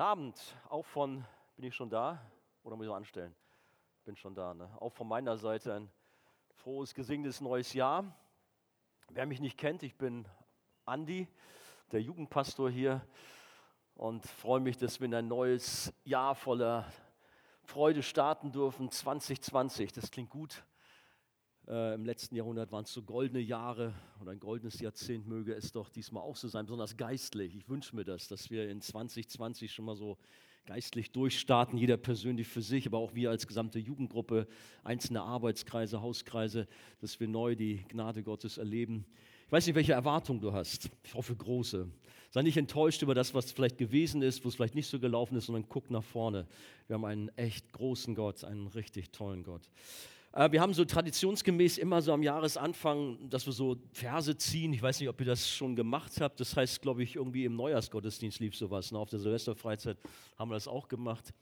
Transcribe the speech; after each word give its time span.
Guten 0.00 0.08
Abend, 0.08 0.56
auch 0.70 0.86
von, 0.86 1.26
bin 1.56 1.66
ich 1.66 1.74
schon 1.74 1.90
da? 1.90 2.18
Oder 2.62 2.74
muss 2.74 2.86
ich 2.86 2.88
noch 2.88 2.96
anstellen? 2.96 3.36
Bin 4.06 4.16
schon 4.16 4.34
da, 4.34 4.54
ne? 4.54 4.70
Auch 4.80 4.94
von 4.94 5.06
meiner 5.06 5.36
Seite 5.36 5.74
ein 5.74 5.90
frohes, 6.54 6.94
gesegnetes 6.94 7.42
neues 7.42 7.74
Jahr. 7.74 8.16
Wer 9.10 9.26
mich 9.26 9.40
nicht 9.40 9.58
kennt, 9.58 9.82
ich 9.82 9.94
bin 9.98 10.26
Andi, 10.86 11.28
der 11.92 12.00
Jugendpastor 12.00 12.70
hier 12.70 13.06
und 13.94 14.24
freue 14.24 14.60
mich, 14.60 14.78
dass 14.78 15.00
wir 15.00 15.04
in 15.04 15.14
ein 15.14 15.28
neues 15.28 15.92
Jahr 16.04 16.34
voller 16.34 16.90
Freude 17.64 18.02
starten 18.02 18.52
dürfen, 18.52 18.90
2020. 18.90 19.92
Das 19.92 20.10
klingt 20.10 20.30
gut. 20.30 20.64
Äh, 21.68 21.94
Im 21.94 22.04
letzten 22.04 22.36
Jahrhundert 22.36 22.72
waren 22.72 22.84
es 22.84 22.92
so 22.92 23.02
goldene 23.02 23.40
Jahre 23.40 23.94
und 24.18 24.28
ein 24.28 24.40
goldenes 24.40 24.80
Jahrzehnt 24.80 25.26
möge 25.26 25.54
es 25.54 25.72
doch 25.72 25.88
diesmal 25.88 26.22
auch 26.22 26.36
so 26.36 26.48
sein, 26.48 26.66
besonders 26.66 26.96
geistlich. 26.96 27.54
Ich 27.56 27.68
wünsche 27.68 27.94
mir 27.94 28.04
das, 28.04 28.28
dass 28.28 28.50
wir 28.50 28.68
in 28.68 28.80
2020 28.80 29.72
schon 29.72 29.84
mal 29.84 29.96
so 29.96 30.18
geistlich 30.66 31.10
durchstarten, 31.10 31.78
jeder 31.78 31.96
persönlich 31.96 32.46
für 32.46 32.62
sich, 32.62 32.86
aber 32.86 32.98
auch 32.98 33.14
wir 33.14 33.30
als 33.30 33.46
gesamte 33.46 33.78
Jugendgruppe, 33.78 34.46
einzelne 34.84 35.22
Arbeitskreise, 35.22 36.00
Hauskreise, 36.00 36.68
dass 37.00 37.18
wir 37.18 37.28
neu 37.28 37.56
die 37.56 37.84
Gnade 37.88 38.22
Gottes 38.22 38.58
erleben. 38.58 39.04
Ich 39.46 39.52
weiß 39.52 39.66
nicht, 39.66 39.74
welche 39.74 39.94
Erwartung 39.94 40.40
du 40.40 40.52
hast. 40.52 40.90
Ich 41.02 41.14
hoffe 41.14 41.34
große. 41.34 41.88
Sei 42.30 42.42
nicht 42.42 42.56
enttäuscht 42.56 43.02
über 43.02 43.16
das, 43.16 43.34
was 43.34 43.50
vielleicht 43.50 43.78
gewesen 43.78 44.22
ist, 44.22 44.44
wo 44.44 44.48
es 44.48 44.54
vielleicht 44.54 44.76
nicht 44.76 44.86
so 44.86 45.00
gelaufen 45.00 45.36
ist, 45.36 45.46
sondern 45.46 45.68
guck 45.68 45.90
nach 45.90 46.04
vorne. 46.04 46.46
Wir 46.86 46.94
haben 46.94 47.04
einen 47.04 47.28
echt 47.36 47.72
großen 47.72 48.14
Gott, 48.14 48.44
einen 48.44 48.68
richtig 48.68 49.10
tollen 49.10 49.42
Gott. 49.42 49.62
Äh, 50.32 50.52
wir 50.52 50.60
haben 50.60 50.72
so 50.72 50.84
traditionsgemäß 50.84 51.78
immer 51.78 52.00
so 52.02 52.12
am 52.12 52.22
Jahresanfang, 52.22 53.28
dass 53.28 53.46
wir 53.46 53.52
so 53.52 53.76
Verse 53.92 54.36
ziehen. 54.36 54.72
Ich 54.72 54.82
weiß 54.82 55.00
nicht, 55.00 55.08
ob 55.08 55.18
ihr 55.20 55.26
das 55.26 55.48
schon 55.48 55.74
gemacht 55.74 56.20
habt. 56.20 56.38
Das 56.40 56.56
heißt, 56.56 56.80
glaube 56.82 57.02
ich, 57.02 57.16
irgendwie 57.16 57.44
im 57.44 57.56
Neujahrsgottesdienst 57.56 58.38
lief 58.38 58.56
sowas. 58.56 58.92
Ne? 58.92 58.98
Auf 58.98 59.10
der 59.10 59.18
Silvesterfreizeit 59.18 59.98
haben 60.38 60.50
wir 60.50 60.54
das 60.54 60.68
auch 60.68 60.88
gemacht. 60.88 61.34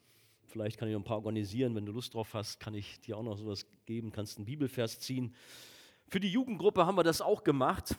Vielleicht 0.47 0.78
kann 0.78 0.89
ich 0.89 0.95
noch 0.95 1.00
ein 1.00 1.05
paar 1.05 1.19
organisieren. 1.19 1.75
Wenn 1.75 1.84
du 1.84 1.92
Lust 1.92 2.14
drauf 2.14 2.33
hast, 2.33 2.58
kann 2.58 2.75
ich 2.75 3.00
dir 3.00 3.19
auch 3.19 3.22
noch 3.22 3.36
sowas 3.36 3.67
geben. 3.84 4.11
Kannst 4.11 4.39
einen 4.39 4.47
Bibelvers 4.47 4.98
ziehen. 5.00 5.34
Für 6.08 6.20
die 6.20 6.30
Jugendgruppe 6.30 6.86
haben 6.86 6.97
wir 6.97 7.05
das 7.05 7.20
auch 7.20 7.45
gemacht. 7.45 7.95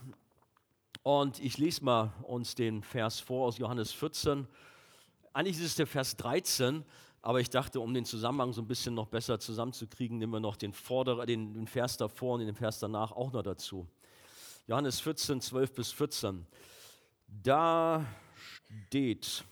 Und 1.03 1.39
ich 1.39 1.59
lese 1.59 1.85
mal 1.85 2.13
uns 2.23 2.55
den 2.55 2.81
Vers 2.81 3.19
vor 3.19 3.47
aus 3.47 3.59
Johannes 3.59 3.91
14. 3.91 4.47
Eigentlich 5.33 5.57
ist 5.57 5.63
es 5.63 5.75
der 5.75 5.87
Vers 5.87 6.17
13. 6.17 6.83
Aber 7.21 7.41
ich 7.41 7.49
dachte, 7.49 7.81
um 7.81 7.93
den 7.93 8.05
Zusammenhang 8.05 8.53
so 8.53 8.61
ein 8.61 8.67
bisschen 8.67 8.95
noch 8.95 9.07
besser 9.07 9.39
zusammenzukriegen, 9.39 10.17
nehmen 10.17 10.33
wir 10.33 10.39
noch 10.39 10.55
den, 10.55 10.71
Vorder-, 10.71 11.25
den, 11.25 11.67
Vers 11.67 11.97
davor 11.97 12.35
und 12.35 12.45
den 12.45 12.55
Vers 12.55 12.79
danach 12.79 13.11
auch 13.11 13.33
noch 13.33 13.43
dazu. 13.43 13.87
Johannes 14.67 14.99
14, 15.01 15.41
12 15.41 15.73
bis 15.73 15.91
14. 15.91 16.45
Da 17.27 18.05
steht, 18.85 19.43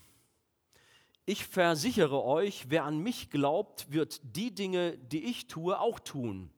ich 1.25 1.45
versichere 1.45 2.23
euch, 2.23 2.69
wer 2.69 2.85
an 2.85 2.99
mich 2.99 3.29
glaubt, 3.29 3.91
wird 3.91 4.21
die 4.23 4.55
Dinge, 4.55 4.97
die 4.97 5.25
ich 5.25 5.47
tue, 5.47 5.77
auch 5.77 5.99
tun. 5.99 6.49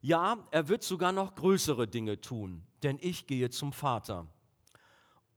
Ja, 0.00 0.38
er 0.50 0.68
wird 0.68 0.82
sogar 0.82 1.12
noch 1.12 1.36
größere 1.36 1.86
Dinge 1.86 2.20
tun, 2.20 2.62
denn 2.82 2.98
ich 3.00 3.26
gehe 3.26 3.50
zum 3.50 3.72
Vater. 3.72 4.26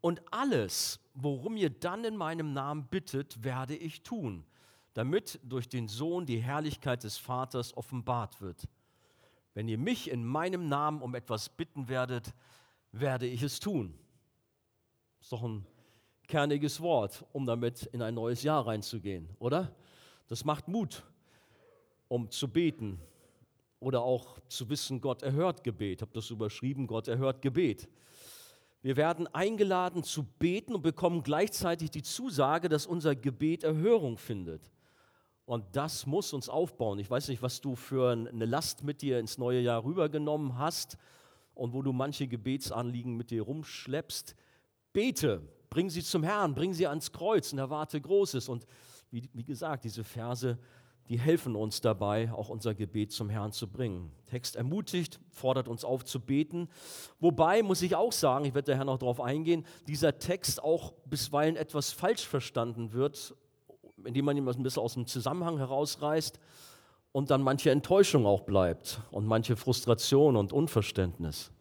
Und 0.02 0.22
alles, 0.34 1.00
worum 1.14 1.58
ihr 1.58 1.70
dann 1.70 2.04
in 2.06 2.18
meinem 2.18 2.54
Namen 2.54 2.88
bittet, 2.88 3.44
werde 3.44 3.76
ich 3.76 4.02
tun 4.02 4.46
damit 4.94 5.40
durch 5.44 5.70
den 5.70 5.88
Sohn 5.88 6.26
die 6.26 6.40
Herrlichkeit 6.40 7.04
des 7.04 7.18
Vaters 7.18 7.76
offenbart 7.76 8.42
wird. 8.42 8.68
Wenn 9.54 9.68
ihr 9.68 9.78
mich 9.78 10.10
in 10.10 10.24
meinem 10.24 10.68
Namen 10.68 11.02
um 11.02 11.16
etwas 11.16 11.50
bitten 11.50 11.88
werdet, 11.88 12.34
werde 12.92 13.28
ich 13.28 13.44
es 13.44 13.60
tun. 13.60 13.94
Das 15.20 15.26
ist 15.26 15.32
doch 15.32 15.44
ein 15.44 15.66
kerniges 16.28 16.80
Wort, 16.82 17.26
um 17.34 17.46
damit 17.46 17.84
in 17.88 18.02
ein 18.02 18.16
neues 18.16 18.44
Jahr 18.44 18.66
reinzugehen, 18.66 19.30
oder? 19.40 19.76
Das 20.28 20.46
macht 20.46 20.68
Mut, 20.68 21.04
um 22.08 22.30
zu 22.30 22.48
beten 22.48 23.00
oder 23.80 24.02
auch 24.02 24.40
zu 24.48 24.70
wissen, 24.70 25.02
Gott 25.02 25.24
erhört 25.24 25.64
Gebet. 25.64 26.00
Ich 26.00 26.02
habe 26.02 26.14
das 26.14 26.30
überschrieben, 26.30 26.88
Gott 26.88 27.08
erhört 27.08 27.42
Gebet. 27.42 27.90
Wir 28.82 28.96
werden 28.96 29.28
eingeladen 29.28 30.04
zu 30.04 30.24
beten 30.24 30.74
und 30.74 30.82
bekommen 30.82 31.24
gleichzeitig 31.24 31.92
die 31.92 32.02
Zusage, 32.02 32.70
dass 32.70 32.88
unser 32.88 33.16
Gebet 33.16 33.64
Erhörung 33.64 34.18
findet. 34.18 34.72
Und 35.46 35.66
das 35.74 36.06
muss 36.06 36.34
uns 36.34 36.50
aufbauen. 36.50 37.00
Ich 37.00 37.10
weiß 37.10 37.28
nicht, 37.28 37.42
was 37.42 37.62
du 37.62 37.76
für 37.76 38.12
eine 38.12 38.46
Last 38.46 38.84
mit 38.84 39.02
dir 39.02 39.20
ins 39.20 39.38
neue 39.38 39.60
Jahr 39.60 39.84
rübergenommen 39.84 40.58
hast 40.58 40.98
und 41.54 41.74
wo 41.74 41.82
du 41.82 41.92
manche 41.92 42.28
Gebetsanliegen 42.28 43.16
mit 43.16 43.32
dir 43.32 43.44
rumschleppst. 43.44 44.36
Bete, 44.94 45.42
bring 45.70 45.90
sie 45.90 46.04
zum 46.04 46.24
Herrn, 46.24 46.54
bring 46.54 46.74
sie 46.74 46.88
ans 46.88 47.12
Kreuz 47.12 47.52
und 47.52 47.60
erwarte 47.60 48.00
Großes. 48.00 48.50
Und 48.50 48.66
wie, 49.10 49.30
wie 49.34 49.44
gesagt, 49.44 49.84
diese 49.84 50.04
Verse, 50.04 50.58
die 51.10 51.20
helfen 51.20 51.56
uns 51.56 51.82
dabei, 51.82 52.32
auch 52.32 52.50
unser 52.50 52.74
Gebet 52.74 53.12
zum 53.12 53.30
Herrn 53.30 53.52
zu 53.52 53.68
bringen. 53.70 54.12
Text 54.28 54.56
ermutigt, 54.56 55.20
fordert 55.30 55.68
uns 55.68 55.84
auf 55.84 56.06
zu 56.06 56.20
beten. 56.20 56.70
Wobei, 57.20 57.64
muss 57.64 57.82
ich 57.82 57.96
auch 57.96 58.14
sagen, 58.14 58.46
ich 58.46 58.54
werde 58.54 58.72
daher 58.72 58.86
noch 58.86 59.00
darauf 59.00 59.20
eingehen, 59.20 59.66
dieser 59.88 60.20
Text 60.20 60.64
auch 60.64 60.94
bisweilen 61.06 61.58
etwas 61.58 61.92
falsch 61.92 62.26
verstanden 62.26 62.94
wird 62.94 63.36
indem 64.06 64.26
man 64.26 64.38
ihn 64.38 64.48
ein 64.48 64.64
bisschen 64.64 64.84
aus 64.84 64.94
dem 64.94 65.08
Zusammenhang 65.08 65.58
herausreißt 65.58 66.40
und 67.12 67.32
dann 67.32 67.42
manche 67.42 67.72
Enttäuschung 67.72 68.26
auch 68.26 68.42
bleibt 68.42 69.02
und 69.12 69.26
manche 69.26 69.56
Frustration 69.56 70.36
und 70.36 70.54
Unverständnis. 70.54 71.52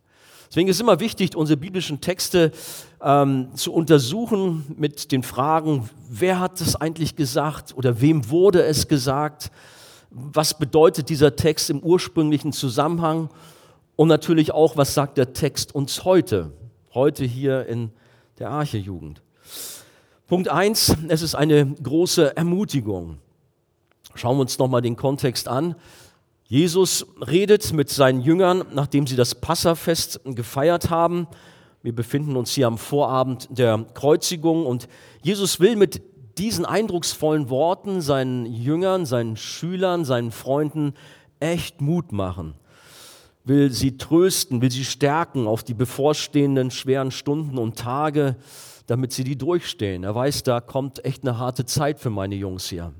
Deswegen 0.48 0.68
ist 0.68 0.76
es 0.76 0.80
immer 0.80 0.98
wichtig, 0.98 1.36
unsere 1.36 1.56
biblischen 1.56 2.00
Texte 2.00 2.50
ähm, 3.00 3.54
zu 3.54 3.72
untersuchen 3.72 4.64
mit 4.76 5.12
den 5.12 5.22
Fragen, 5.22 5.88
wer 6.08 6.40
hat 6.40 6.60
es 6.60 6.74
eigentlich 6.74 7.14
gesagt 7.14 7.72
oder 7.76 8.00
wem 8.00 8.30
wurde 8.30 8.64
es 8.64 8.88
gesagt, 8.88 9.52
was 10.10 10.58
bedeutet 10.58 11.08
dieser 11.08 11.36
Text 11.36 11.70
im 11.70 11.78
ursprünglichen 11.80 12.52
Zusammenhang 12.52 13.30
und 13.94 14.08
natürlich 14.08 14.50
auch, 14.50 14.76
was 14.76 14.92
sagt 14.92 15.18
der 15.18 15.32
Text 15.34 15.72
uns 15.72 16.04
heute, 16.04 16.52
heute 16.94 17.24
hier 17.24 17.66
in 17.66 17.92
der 18.40 18.50
Archejugend. 18.50 19.22
Punkt 20.30 20.48
1, 20.48 20.94
es 21.08 21.22
ist 21.22 21.34
eine 21.34 21.66
große 21.82 22.36
Ermutigung. 22.36 23.18
Schauen 24.14 24.36
wir 24.36 24.42
uns 24.42 24.60
nochmal 24.60 24.80
den 24.80 24.94
Kontext 24.94 25.48
an. 25.48 25.74
Jesus 26.44 27.04
redet 27.20 27.72
mit 27.72 27.90
seinen 27.90 28.20
Jüngern, 28.20 28.64
nachdem 28.72 29.08
sie 29.08 29.16
das 29.16 29.34
Passafest 29.34 30.20
gefeiert 30.24 30.88
haben. 30.88 31.26
Wir 31.82 31.92
befinden 31.92 32.36
uns 32.36 32.52
hier 32.52 32.68
am 32.68 32.78
Vorabend 32.78 33.48
der 33.50 33.84
Kreuzigung 33.94 34.66
und 34.66 34.86
Jesus 35.20 35.58
will 35.58 35.74
mit 35.74 36.00
diesen 36.38 36.64
eindrucksvollen 36.64 37.50
Worten 37.50 38.00
seinen 38.00 38.46
Jüngern, 38.46 39.06
seinen 39.06 39.36
Schülern, 39.36 40.04
seinen 40.04 40.30
Freunden 40.30 40.94
echt 41.40 41.80
Mut 41.80 42.12
machen, 42.12 42.54
will 43.42 43.72
sie 43.72 43.96
trösten, 43.96 44.62
will 44.62 44.70
sie 44.70 44.84
stärken 44.84 45.48
auf 45.48 45.64
die 45.64 45.74
bevorstehenden 45.74 46.70
schweren 46.70 47.10
Stunden 47.10 47.58
und 47.58 47.76
Tage, 47.76 48.36
damit 48.90 49.12
sie 49.12 49.22
die 49.22 49.38
durchstehen. 49.38 50.02
Er 50.02 50.16
weiß, 50.16 50.42
da 50.42 50.60
kommt 50.60 51.04
echt 51.04 51.22
eine 51.22 51.38
harte 51.38 51.64
Zeit 51.64 52.00
für 52.00 52.10
meine 52.10 52.34
Jungs 52.34 52.68
hier. 52.68 52.92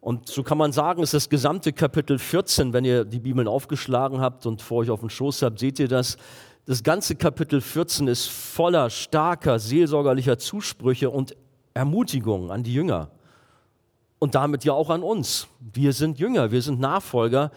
Und 0.00 0.26
so 0.26 0.42
kann 0.42 0.56
man 0.56 0.72
sagen, 0.72 1.02
ist 1.02 1.12
das 1.12 1.28
gesamte 1.28 1.70
Kapitel 1.74 2.18
14, 2.18 2.72
wenn 2.72 2.86
ihr 2.86 3.04
die 3.04 3.18
Bibeln 3.18 3.46
aufgeschlagen 3.46 4.22
habt 4.22 4.46
und 4.46 4.62
vor 4.62 4.78
euch 4.78 4.88
auf 4.88 5.00
dem 5.00 5.10
Schoß 5.10 5.42
habt, 5.42 5.58
seht 5.58 5.78
ihr 5.78 5.88
das. 5.88 6.16
Das 6.64 6.82
ganze 6.82 7.14
Kapitel 7.14 7.60
14 7.60 8.08
ist 8.08 8.26
voller 8.30 8.88
starker 8.88 9.58
seelsorgerlicher 9.58 10.38
Zusprüche 10.38 11.10
und 11.10 11.36
Ermutigungen 11.74 12.50
an 12.50 12.62
die 12.62 12.72
Jünger. 12.72 13.10
Und 14.18 14.34
damit 14.34 14.64
ja 14.64 14.72
auch 14.72 14.88
an 14.88 15.02
uns. 15.02 15.46
Wir 15.60 15.92
sind 15.92 16.18
Jünger, 16.18 16.50
wir 16.52 16.62
sind 16.62 16.80
Nachfolger 16.80 17.50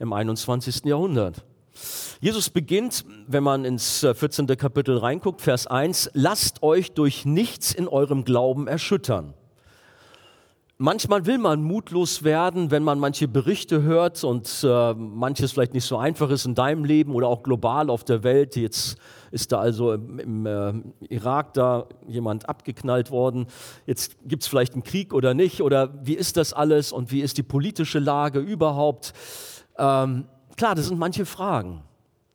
im 0.00 0.12
21. 0.12 0.86
Jahrhundert. 0.86 1.44
Jesus 2.20 2.50
beginnt, 2.50 3.04
wenn 3.26 3.42
man 3.42 3.64
ins 3.64 4.00
14. 4.00 4.48
Äh, 4.48 4.56
Kapitel 4.56 4.98
reinguckt, 4.98 5.40
Vers 5.40 5.66
1, 5.66 6.10
lasst 6.14 6.62
euch 6.62 6.92
durch 6.92 7.24
nichts 7.24 7.72
in 7.72 7.88
eurem 7.88 8.24
Glauben 8.24 8.66
erschüttern. 8.66 9.34
Manchmal 10.84 11.26
will 11.26 11.38
man 11.38 11.62
mutlos 11.62 12.24
werden, 12.24 12.72
wenn 12.72 12.82
man 12.82 12.98
manche 12.98 13.28
Berichte 13.28 13.82
hört 13.82 14.24
und 14.24 14.64
äh, 14.64 14.94
manches 14.94 15.52
vielleicht 15.52 15.74
nicht 15.74 15.84
so 15.84 15.96
einfach 15.96 16.28
ist 16.30 16.44
in 16.44 16.56
deinem 16.56 16.84
Leben 16.84 17.14
oder 17.14 17.28
auch 17.28 17.44
global 17.44 17.88
auf 17.88 18.02
der 18.02 18.24
Welt. 18.24 18.56
Jetzt 18.56 18.96
ist 19.30 19.52
da 19.52 19.60
also 19.60 19.92
im, 19.92 20.18
im 20.18 20.46
äh, 20.46 20.72
Irak 21.08 21.54
da 21.54 21.86
jemand 22.08 22.48
abgeknallt 22.48 23.12
worden. 23.12 23.46
Jetzt 23.86 24.16
gibt 24.24 24.42
es 24.42 24.48
vielleicht 24.48 24.72
einen 24.72 24.82
Krieg 24.82 25.14
oder 25.14 25.34
nicht 25.34 25.62
oder 25.62 25.90
wie 26.02 26.14
ist 26.14 26.36
das 26.36 26.52
alles 26.52 26.90
und 26.90 27.12
wie 27.12 27.20
ist 27.20 27.38
die 27.38 27.44
politische 27.44 28.00
Lage 28.00 28.40
überhaupt? 28.40 29.12
Ähm, 29.78 30.24
Klar, 30.62 30.76
das 30.76 30.86
sind 30.86 30.98
manche 31.00 31.26
Fragen, 31.26 31.82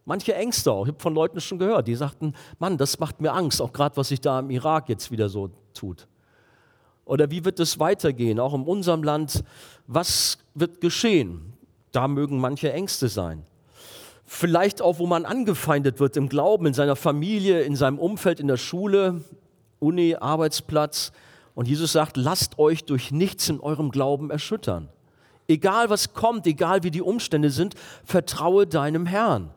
manche 0.03 0.35
Ängste 0.35 0.69
auch. 0.69 0.83
Ich 0.83 0.89
habe 0.89 1.01
von 1.01 1.15
Leuten 1.15 1.39
schon 1.39 1.59
gehört, 1.59 1.87
die 1.87 1.95
sagten, 1.95 2.33
Mann, 2.59 2.77
das 2.77 2.99
macht 2.99 3.21
mir 3.21 3.31
Angst, 3.31 3.61
auch 3.61 3.71
gerade 3.71 3.95
was 3.95 4.09
sich 4.09 4.19
da 4.19 4.41
im 4.41 4.49
Irak 4.49 4.89
jetzt 4.89 5.11
wieder 5.11 5.29
so 5.29 5.49
tut. 5.73 6.09
Oder 7.05 7.31
wie 7.31 7.45
wird 7.45 7.57
es 7.61 7.79
weitergehen, 7.79 8.41
auch 8.41 8.53
in 8.53 8.63
unserem 8.63 9.01
Land? 9.01 9.45
Was 9.87 10.39
wird 10.55 10.81
geschehen? 10.81 11.53
Da 11.93 12.09
mögen 12.09 12.37
manche 12.41 12.73
Ängste 12.73 13.07
sein. 13.07 13.45
Vielleicht 14.25 14.81
auch, 14.81 14.99
wo 14.99 15.07
man 15.07 15.23
angefeindet 15.23 16.01
wird 16.01 16.17
im 16.17 16.27
Glauben, 16.27 16.65
in 16.65 16.73
seiner 16.73 16.97
Familie, 16.97 17.61
in 17.61 17.77
seinem 17.77 17.97
Umfeld, 17.97 18.41
in 18.41 18.49
der 18.49 18.57
Schule, 18.57 19.21
Uni, 19.79 20.17
Arbeitsplatz 20.19 21.13
Und 21.55 21.69
Jesus 21.69 21.93
sagt, 21.93 22.17
lasst 22.17 22.59
euch 22.59 22.83
durch 22.83 23.09
nichts 23.09 23.47
in 23.47 23.61
eurem 23.61 23.89
Glauben 23.89 24.31
erschüttern. 24.31 24.89
Egal 25.47 25.89
was 25.89 26.13
kommt, 26.13 26.45
egal 26.45 26.83
wie 26.83 26.91
die 26.91 27.01
Umstände 27.01 27.49
sind, 27.49 27.75
vertraue 28.03 28.67
deinem 28.67 29.05
Herrn. 29.05 29.51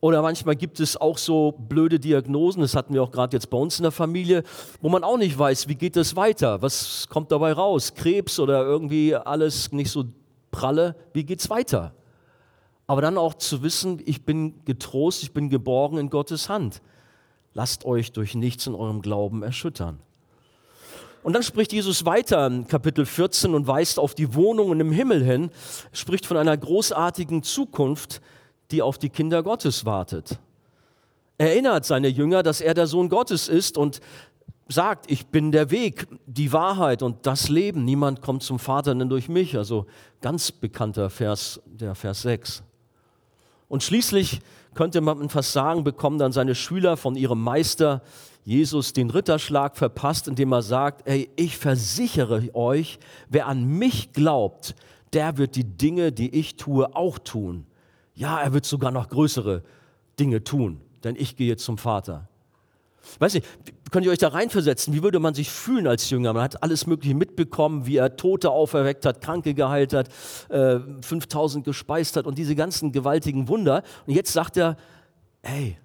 Oder 0.00 0.22
manchmal 0.22 0.56
gibt 0.56 0.80
es 0.80 0.96
auch 0.96 1.18
so 1.18 1.52
blöde 1.52 2.00
Diagnosen, 2.00 2.62
das 2.62 2.74
hatten 2.74 2.94
wir 2.94 3.02
auch 3.02 3.10
gerade 3.10 3.36
jetzt 3.36 3.50
bei 3.50 3.58
uns 3.58 3.78
in 3.78 3.82
der 3.82 3.92
Familie, 3.92 4.44
wo 4.80 4.88
man 4.88 5.04
auch 5.04 5.18
nicht 5.18 5.38
weiß, 5.38 5.68
wie 5.68 5.74
geht 5.74 5.96
es 5.96 6.16
weiter, 6.16 6.62
was 6.62 7.06
kommt 7.10 7.30
dabei 7.30 7.52
raus, 7.52 7.94
Krebs 7.94 8.38
oder 8.38 8.62
irgendwie 8.64 9.14
alles 9.14 9.72
nicht 9.72 9.90
so 9.90 10.04
pralle, 10.50 10.96
wie 11.12 11.24
geht 11.24 11.40
es 11.40 11.50
weiter? 11.50 11.92
Aber 12.86 13.02
dann 13.02 13.18
auch 13.18 13.34
zu 13.34 13.62
wissen, 13.62 14.00
ich 14.04 14.24
bin 14.24 14.64
getrost, 14.64 15.22
ich 15.22 15.32
bin 15.32 15.50
geborgen 15.50 15.98
in 15.98 16.10
Gottes 16.10 16.48
Hand. 16.48 16.80
Lasst 17.52 17.84
euch 17.84 18.12
durch 18.12 18.34
nichts 18.34 18.66
in 18.66 18.74
eurem 18.74 19.02
Glauben 19.02 19.42
erschüttern. 19.42 20.00
Und 21.22 21.34
dann 21.34 21.42
spricht 21.42 21.72
Jesus 21.72 22.04
weiter 22.06 22.46
in 22.46 22.66
Kapitel 22.66 23.04
14 23.04 23.54
und 23.54 23.66
weist 23.66 23.98
auf 23.98 24.14
die 24.14 24.34
Wohnungen 24.34 24.80
im 24.80 24.90
Himmel 24.90 25.22
hin, 25.22 25.50
spricht 25.92 26.24
von 26.24 26.36
einer 26.36 26.56
großartigen 26.56 27.42
Zukunft, 27.42 28.20
die 28.70 28.80
auf 28.80 28.96
die 28.96 29.10
Kinder 29.10 29.42
Gottes 29.42 29.84
wartet. 29.84 30.38
Er 31.36 31.50
erinnert 31.50 31.84
seine 31.84 32.08
Jünger, 32.08 32.42
dass 32.42 32.60
er 32.60 32.74
der 32.74 32.86
Sohn 32.86 33.08
Gottes 33.08 33.48
ist 33.48 33.76
und 33.76 34.00
sagt, 34.68 35.10
ich 35.10 35.26
bin 35.26 35.52
der 35.52 35.70
Weg, 35.70 36.06
die 36.26 36.52
Wahrheit 36.52 37.02
und 37.02 37.26
das 37.26 37.48
Leben. 37.48 37.84
Niemand 37.84 38.22
kommt 38.22 38.42
zum 38.42 38.58
Vater 38.58 38.94
denn 38.94 39.08
durch 39.08 39.28
mich. 39.28 39.56
Also 39.56 39.86
ganz 40.20 40.52
bekannter 40.52 41.10
Vers, 41.10 41.60
der 41.66 41.94
Vers 41.94 42.22
6. 42.22 42.62
Und 43.68 43.82
schließlich 43.82 44.40
könnte 44.74 45.00
man 45.00 45.28
fast 45.28 45.52
sagen, 45.52 45.84
bekommen 45.84 46.18
dann 46.18 46.32
seine 46.32 46.54
Schüler 46.54 46.96
von 46.96 47.16
ihrem 47.16 47.42
Meister 47.42 48.02
Jesus 48.50 48.92
den 48.92 49.10
Ritterschlag 49.10 49.76
verpasst, 49.76 50.26
indem 50.26 50.50
er 50.50 50.62
sagt, 50.62 51.06
ey, 51.06 51.30
ich 51.36 51.56
versichere 51.56 52.52
euch, 52.52 52.98
wer 53.28 53.46
an 53.46 53.64
mich 53.64 54.12
glaubt, 54.12 54.74
der 55.12 55.38
wird 55.38 55.54
die 55.54 55.62
Dinge, 55.62 56.10
die 56.10 56.34
ich 56.34 56.56
tue, 56.56 56.96
auch 56.96 57.20
tun. 57.20 57.64
Ja, 58.12 58.40
er 58.40 58.52
wird 58.52 58.64
sogar 58.64 58.90
noch 58.90 59.08
größere 59.08 59.62
Dinge 60.18 60.42
tun, 60.42 60.80
denn 61.04 61.14
ich 61.14 61.36
gehe 61.36 61.58
zum 61.58 61.78
Vater. 61.78 62.28
Weiß 63.20 63.34
nicht, 63.34 63.46
könnt 63.92 64.04
ihr 64.04 64.10
euch 64.10 64.18
da 64.18 64.26
reinversetzen? 64.26 64.94
Wie 64.94 65.04
würde 65.04 65.20
man 65.20 65.34
sich 65.34 65.48
fühlen 65.48 65.86
als 65.86 66.10
Jünger? 66.10 66.32
Man 66.32 66.42
hat 66.42 66.60
alles 66.60 66.88
Mögliche 66.88 67.14
mitbekommen, 67.14 67.86
wie 67.86 67.98
er 67.98 68.16
Tote 68.16 68.50
auferweckt 68.50 69.06
hat, 69.06 69.20
Kranke 69.20 69.54
geheilt 69.54 69.92
hat, 69.92 70.08
äh, 70.48 70.80
5000 71.02 71.64
gespeist 71.64 72.16
hat 72.16 72.26
und 72.26 72.36
diese 72.36 72.56
ganzen 72.56 72.90
gewaltigen 72.90 73.46
Wunder. 73.46 73.84
Und 74.08 74.14
jetzt 74.14 74.32
sagt 74.32 74.56
er, 74.56 74.76
hey, 75.40 75.78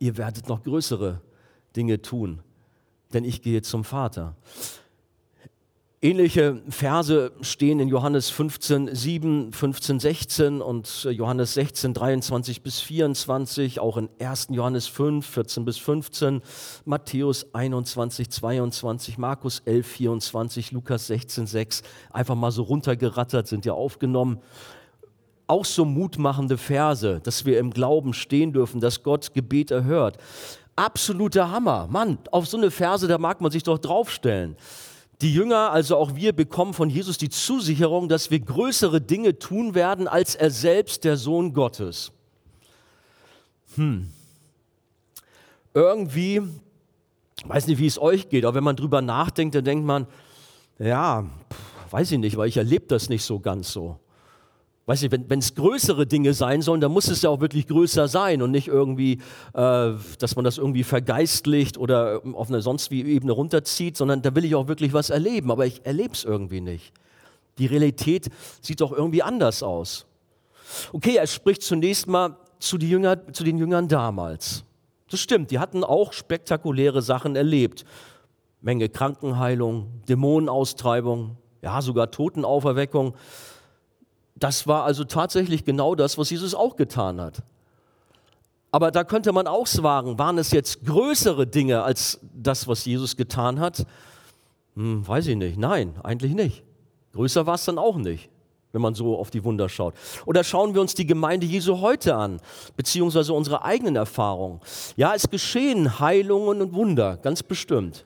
ihr 0.00 0.18
werdet 0.18 0.50
noch 0.50 0.62
größere 0.62 1.22
Dinge 1.76 2.02
tun, 2.02 2.40
denn 3.12 3.24
ich 3.24 3.42
gehe 3.42 3.62
zum 3.62 3.84
Vater. 3.84 4.36
Ähnliche 6.04 6.60
Verse 6.68 7.30
stehen 7.42 7.78
in 7.78 7.86
Johannes 7.86 8.28
15, 8.28 8.92
7, 8.92 9.52
15, 9.52 10.00
16 10.00 10.60
und 10.60 11.04
Johannes 11.04 11.54
16, 11.54 11.94
23 11.94 12.60
bis 12.60 12.80
24, 12.80 13.78
auch 13.78 13.96
in 13.96 14.08
1. 14.18 14.48
Johannes 14.50 14.88
5, 14.88 15.24
14 15.24 15.64
bis 15.64 15.78
15, 15.78 16.42
Matthäus 16.84 17.54
21, 17.54 18.30
22, 18.30 19.16
Markus 19.16 19.62
11, 19.64 19.86
24, 19.86 20.72
Lukas 20.72 21.06
16, 21.06 21.46
6. 21.46 21.82
Einfach 22.10 22.34
mal 22.34 22.50
so 22.50 22.64
runtergerattert, 22.64 23.46
sind 23.46 23.64
ja 23.64 23.74
aufgenommen. 23.74 24.40
Auch 25.46 25.64
so 25.64 25.84
mutmachende 25.84 26.58
Verse, 26.58 27.20
dass 27.22 27.44
wir 27.44 27.60
im 27.60 27.70
Glauben 27.70 28.12
stehen 28.12 28.52
dürfen, 28.52 28.80
dass 28.80 29.04
Gott 29.04 29.34
Gebet 29.34 29.70
erhört. 29.70 30.18
Absoluter 30.76 31.50
Hammer. 31.50 31.86
Mann, 31.90 32.18
auf 32.30 32.46
so 32.46 32.56
eine 32.56 32.70
Verse, 32.70 33.06
da 33.06 33.18
mag 33.18 33.40
man 33.40 33.50
sich 33.50 33.62
doch 33.62 33.78
draufstellen. 33.78 34.56
Die 35.20 35.32
Jünger, 35.32 35.70
also 35.70 35.96
auch 35.96 36.14
wir, 36.16 36.32
bekommen 36.32 36.74
von 36.74 36.90
Jesus 36.90 37.18
die 37.18 37.28
Zusicherung, 37.28 38.08
dass 38.08 38.30
wir 38.30 38.40
größere 38.40 39.00
Dinge 39.00 39.38
tun 39.38 39.74
werden 39.74 40.08
als 40.08 40.34
er 40.34 40.50
selbst, 40.50 41.04
der 41.04 41.16
Sohn 41.16 41.52
Gottes. 41.52 42.10
Hm. 43.76 44.10
Irgendwie, 45.74 46.42
weiß 47.44 47.66
nicht, 47.66 47.78
wie 47.78 47.86
es 47.86 48.00
euch 48.00 48.28
geht, 48.28 48.44
aber 48.44 48.56
wenn 48.56 48.64
man 48.64 48.76
drüber 48.76 49.00
nachdenkt, 49.00 49.54
dann 49.54 49.64
denkt 49.64 49.86
man, 49.86 50.06
ja, 50.78 51.26
weiß 51.90 52.10
ich 52.12 52.18
nicht, 52.18 52.36
weil 52.36 52.48
ich 52.48 52.56
erlebe 52.56 52.86
das 52.88 53.08
nicht 53.08 53.22
so 53.22 53.38
ganz 53.38 53.72
so. 53.72 53.98
Weiß 54.92 55.04
ich, 55.04 55.10
wenn 55.10 55.38
es 55.38 55.54
größere 55.54 56.06
Dinge 56.06 56.34
sein 56.34 56.60
sollen, 56.60 56.82
dann 56.82 56.92
muss 56.92 57.08
es 57.08 57.22
ja 57.22 57.30
auch 57.30 57.40
wirklich 57.40 57.66
größer 57.66 58.08
sein 58.08 58.42
und 58.42 58.50
nicht 58.50 58.68
irgendwie, 58.68 59.12
äh, 59.54 59.92
dass 60.18 60.36
man 60.36 60.44
das 60.44 60.58
irgendwie 60.58 60.84
vergeistlicht 60.84 61.78
oder 61.78 62.20
auf 62.34 62.50
eine 62.50 62.60
sonst 62.60 62.90
wie 62.90 63.02
Ebene 63.02 63.32
runterzieht, 63.32 63.96
sondern 63.96 64.20
da 64.20 64.34
will 64.34 64.44
ich 64.44 64.54
auch 64.54 64.68
wirklich 64.68 64.92
was 64.92 65.08
erleben, 65.08 65.50
aber 65.50 65.64
ich 65.64 65.86
erlebe 65.86 66.12
es 66.12 66.24
irgendwie 66.24 66.60
nicht. 66.60 66.92
Die 67.56 67.64
Realität 67.64 68.28
sieht 68.60 68.82
doch 68.82 68.92
irgendwie 68.92 69.22
anders 69.22 69.62
aus. 69.62 70.04
Okay, 70.92 71.16
er 71.16 71.26
spricht 71.26 71.62
zunächst 71.62 72.06
mal 72.06 72.36
zu, 72.58 72.76
Jünger, 72.76 73.32
zu 73.32 73.44
den 73.44 73.56
Jüngern 73.56 73.88
damals. 73.88 74.62
Das 75.10 75.20
stimmt, 75.20 75.52
die 75.52 75.58
hatten 75.58 75.84
auch 75.84 76.12
spektakuläre 76.12 77.00
Sachen 77.00 77.34
erlebt. 77.34 77.86
Menge 78.60 78.90
Krankenheilung, 78.90 80.02
Dämonenaustreibung, 80.06 81.38
ja, 81.62 81.80
sogar 81.80 82.10
Totenauferweckung. 82.10 83.14
Das 84.42 84.66
war 84.66 84.82
also 84.82 85.04
tatsächlich 85.04 85.64
genau 85.64 85.94
das, 85.94 86.18
was 86.18 86.30
Jesus 86.30 86.52
auch 86.52 86.74
getan 86.74 87.20
hat. 87.20 87.44
Aber 88.72 88.90
da 88.90 89.04
könnte 89.04 89.32
man 89.32 89.46
auch 89.46 89.68
sagen, 89.68 90.18
waren 90.18 90.36
es 90.36 90.50
jetzt 90.50 90.84
größere 90.84 91.46
Dinge 91.46 91.84
als 91.84 92.18
das, 92.34 92.66
was 92.66 92.84
Jesus 92.84 93.16
getan 93.16 93.60
hat? 93.60 93.86
Hm, 94.74 95.06
weiß 95.06 95.28
ich 95.28 95.36
nicht. 95.36 95.58
Nein, 95.58 95.94
eigentlich 96.02 96.34
nicht. 96.34 96.64
Größer 97.12 97.46
war 97.46 97.54
es 97.54 97.66
dann 97.66 97.78
auch 97.78 97.96
nicht, 97.96 98.30
wenn 98.72 98.82
man 98.82 98.96
so 98.96 99.16
auf 99.16 99.30
die 99.30 99.44
Wunder 99.44 99.68
schaut. 99.68 99.94
Oder 100.26 100.42
schauen 100.42 100.74
wir 100.74 100.80
uns 100.80 100.96
die 100.96 101.06
Gemeinde 101.06 101.46
Jesu 101.46 101.80
heute 101.80 102.16
an, 102.16 102.40
beziehungsweise 102.76 103.34
unsere 103.34 103.64
eigenen 103.64 103.94
Erfahrungen. 103.94 104.60
Ja, 104.96 105.14
es 105.14 105.30
geschehen 105.30 106.00
Heilungen 106.00 106.62
und 106.62 106.72
Wunder, 106.72 107.16
ganz 107.16 107.44
bestimmt. 107.44 108.04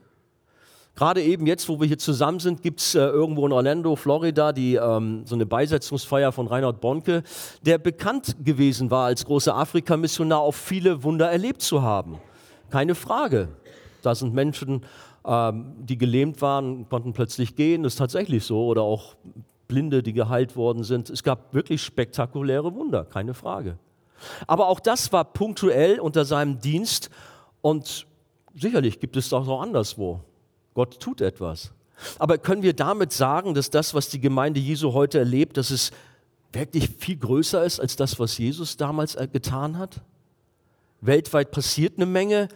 Gerade 0.97 1.23
eben 1.23 1.47
jetzt, 1.47 1.69
wo 1.69 1.79
wir 1.79 1.87
hier 1.87 1.99
zusammen 1.99 2.41
sind, 2.41 2.63
gibt 2.63 2.81
es 2.81 2.95
äh, 2.95 3.01
irgendwo 3.01 3.47
in 3.47 3.53
Orlando, 3.53 3.97
Florida, 3.97 4.53
die, 4.53 4.77
ähm, 4.77 5.27
so 5.27 5.35
eine 5.35 5.45
Beisetzungsfeier 5.45 6.33
von 6.33 6.47
Reinhard 6.47 6.81
Bonke, 6.81 7.23
der 7.61 7.77
bekannt 7.77 8.37
gewesen 8.43 8.91
war 8.91 9.05
als 9.05 9.27
großer 9.27 9.55
Afrikamissionar, 9.55 10.41
auf 10.41 10.57
viele 10.57 11.03
Wunder 11.03 11.31
erlebt 11.31 11.61
zu 11.61 11.83
haben. 11.83 12.19
Keine 12.71 12.95
Frage. 12.95 13.49
Da 14.01 14.15
sind 14.15 14.33
Menschen, 14.33 14.87
ähm, 15.27 15.75
die 15.81 15.99
gelähmt 15.99 16.41
waren, 16.41 16.89
konnten 16.89 17.13
plötzlich 17.13 17.57
gehen. 17.57 17.83
Das 17.83 17.93
ist 17.93 17.99
tatsächlich 17.99 18.45
so. 18.45 18.65
Oder 18.65 18.81
auch 18.81 19.17
Blinde, 19.69 20.03
die 20.03 20.15
geheilt 20.15 20.57
worden 20.57 20.83
sind. 20.83 21.11
Es 21.11 21.23
gab 21.23 21.53
wirklich 21.53 21.83
spektakuläre 21.83 22.75
Wunder, 22.75 23.05
keine 23.05 23.35
Frage. 23.35 23.79
Aber 24.47 24.69
auch 24.69 24.81
das 24.81 25.13
war 25.13 25.25
punktuell 25.25 26.01
unter 26.01 26.25
seinem 26.25 26.59
Dienst 26.59 27.11
und 27.61 28.07
sicherlich 28.55 28.99
gibt 28.99 29.19
es 29.19 29.29
das 29.29 29.47
auch 29.47 29.61
anderswo. 29.61 30.21
Gott 30.77 31.01
tut 31.01 31.23
etwas. 31.23 31.73
Aber 32.19 32.37
können 32.37 32.63
wir 32.63 32.75
damit 32.75 33.11
sagen, 33.11 33.55
dass 33.55 33.71
das, 33.71 33.95
was 33.95 34.11
die 34.11 34.21
Gemeinde 34.21 34.61
Jesu 34.61 34.93
heute 34.93 35.19
erlebt, 35.19 35.57
dass 35.57 35.71
es 35.71 35.91
wirklich 36.53 36.91
viel 36.99 37.17
größer 37.17 37.65
ist 37.65 37.81
als 37.81 37.97
das, 37.97 38.21
was 38.21 38.37
Jesus 38.37 38.77
damals 38.77 39.15
äh, 39.15 39.27
getan 39.27 39.79
hat? 39.79 40.03
Weltweit 41.01 41.51
passiert 41.51 41.95
eine 41.97 42.05
Menge, 42.05 42.49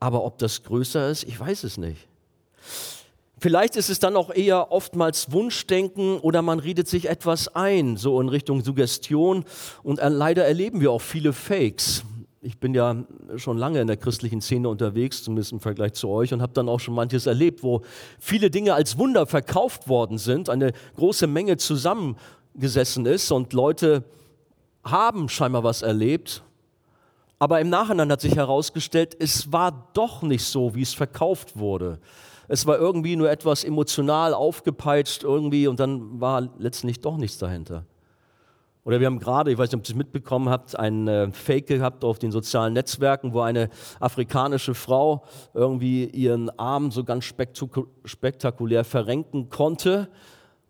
aber 0.00 0.24
ob 0.24 0.38
das 0.38 0.62
größer 0.62 1.10
ist, 1.10 1.24
ich 1.24 1.38
weiß 1.38 1.64
es 1.64 1.76
nicht. 1.76 2.08
Vielleicht 3.38 3.76
ist 3.76 3.90
es 3.90 3.98
dann 3.98 4.16
auch 4.16 4.30
eher 4.34 4.72
oftmals 4.72 5.30
Wunschdenken 5.30 6.20
oder 6.20 6.40
man 6.40 6.60
redet 6.60 6.88
sich 6.88 7.10
etwas 7.10 7.54
ein, 7.54 7.98
so 7.98 8.18
in 8.18 8.30
Richtung 8.30 8.64
Suggestion. 8.64 9.44
Und 9.82 9.98
äh, 9.98 10.08
leider 10.08 10.46
erleben 10.46 10.80
wir 10.80 10.90
auch 10.90 11.02
viele 11.02 11.34
Fakes 11.34 12.02
ich 12.40 12.58
bin 12.58 12.74
ja 12.74 13.04
schon 13.36 13.58
lange 13.58 13.80
in 13.80 13.86
der 13.86 13.96
christlichen 13.96 14.40
Szene 14.40 14.68
unterwegs, 14.68 15.24
zumindest 15.24 15.52
im 15.52 15.60
Vergleich 15.60 15.94
zu 15.94 16.08
euch, 16.08 16.32
und 16.32 16.40
habe 16.40 16.52
dann 16.52 16.68
auch 16.68 16.78
schon 16.78 16.94
manches 16.94 17.26
erlebt, 17.26 17.62
wo 17.62 17.82
viele 18.18 18.50
Dinge 18.50 18.74
als 18.74 18.96
Wunder 18.98 19.26
verkauft 19.26 19.88
worden 19.88 20.18
sind, 20.18 20.48
eine 20.48 20.72
große 20.96 21.26
Menge 21.26 21.56
zusammengesessen 21.56 23.06
ist 23.06 23.32
und 23.32 23.52
Leute 23.52 24.04
haben 24.84 25.28
scheinbar 25.28 25.64
was 25.64 25.82
erlebt. 25.82 26.42
Aber 27.40 27.60
im 27.60 27.68
Nachhinein 27.68 28.10
hat 28.10 28.20
sich 28.20 28.36
herausgestellt, 28.36 29.16
es 29.18 29.52
war 29.52 29.90
doch 29.92 30.22
nicht 30.22 30.44
so, 30.44 30.74
wie 30.74 30.82
es 30.82 30.94
verkauft 30.94 31.58
wurde. 31.58 31.98
Es 32.48 32.66
war 32.66 32.78
irgendwie 32.78 33.14
nur 33.14 33.30
etwas 33.30 33.62
emotional 33.62 34.32
aufgepeitscht 34.32 35.22
irgendwie 35.22 35.68
und 35.68 35.78
dann 35.78 36.20
war 36.20 36.48
letztendlich 36.58 37.00
doch 37.00 37.16
nichts 37.16 37.38
dahinter. 37.38 37.84
Oder 38.88 39.00
wir 39.00 39.06
haben 39.06 39.18
gerade, 39.18 39.52
ich 39.52 39.58
weiß 39.58 39.70
nicht, 39.70 39.74
ob 39.74 39.86
ihr 39.86 39.90
es 39.90 39.94
mitbekommen 39.94 40.48
habt, 40.48 40.74
einen 40.74 41.08
äh, 41.08 41.30
Fake 41.30 41.66
gehabt 41.66 42.04
auf 42.04 42.18
den 42.18 42.32
sozialen 42.32 42.72
Netzwerken, 42.72 43.34
wo 43.34 43.40
eine 43.40 43.68
afrikanische 44.00 44.72
Frau 44.72 45.24
irgendwie 45.52 46.06
ihren 46.06 46.48
Arm 46.58 46.90
so 46.90 47.04
ganz 47.04 47.24
spektakulär 48.04 48.84
verrenken 48.84 49.50
konnte, 49.50 50.08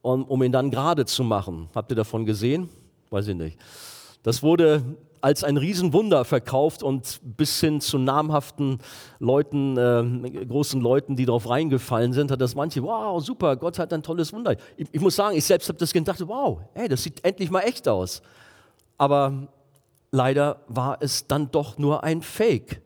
um, 0.02 0.24
um 0.24 0.42
ihn 0.42 0.50
dann 0.50 0.72
gerade 0.72 1.06
zu 1.06 1.22
machen. 1.22 1.68
Habt 1.76 1.92
ihr 1.92 1.94
davon 1.94 2.26
gesehen? 2.26 2.68
Weiß 3.10 3.28
ich 3.28 3.36
nicht. 3.36 3.56
Das 4.24 4.42
wurde 4.42 4.82
als 5.20 5.44
ein 5.44 5.56
Riesenwunder 5.56 6.24
verkauft 6.24 6.82
und 6.82 7.20
bis 7.22 7.60
hin 7.60 7.80
zu 7.80 7.98
namhaften 7.98 8.78
Leuten, 9.18 9.76
äh, 9.76 10.44
großen 10.46 10.80
Leuten, 10.80 11.16
die 11.16 11.26
darauf 11.26 11.48
reingefallen 11.48 12.12
sind, 12.12 12.30
hat 12.30 12.40
das 12.40 12.54
manche, 12.54 12.82
wow, 12.82 13.22
super, 13.22 13.56
Gott 13.56 13.78
hat 13.78 13.92
ein 13.92 14.02
tolles 14.02 14.32
Wunder. 14.32 14.56
Ich, 14.76 14.88
ich 14.92 15.00
muss 15.00 15.16
sagen, 15.16 15.36
ich 15.36 15.44
selbst 15.44 15.68
habe 15.68 15.78
das 15.78 15.92
gedacht, 15.92 16.20
wow, 16.26 16.60
hey, 16.74 16.88
das 16.88 17.02
sieht 17.02 17.24
endlich 17.24 17.50
mal 17.50 17.60
echt 17.60 17.88
aus. 17.88 18.22
Aber 18.96 19.48
leider 20.10 20.62
war 20.68 20.98
es 21.00 21.26
dann 21.26 21.50
doch 21.50 21.78
nur 21.78 22.04
ein 22.04 22.22
Fake. 22.22 22.82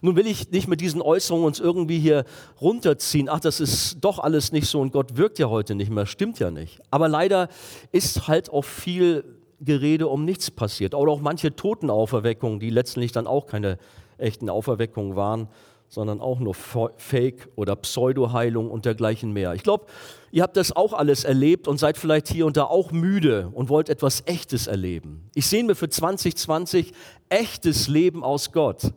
Nun 0.00 0.16
will 0.16 0.26
ich 0.26 0.50
nicht 0.50 0.68
mit 0.68 0.80
diesen 0.80 1.02
Äußerungen 1.02 1.46
uns 1.46 1.60
irgendwie 1.60 1.98
hier 1.98 2.24
runterziehen. 2.60 3.28
Ach, 3.28 3.40
das 3.40 3.60
ist 3.60 3.98
doch 4.00 4.18
alles 4.18 4.52
nicht 4.52 4.68
so 4.68 4.80
und 4.80 4.92
Gott 4.92 5.16
wirkt 5.16 5.38
ja 5.38 5.48
heute 5.48 5.74
nicht 5.74 5.90
mehr. 5.90 6.06
Stimmt 6.06 6.38
ja 6.38 6.50
nicht. 6.50 6.80
Aber 6.90 7.08
leider 7.08 7.48
ist 7.92 8.28
halt 8.28 8.50
auch 8.50 8.64
viel 8.64 9.24
Gerede 9.64 10.08
um 10.08 10.24
nichts 10.24 10.50
passiert. 10.50 10.94
Oder 10.94 11.12
auch 11.12 11.20
manche 11.20 11.54
Totenauferweckungen, 11.54 12.60
die 12.60 12.70
letztlich 12.70 13.12
dann 13.12 13.26
auch 13.26 13.46
keine 13.46 13.78
echten 14.18 14.48
Auferweckungen 14.48 15.16
waren, 15.16 15.48
sondern 15.88 16.20
auch 16.20 16.40
nur 16.40 16.54
Fake 16.54 17.48
oder 17.56 17.76
Pseudo-Heilung 17.76 18.70
und 18.70 18.84
dergleichen 18.84 19.32
mehr. 19.32 19.54
Ich 19.54 19.62
glaube, 19.62 19.86
ihr 20.32 20.42
habt 20.42 20.56
das 20.56 20.74
auch 20.74 20.92
alles 20.92 21.24
erlebt 21.24 21.68
und 21.68 21.78
seid 21.78 21.96
vielleicht 21.96 22.28
hier 22.28 22.46
und 22.46 22.56
da 22.56 22.64
auch 22.64 22.90
müde 22.90 23.50
und 23.52 23.68
wollt 23.68 23.88
etwas 23.88 24.22
Echtes 24.26 24.66
erleben. 24.66 25.30
Ich 25.34 25.46
sehe 25.46 25.62
mir 25.62 25.74
für 25.74 25.88
2020 25.88 26.92
echtes 27.28 27.86
Leben 27.86 28.24
aus 28.24 28.50
Gott, 28.50 28.92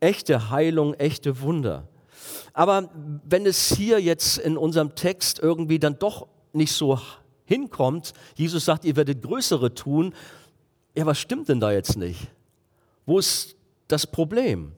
echte 0.00 0.50
Heilung, 0.50 0.94
echte 0.94 1.40
Wunder. 1.42 1.86
Aber 2.54 2.90
wenn 3.24 3.46
es 3.46 3.74
hier 3.74 4.00
jetzt 4.00 4.38
in 4.38 4.56
unserem 4.56 4.94
Text 4.94 5.38
irgendwie 5.38 5.78
dann 5.78 5.98
doch 5.98 6.26
nicht 6.52 6.72
so 6.72 6.98
hinkommt, 7.44 8.12
Jesus 8.34 8.64
sagt, 8.64 8.84
ihr 8.84 8.96
werdet 8.96 9.22
größere 9.22 9.74
tun, 9.74 10.14
ja, 10.94 11.06
was 11.06 11.18
stimmt 11.18 11.48
denn 11.48 11.60
da 11.60 11.72
jetzt 11.72 11.96
nicht? 11.96 12.28
Wo 13.06 13.18
ist 13.18 13.56
das 13.88 14.06
Problem? 14.06 14.72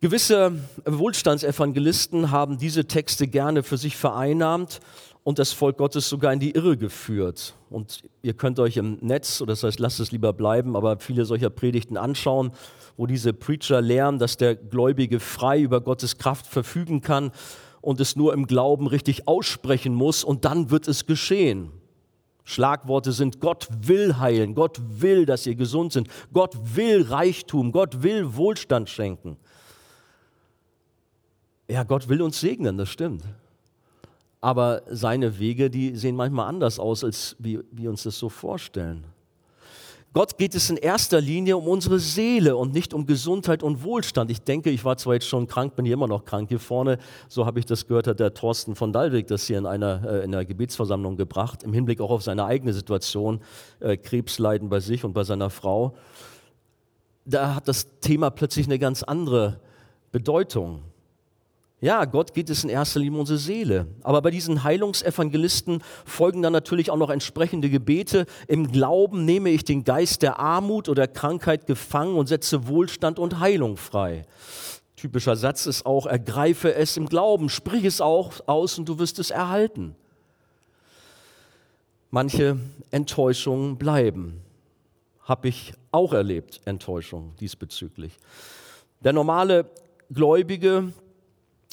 Gewisse 0.00 0.52
Wohlstandsevangelisten 0.84 2.30
haben 2.30 2.58
diese 2.58 2.84
Texte 2.84 3.26
gerne 3.26 3.62
für 3.62 3.78
sich 3.78 3.96
vereinnahmt 3.96 4.80
und 5.22 5.38
das 5.38 5.52
Volk 5.52 5.78
Gottes 5.78 6.10
sogar 6.10 6.32
in 6.32 6.40
die 6.40 6.50
Irre 6.50 6.76
geführt. 6.76 7.54
Und 7.70 8.02
ihr 8.20 8.34
könnt 8.34 8.60
euch 8.60 8.76
im 8.76 8.98
Netz, 9.00 9.40
oder 9.40 9.52
das 9.52 9.62
heißt, 9.62 9.78
lasst 9.78 10.00
es 10.00 10.12
lieber 10.12 10.34
bleiben, 10.34 10.76
aber 10.76 10.98
viele 10.98 11.24
solcher 11.24 11.48
Predigten 11.48 11.96
anschauen, 11.96 12.52
wo 12.98 13.06
diese 13.06 13.32
Preacher 13.32 13.80
lehren, 13.80 14.18
dass 14.18 14.36
der 14.36 14.54
Gläubige 14.54 15.20
frei 15.20 15.60
über 15.60 15.80
Gottes 15.80 16.18
Kraft 16.18 16.46
verfügen 16.46 17.00
kann 17.00 17.32
und 17.84 18.00
es 18.00 18.16
nur 18.16 18.32
im 18.32 18.46
Glauben 18.46 18.86
richtig 18.86 19.28
aussprechen 19.28 19.94
muss 19.94 20.24
und 20.24 20.44
dann 20.44 20.70
wird 20.70 20.88
es 20.88 21.06
geschehen. 21.06 21.70
Schlagworte 22.44 23.12
sind, 23.12 23.40
Gott 23.40 23.68
will 23.80 24.18
heilen, 24.18 24.54
Gott 24.54 24.80
will, 24.82 25.24
dass 25.24 25.46
ihr 25.46 25.54
gesund 25.54 25.92
sind, 25.92 26.08
Gott 26.32 26.54
will 26.76 27.02
Reichtum, 27.02 27.72
Gott 27.72 28.02
will 28.02 28.36
Wohlstand 28.36 28.90
schenken. 28.90 29.36
Ja, 31.68 31.82
Gott 31.84 32.08
will 32.08 32.20
uns 32.20 32.40
segnen, 32.40 32.76
das 32.76 32.90
stimmt. 32.90 33.24
Aber 34.42 34.82
seine 34.90 35.38
Wege, 35.38 35.70
die 35.70 35.96
sehen 35.96 36.16
manchmal 36.16 36.48
anders 36.48 36.78
aus, 36.78 37.02
als 37.02 37.36
wir 37.38 37.88
uns 37.88 38.02
das 38.02 38.18
so 38.18 38.28
vorstellen. 38.28 39.04
Gott 40.14 40.38
geht 40.38 40.54
es 40.54 40.70
in 40.70 40.76
erster 40.76 41.20
Linie 41.20 41.56
um 41.56 41.66
unsere 41.66 41.98
Seele 41.98 42.56
und 42.56 42.72
nicht 42.72 42.94
um 42.94 43.04
Gesundheit 43.04 43.64
und 43.64 43.82
Wohlstand. 43.82 44.30
Ich 44.30 44.42
denke, 44.42 44.70
ich 44.70 44.84
war 44.84 44.96
zwar 44.96 45.14
jetzt 45.14 45.26
schon 45.26 45.48
krank, 45.48 45.74
bin 45.74 45.84
hier 45.84 45.94
immer 45.94 46.06
noch 46.06 46.24
krank 46.24 46.48
hier 46.50 46.60
vorne. 46.60 46.98
So 47.28 47.46
habe 47.46 47.58
ich 47.58 47.66
das 47.66 47.88
gehört, 47.88 48.06
hat 48.06 48.20
der 48.20 48.32
Thorsten 48.32 48.76
von 48.76 48.92
Dalwig 48.92 49.26
das 49.26 49.48
hier 49.48 49.58
in 49.58 49.66
einer, 49.66 50.04
äh, 50.04 50.24
in 50.24 50.32
einer 50.32 50.44
Gebetsversammlung 50.44 51.16
gebracht, 51.16 51.64
im 51.64 51.72
Hinblick 51.72 52.00
auch 52.00 52.10
auf 52.10 52.22
seine 52.22 52.44
eigene 52.44 52.72
Situation, 52.72 53.40
äh, 53.80 53.96
Krebsleiden 53.96 54.68
bei 54.68 54.78
sich 54.78 55.02
und 55.04 55.14
bei 55.14 55.24
seiner 55.24 55.50
Frau. 55.50 55.96
Da 57.24 57.56
hat 57.56 57.66
das 57.66 57.88
Thema 58.00 58.30
plötzlich 58.30 58.66
eine 58.66 58.78
ganz 58.78 59.02
andere 59.02 59.58
Bedeutung. 60.12 60.82
Ja, 61.80 62.06
Gott 62.06 62.32
geht 62.32 62.48
es 62.48 62.64
in 62.64 62.70
erster 62.70 63.00
Linie 63.00 63.14
um 63.14 63.20
unsere 63.20 63.38
Seele. 63.38 63.88
Aber 64.02 64.22
bei 64.22 64.30
diesen 64.30 64.64
Heilungsevangelisten 64.64 65.82
folgen 66.06 66.40
dann 66.40 66.52
natürlich 66.52 66.90
auch 66.90 66.96
noch 66.96 67.10
entsprechende 67.10 67.68
Gebete. 67.68 68.26
Im 68.46 68.72
Glauben 68.72 69.24
nehme 69.24 69.50
ich 69.50 69.64
den 69.64 69.84
Geist 69.84 70.22
der 70.22 70.38
Armut 70.38 70.88
oder 70.88 71.06
Krankheit 71.06 71.66
gefangen 71.66 72.16
und 72.16 72.26
setze 72.26 72.68
Wohlstand 72.68 73.18
und 73.18 73.40
Heilung 73.40 73.76
frei. 73.76 74.24
Typischer 74.96 75.36
Satz 75.36 75.66
ist 75.66 75.84
auch, 75.84 76.06
ergreife 76.06 76.74
es 76.74 76.96
im 76.96 77.06
Glauben, 77.06 77.50
sprich 77.50 77.84
es 77.84 78.00
auch 78.00 78.32
aus 78.46 78.78
und 78.78 78.88
du 78.88 78.98
wirst 78.98 79.18
es 79.18 79.30
erhalten. 79.30 79.94
Manche 82.10 82.58
Enttäuschungen 82.90 83.76
bleiben. 83.76 84.40
Habe 85.20 85.48
ich 85.48 85.74
auch 85.90 86.12
erlebt, 86.12 86.60
Enttäuschungen 86.64 87.36
diesbezüglich. 87.36 88.16
Der 89.00 89.12
normale 89.12 89.66
Gläubige, 90.10 90.92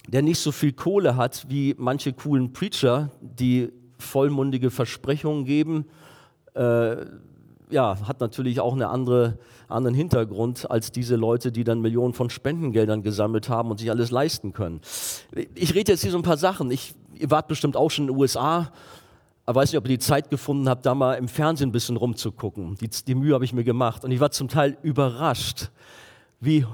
der 0.07 0.21
nicht 0.21 0.39
so 0.39 0.51
viel 0.51 0.73
Kohle 0.73 1.15
hat 1.15 1.45
wie 1.49 1.75
manche 1.77 2.13
coolen 2.13 2.53
Preacher, 2.53 3.11
die 3.21 3.71
vollmundige 3.97 4.71
Versprechungen 4.71 5.45
geben, 5.45 5.85
äh, 6.53 6.97
ja, 7.71 7.97
hat 8.05 8.19
natürlich 8.19 8.59
auch 8.59 8.73
einen 8.73 8.83
andere, 8.83 9.37
anderen 9.67 9.95
Hintergrund 9.95 10.69
als 10.69 10.91
diese 10.91 11.15
Leute, 11.15 11.51
die 11.51 11.63
dann 11.63 11.79
Millionen 11.81 12.13
von 12.13 12.29
Spendengeldern 12.29 13.01
gesammelt 13.01 13.49
haben 13.49 13.71
und 13.71 13.79
sich 13.79 13.89
alles 13.89 14.11
leisten 14.11 14.53
können. 14.53 14.81
Ich 15.55 15.73
rede 15.73 15.93
jetzt 15.93 16.01
hier 16.01 16.11
so 16.11 16.17
ein 16.17 16.23
paar 16.23 16.37
Sachen. 16.37 16.69
Ich, 16.69 16.93
ihr 17.15 17.31
wart 17.31 17.47
bestimmt 17.47 17.77
auch 17.77 17.89
schon 17.89 18.05
in 18.05 18.13
den 18.13 18.17
USA. 18.17 18.71
Ich 19.47 19.55
weiß 19.55 19.71
nicht, 19.71 19.77
ob 19.77 19.85
ihr 19.85 19.97
die 19.97 19.99
Zeit 19.99 20.29
gefunden 20.29 20.69
habt, 20.69 20.85
da 20.85 20.93
mal 20.93 21.13
im 21.13 21.27
Fernsehen 21.27 21.69
ein 21.69 21.71
bisschen 21.71 21.97
rumzugucken. 21.97 22.75
Die, 22.75 22.89
die 22.89 23.15
Mühe 23.15 23.33
habe 23.33 23.45
ich 23.45 23.53
mir 23.53 23.63
gemacht. 23.63 24.03
Und 24.03 24.11
ich 24.11 24.19
war 24.19 24.31
zum 24.31 24.49
Teil 24.49 24.77
überrascht, 24.83 25.71
wie 26.39 26.65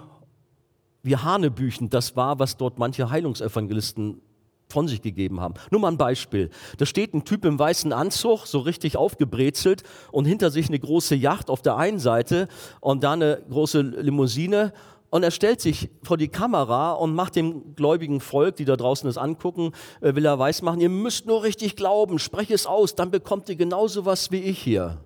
wie 1.04 1.16
hanebüchend 1.16 1.94
das 1.94 2.16
war, 2.16 2.40
was 2.40 2.58
dort 2.58 2.80
manche 2.80 3.10
Heilungsevangelisten 3.10 4.22
von 4.70 4.88
sich 4.88 5.02
gegeben 5.02 5.40
haben. 5.40 5.54
Nur 5.72 5.82
mal 5.82 5.90
ein 5.90 5.98
Beispiel. 5.98 6.50
Da 6.78 6.86
steht 6.86 7.14
ein 7.14 7.24
Typ 7.24 7.46
im 7.46 7.58
weißen 7.58 7.94
Anzug, 7.94 8.46
so 8.46 8.60
richtig 8.60 8.98
aufgebrezelt 8.98 9.84
und 10.12 10.26
hinter 10.26 10.52
sich 10.52 10.68
eine 10.68 10.80
große 10.80 11.16
Yacht 11.16 11.50
auf 11.50 11.62
der 11.62 11.78
einen 11.78 12.00
Seite 12.00 12.48
und 12.82 13.04
da 13.04 13.14
eine 13.14 13.42
große 13.50 13.82
Limousine 13.82 14.74
und 15.10 15.24
er 15.24 15.32
stellt 15.32 15.62
sich 15.62 15.90
vor 16.04 16.18
die 16.18 16.28
Kamera 16.28 16.92
und 16.92 17.16
macht 17.16 17.38
dem 17.38 17.76
gläubigen 17.76 18.20
Volk, 18.20 18.58
die 18.58 18.66
da 18.66 18.76
draußen 18.76 19.08
das 19.08 19.18
angucken, 19.18 19.72
äh, 20.02 20.16
will 20.16 20.26
er 20.26 20.38
weismachen, 20.38 20.82
ihr 20.82 20.90
müsst 20.90 21.26
nur 21.26 21.44
richtig 21.44 21.78
glauben, 21.78 22.20
spreche 22.20 22.54
es 22.54 22.68
aus, 22.68 22.96
dann 22.96 23.10
bekommt 23.10 23.48
ihr 23.48 23.56
genauso 23.56 24.06
was 24.06 24.32
wie 24.32 24.42
ich 24.42 24.60
hier. 24.60 24.98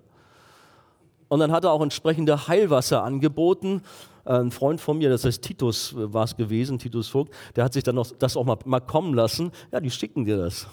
Und 1.28 1.38
dann 1.38 1.52
hat 1.52 1.64
er 1.64 1.70
auch 1.70 1.80
entsprechende 1.80 2.48
Heilwasser 2.48 3.04
angeboten 3.04 3.82
ein 4.24 4.50
Freund 4.50 4.80
von 4.80 4.98
mir, 4.98 5.10
das 5.10 5.24
heißt 5.24 5.42
Titus 5.42 5.92
äh, 5.92 6.12
war 6.12 6.24
es 6.24 6.36
gewesen, 6.36 6.78
Titus 6.78 7.08
Vogt, 7.08 7.34
der 7.56 7.64
hat 7.64 7.72
sich 7.72 7.82
dann 7.82 7.94
noch 7.94 8.10
das 8.18 8.36
auch 8.36 8.44
mal, 8.44 8.58
mal 8.64 8.80
kommen 8.80 9.14
lassen. 9.14 9.50
Ja, 9.72 9.80
die 9.80 9.90
schicken 9.90 10.24
dir 10.24 10.36
das. 10.36 10.66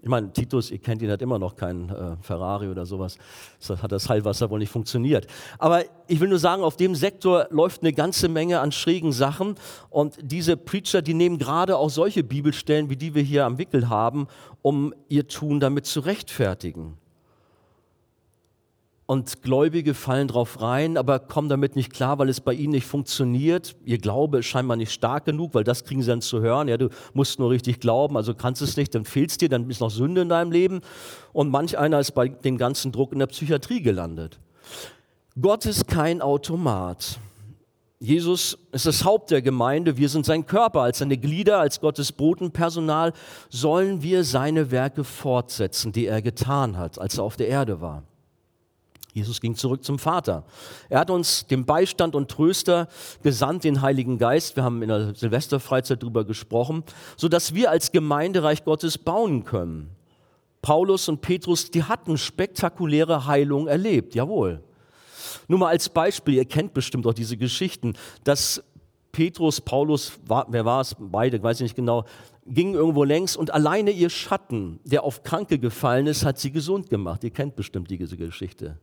Ich 0.00 0.08
meine, 0.08 0.32
Titus, 0.32 0.70
ihr 0.70 0.78
kennt 0.78 1.02
ihn, 1.02 1.10
hat 1.10 1.22
immer 1.22 1.40
noch 1.40 1.56
keinen 1.56 1.88
äh, 1.88 2.16
Ferrari 2.20 2.68
oder 2.68 2.86
sowas. 2.86 3.18
Das 3.66 3.82
hat 3.82 3.90
das 3.90 4.08
Heilwasser 4.08 4.48
wohl 4.48 4.60
nicht 4.60 4.70
funktioniert. 4.70 5.26
Aber 5.58 5.82
ich 6.06 6.20
will 6.20 6.28
nur 6.28 6.38
sagen, 6.38 6.62
auf 6.62 6.76
dem 6.76 6.94
Sektor 6.94 7.48
läuft 7.50 7.82
eine 7.82 7.92
ganze 7.92 8.28
Menge 8.28 8.60
an 8.60 8.70
schrägen 8.70 9.10
Sachen. 9.10 9.56
Und 9.90 10.16
diese 10.22 10.56
Preacher, 10.56 11.02
die 11.02 11.14
nehmen 11.14 11.36
gerade 11.36 11.76
auch 11.76 11.90
solche 11.90 12.22
Bibelstellen, 12.22 12.90
wie 12.90 12.96
die 12.96 13.14
wir 13.16 13.22
hier 13.22 13.44
am 13.44 13.58
Wickel 13.58 13.88
haben, 13.88 14.28
um 14.62 14.94
ihr 15.08 15.26
Tun 15.26 15.58
damit 15.58 15.86
zu 15.86 15.98
rechtfertigen 15.98 16.96
und 19.10 19.40
Gläubige 19.40 19.94
fallen 19.94 20.28
drauf 20.28 20.60
rein, 20.60 20.98
aber 20.98 21.18
kommen 21.18 21.48
damit 21.48 21.76
nicht 21.76 21.90
klar, 21.90 22.18
weil 22.18 22.28
es 22.28 22.42
bei 22.42 22.52
ihnen 22.52 22.72
nicht 22.72 22.86
funktioniert. 22.86 23.74
Ihr 23.86 23.96
Glaube 23.96 24.40
ist 24.40 24.46
scheinbar 24.46 24.76
nicht 24.76 24.92
stark 24.92 25.24
genug, 25.24 25.54
weil 25.54 25.64
das 25.64 25.84
kriegen 25.84 26.02
sie 26.02 26.08
dann 26.08 26.20
zu 26.20 26.42
hören. 26.42 26.68
Ja, 26.68 26.76
du 26.76 26.90
musst 27.14 27.38
nur 27.38 27.48
richtig 27.48 27.80
glauben, 27.80 28.18
also 28.18 28.34
kannst 28.34 28.60
es 28.60 28.76
nicht, 28.76 28.94
dann 28.94 29.06
fehlt 29.06 29.30
es 29.30 29.38
dir, 29.38 29.48
dann 29.48 29.70
ist 29.70 29.80
noch 29.80 29.90
Sünde 29.90 30.20
in 30.20 30.28
deinem 30.28 30.52
Leben. 30.52 30.82
Und 31.32 31.48
manch 31.48 31.78
einer 31.78 31.98
ist 31.98 32.10
bei 32.10 32.28
dem 32.28 32.58
ganzen 32.58 32.92
Druck 32.92 33.14
in 33.14 33.18
der 33.18 33.28
Psychiatrie 33.28 33.80
gelandet. 33.80 34.38
Gott 35.40 35.64
ist 35.64 35.88
kein 35.88 36.20
Automat. 36.20 37.18
Jesus 38.00 38.58
ist 38.72 38.84
das 38.84 39.06
Haupt 39.06 39.30
der 39.30 39.40
Gemeinde, 39.40 39.96
wir 39.96 40.10
sind 40.10 40.26
sein 40.26 40.44
Körper. 40.44 40.82
Als 40.82 40.98
seine 40.98 41.16
Glieder, 41.16 41.60
als 41.60 41.80
Gottes 41.80 42.12
Botenpersonal 42.12 43.14
sollen 43.48 44.02
wir 44.02 44.22
seine 44.22 44.70
Werke 44.70 45.02
fortsetzen, 45.02 45.92
die 45.92 46.04
er 46.04 46.20
getan 46.20 46.76
hat, 46.76 46.98
als 46.98 47.16
er 47.16 47.24
auf 47.24 47.36
der 47.38 47.48
Erde 47.48 47.80
war. 47.80 48.02
Jesus 49.18 49.40
ging 49.40 49.54
zurück 49.54 49.84
zum 49.84 49.98
Vater. 49.98 50.44
Er 50.88 51.00
hat 51.00 51.10
uns 51.10 51.46
den 51.46 51.66
Beistand 51.66 52.14
und 52.14 52.30
Tröster 52.30 52.88
gesandt, 53.22 53.64
den 53.64 53.82
Heiligen 53.82 54.18
Geist. 54.18 54.56
Wir 54.56 54.64
haben 54.64 54.82
in 54.82 54.88
der 54.88 55.14
Silvesterfreizeit 55.14 56.02
darüber 56.02 56.24
gesprochen, 56.24 56.84
sodass 57.16 57.54
wir 57.54 57.70
als 57.70 57.92
Gemeindereich 57.92 58.64
Gottes 58.64 58.98
bauen 58.98 59.44
können. 59.44 59.90
Paulus 60.62 61.08
und 61.08 61.20
Petrus, 61.20 61.70
die 61.70 61.84
hatten 61.84 62.18
spektakuläre 62.18 63.26
Heilungen 63.26 63.68
erlebt, 63.68 64.14
jawohl. 64.14 64.62
Nur 65.46 65.58
mal 65.58 65.68
als 65.68 65.88
Beispiel, 65.88 66.34
ihr 66.34 66.44
kennt 66.44 66.74
bestimmt 66.74 67.06
auch 67.06 67.14
diese 67.14 67.36
Geschichten, 67.36 67.94
dass 68.24 68.62
Petrus, 69.12 69.60
Paulus, 69.60 70.12
wer 70.26 70.64
war 70.64 70.80
es, 70.80 70.94
beide, 70.98 71.42
weiß 71.42 71.60
ich 71.60 71.64
nicht 71.64 71.76
genau, 71.76 72.04
gingen 72.46 72.74
irgendwo 72.74 73.04
längs 73.04 73.36
und 73.36 73.52
alleine 73.52 73.90
ihr 73.90 74.10
Schatten, 74.10 74.80
der 74.84 75.04
auf 75.04 75.22
Kranke 75.22 75.58
gefallen 75.58 76.06
ist, 76.06 76.24
hat 76.24 76.38
sie 76.38 76.50
gesund 76.50 76.88
gemacht. 76.88 77.24
Ihr 77.24 77.30
kennt 77.30 77.56
bestimmt 77.56 77.90
diese 77.90 78.16
Geschichte. 78.16 78.78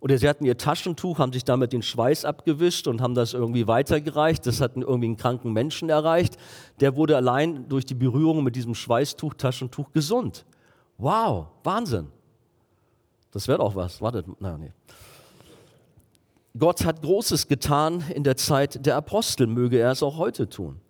Oder 0.00 0.16
sie 0.16 0.28
hatten 0.28 0.46
ihr 0.46 0.56
Taschentuch, 0.56 1.18
haben 1.18 1.32
sich 1.32 1.44
damit 1.44 1.74
den 1.74 1.82
Schweiß 1.82 2.24
abgewischt 2.24 2.88
und 2.88 3.02
haben 3.02 3.14
das 3.14 3.34
irgendwie 3.34 3.66
weitergereicht. 3.66 4.46
Das 4.46 4.62
hat 4.62 4.76
irgendwie 4.76 5.06
einen 5.06 5.16
kranken 5.18 5.52
Menschen 5.52 5.90
erreicht. 5.90 6.38
Der 6.80 6.96
wurde 6.96 7.16
allein 7.16 7.68
durch 7.68 7.84
die 7.84 7.94
Berührung 7.94 8.42
mit 8.42 8.56
diesem 8.56 8.74
Schweißtuch, 8.74 9.34
Taschentuch 9.34 9.92
gesund. 9.92 10.46
Wow, 10.96 11.48
Wahnsinn. 11.64 12.08
Das 13.30 13.46
wäre 13.46 13.60
auch 13.60 13.74
was. 13.74 14.00
Wartet, 14.00 14.26
na, 14.40 14.56
nee. 14.56 14.72
Gott 16.58 16.84
hat 16.84 17.02
Großes 17.02 17.46
getan 17.46 18.02
in 18.14 18.24
der 18.24 18.36
Zeit 18.36 18.84
der 18.84 18.96
Apostel, 18.96 19.46
möge 19.46 19.78
er 19.78 19.92
es 19.92 20.02
auch 20.02 20.16
heute 20.16 20.48
tun. 20.48 20.80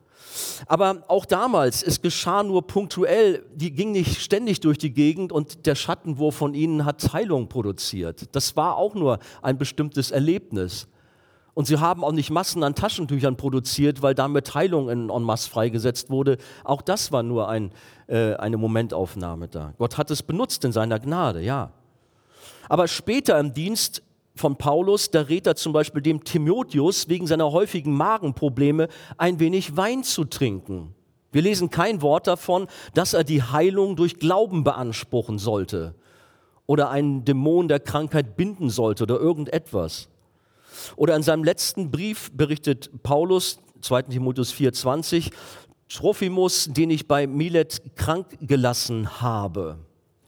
Aber 0.66 1.02
auch 1.08 1.24
damals, 1.24 1.82
es 1.82 2.00
geschah 2.00 2.42
nur 2.42 2.66
punktuell, 2.66 3.44
die 3.54 3.72
ging 3.72 3.92
nicht 3.92 4.20
ständig 4.20 4.60
durch 4.60 4.78
die 4.78 4.92
Gegend 4.92 5.32
und 5.32 5.66
der 5.66 5.74
Schattenwurf 5.74 6.36
von 6.36 6.54
ihnen 6.54 6.84
hat 6.84 7.12
Heilung 7.12 7.48
produziert. 7.48 8.28
Das 8.32 8.56
war 8.56 8.76
auch 8.76 8.94
nur 8.94 9.18
ein 9.42 9.58
bestimmtes 9.58 10.10
Erlebnis. 10.10 10.86
Und 11.54 11.66
sie 11.66 11.78
haben 11.78 12.04
auch 12.04 12.12
nicht 12.12 12.30
Massen 12.30 12.62
an 12.62 12.74
Taschentüchern 12.74 13.36
produziert, 13.36 14.02
weil 14.02 14.14
damit 14.14 14.54
Heilung 14.54 14.88
in 14.88 15.10
en 15.10 15.22
masse 15.22 15.50
freigesetzt 15.50 16.08
wurde. 16.08 16.38
Auch 16.64 16.80
das 16.80 17.10
war 17.12 17.22
nur 17.22 17.48
ein, 17.48 17.72
äh, 18.06 18.34
eine 18.34 18.56
Momentaufnahme 18.56 19.48
da. 19.48 19.74
Gott 19.76 19.98
hat 19.98 20.10
es 20.10 20.22
benutzt 20.22 20.64
in 20.64 20.72
seiner 20.72 20.98
Gnade, 21.00 21.42
ja. 21.42 21.72
Aber 22.68 22.86
später 22.86 23.38
im 23.40 23.52
Dienst 23.52 24.02
von 24.40 24.56
Paulus, 24.56 25.10
da 25.10 25.20
rät 25.20 25.46
er 25.46 25.54
zum 25.54 25.72
Beispiel 25.72 26.02
dem 26.02 26.24
Timotheus 26.24 27.08
wegen 27.08 27.26
seiner 27.26 27.52
häufigen 27.52 27.94
Magenprobleme 27.94 28.88
ein 29.18 29.38
wenig 29.38 29.76
Wein 29.76 30.02
zu 30.02 30.24
trinken. 30.24 30.94
Wir 31.30 31.42
lesen 31.42 31.70
kein 31.70 32.02
Wort 32.02 32.26
davon, 32.26 32.66
dass 32.94 33.14
er 33.14 33.22
die 33.22 33.42
Heilung 33.42 33.94
durch 33.94 34.18
Glauben 34.18 34.64
beanspruchen 34.64 35.38
sollte 35.38 35.94
oder 36.66 36.90
einen 36.90 37.24
Dämon 37.24 37.68
der 37.68 37.80
Krankheit 37.80 38.36
binden 38.36 38.70
sollte 38.70 39.04
oder 39.04 39.20
irgendetwas. 39.20 40.08
Oder 40.96 41.14
in 41.16 41.22
seinem 41.22 41.44
letzten 41.44 41.90
Brief 41.90 42.30
berichtet 42.32 42.90
Paulus, 43.02 43.60
2 43.80 44.02
Timotheus 44.02 44.52
4,20, 44.52 45.30
Trophimus, 45.88 46.68
den 46.70 46.90
ich 46.90 47.06
bei 47.06 47.26
Milet 47.26 47.82
krank 47.96 48.38
gelassen 48.40 49.20
habe. 49.20 49.78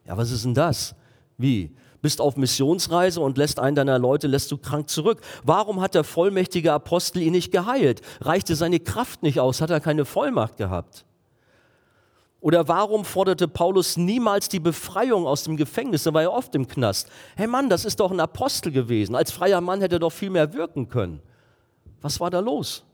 Ja, 0.04 0.16
was 0.16 0.30
ist 0.30 0.44
denn 0.44 0.54
das? 0.54 0.94
Wie? 1.38 1.70
Bist 2.02 2.20
auf 2.20 2.36
Missionsreise 2.36 3.20
und 3.20 3.38
lässt 3.38 3.58
einen 3.58 3.76
deiner 3.76 3.98
Leute, 3.98 4.26
lässt 4.26 4.50
du 4.52 4.58
krank 4.58 4.90
zurück. 4.90 5.20
Warum 5.44 5.80
hat 5.80 5.94
der 5.94 6.04
vollmächtige 6.04 6.72
Apostel 6.72 7.22
ihn 7.22 7.32
nicht 7.32 7.52
geheilt? 7.52 8.02
Reichte 8.20 8.56
seine 8.56 8.80
Kraft 8.80 9.22
nicht 9.22 9.40
aus? 9.40 9.60
Hat 9.60 9.70
er 9.70 9.80
keine 9.80 10.04
Vollmacht 10.04 10.56
gehabt? 10.58 11.06
Oder 12.40 12.66
warum 12.66 13.04
forderte 13.04 13.46
Paulus 13.46 13.96
niemals 13.96 14.48
die 14.48 14.58
Befreiung 14.58 15.28
aus 15.28 15.44
dem 15.44 15.56
Gefängnis? 15.56 16.04
Er 16.04 16.12
war 16.12 16.22
ja 16.22 16.30
oft 16.30 16.52
im 16.56 16.66
Knast. 16.66 17.08
Hey 17.36 17.46
Mann, 17.46 17.70
das 17.70 17.84
ist 17.84 18.00
doch 18.00 18.10
ein 18.10 18.18
Apostel 18.18 18.72
gewesen. 18.72 19.14
Als 19.14 19.30
freier 19.30 19.60
Mann 19.60 19.80
hätte 19.80 19.96
er 19.96 20.00
doch 20.00 20.10
viel 20.10 20.30
mehr 20.30 20.52
wirken 20.52 20.88
können. 20.88 21.22
Was 22.00 22.18
war 22.18 22.30
da 22.30 22.40
los? 22.40 22.84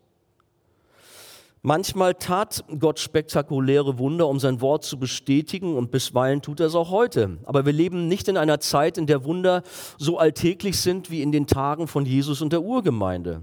Manchmal 1.68 2.14
tat 2.14 2.64
Gott 2.78 2.98
spektakuläre 2.98 3.98
Wunder, 3.98 4.26
um 4.26 4.40
sein 4.40 4.62
Wort 4.62 4.86
zu 4.86 4.98
bestätigen 4.98 5.76
und 5.76 5.90
bisweilen 5.90 6.40
tut 6.40 6.60
er 6.60 6.66
es 6.68 6.74
auch 6.74 6.88
heute. 6.88 7.36
Aber 7.44 7.66
wir 7.66 7.74
leben 7.74 8.08
nicht 8.08 8.26
in 8.28 8.38
einer 8.38 8.58
Zeit, 8.58 8.96
in 8.96 9.06
der 9.06 9.22
Wunder 9.24 9.62
so 9.98 10.16
alltäglich 10.16 10.80
sind 10.80 11.10
wie 11.10 11.20
in 11.20 11.30
den 11.30 11.46
Tagen 11.46 11.86
von 11.86 12.06
Jesus 12.06 12.40
und 12.40 12.54
der 12.54 12.62
Urgemeinde. 12.62 13.42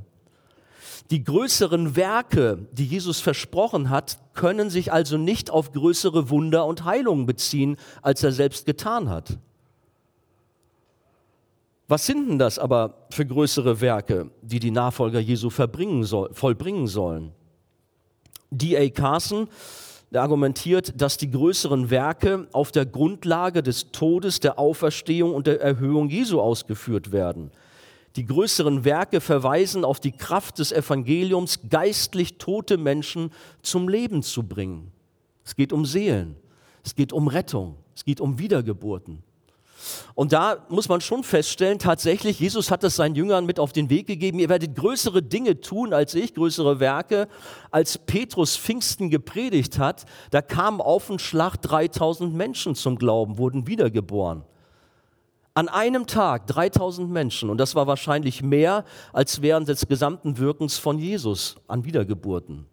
Die 1.12 1.24
größeren 1.24 1.96
Werke, 1.96 2.67
die 2.72 2.88
Jesus 2.88 3.20
versprochen 3.20 3.91
hat, 3.91 4.17
können 4.34 4.72
sich 4.72 4.91
also 4.91 5.20
nicht 5.20 5.51
auf 5.51 5.72
größere 5.72 6.32
Wunder 6.32 6.65
und 6.65 6.84
Heilungen 6.84 7.27
beziehen, 7.27 7.77
als 8.01 8.24
er 8.24 8.32
selbst 8.32 8.65
getan 8.65 9.08
hat. 9.08 9.38
Was 11.88 12.08
sind 12.08 12.27
denn 12.27 12.39
das 12.39 12.58
aber 12.58 13.05
für 13.12 13.27
größere 13.27 13.82
Werke, 13.82 14.32
die 14.41 14.60
die 14.60 14.72
Nachfolger 14.72 15.20
Jesu 15.20 15.51
soll, 15.51 16.34
vollbringen 16.34 16.88
sollen? 16.88 17.32
D.A. 18.57 18.89
Carson, 18.89 19.47
argumentiert, 20.13 20.93
dass 21.01 21.17
die 21.17 21.29
größeren 21.29 21.89
Werke 21.89 22.47
auf 22.51 22.71
der 22.71 22.85
Grundlage 22.85 23.63
des 23.63 23.91
Todes, 23.91 24.39
der 24.39 24.59
Auferstehung 24.59 25.33
und 25.33 25.48
der 25.48 25.61
Erhöhung 25.61 26.09
Jesu 26.09 26.39
ausgeführt 26.39 27.11
werden. 27.11 27.51
Die 28.15 28.25
größeren 28.25 28.85
Werke 28.85 29.20
verweisen 29.20 29.83
auf 29.83 30.00
die 30.00 30.13
Kraft 30.13 30.59
des 30.59 30.72
Evangeliums, 30.72 31.59
geistlich 31.70 32.37
tote 32.37 32.77
Menschen 32.77 33.31
zum 33.61 33.89
Leben 33.89 34.24
zu 34.24 34.44
bringen. 34.44 34.91
Es 35.44 35.55
geht 35.55 35.74
um 35.74 35.85
Seelen, 35.85 36.37
es 36.83 36.96
geht 36.96 37.11
um 37.11 37.27
Rettung, 37.27 37.75
es 37.94 38.05
geht 38.05 38.22
um 38.22 38.39
Wiedergeburten. 38.39 39.22
Und 40.13 40.33
da 40.33 40.65
muss 40.69 40.89
man 40.89 41.01
schon 41.01 41.24
feststellen, 41.24 41.79
tatsächlich, 41.79 42.39
Jesus 42.39 42.71
hat 42.71 42.83
es 42.83 42.95
seinen 42.95 43.15
Jüngern 43.15 43.45
mit 43.45 43.59
auf 43.59 43.74
den 43.74 43.89
Weg 43.89 44.07
gegeben, 44.07 44.39
ihr 44.39 44.50
werdet 44.50 44.75
größere 44.75 45.21
Dinge 45.21 45.59
tun 45.61 45.93
als 45.93 46.13
ich, 46.15 46.33
größere 46.33 46.79
Werke. 46.79 47.27
Als 47.71 47.98
Petrus 47.98 48.55
Pfingsten 48.55 49.09
gepredigt 49.09 49.79
hat, 49.79 50.05
da 50.31 50.41
kamen 50.41 50.81
auf 50.81 51.07
den 51.07 51.19
Schlag 51.19 51.57
3000 51.57 52.33
Menschen 52.33 52.75
zum 52.75 52.98
Glauben, 52.98 53.37
wurden 53.37 53.67
wiedergeboren. 53.67 54.43
An 55.53 55.69
einem 55.69 56.05
Tag 56.05 56.48
3000 56.48 57.09
Menschen 57.09 57.50
und 57.50 57.57
das 57.57 57.75
war 57.75 57.87
wahrscheinlich 57.87 58.43
mehr 58.43 58.83
als 59.13 59.41
während 59.41 59.69
des 59.69 59.87
gesamten 59.87 60.37
Wirkens 60.37 60.77
von 60.77 61.00
Jesus 61.00 61.55
an 61.67 61.85
Wiedergeburten. 61.85 62.65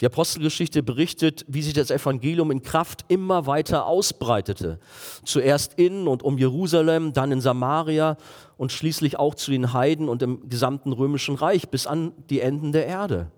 Die 0.00 0.06
Apostelgeschichte 0.06 0.82
berichtet, 0.82 1.44
wie 1.48 1.62
sich 1.62 1.74
das 1.74 1.90
Evangelium 1.90 2.52
in 2.52 2.62
Kraft 2.62 3.04
immer 3.08 3.46
weiter 3.46 3.86
ausbreitete. 3.86 4.78
Zuerst 5.24 5.74
in 5.74 6.06
und 6.06 6.22
um 6.22 6.38
Jerusalem, 6.38 7.12
dann 7.12 7.32
in 7.32 7.40
Samaria 7.40 8.16
und 8.56 8.70
schließlich 8.70 9.18
auch 9.18 9.34
zu 9.34 9.50
den 9.50 9.72
Heiden 9.72 10.08
und 10.08 10.22
im 10.22 10.48
gesamten 10.48 10.92
römischen 10.92 11.34
Reich 11.34 11.68
bis 11.68 11.88
an 11.88 12.12
die 12.30 12.40
Enden 12.40 12.70
der 12.70 12.86
Erde. 12.86 13.30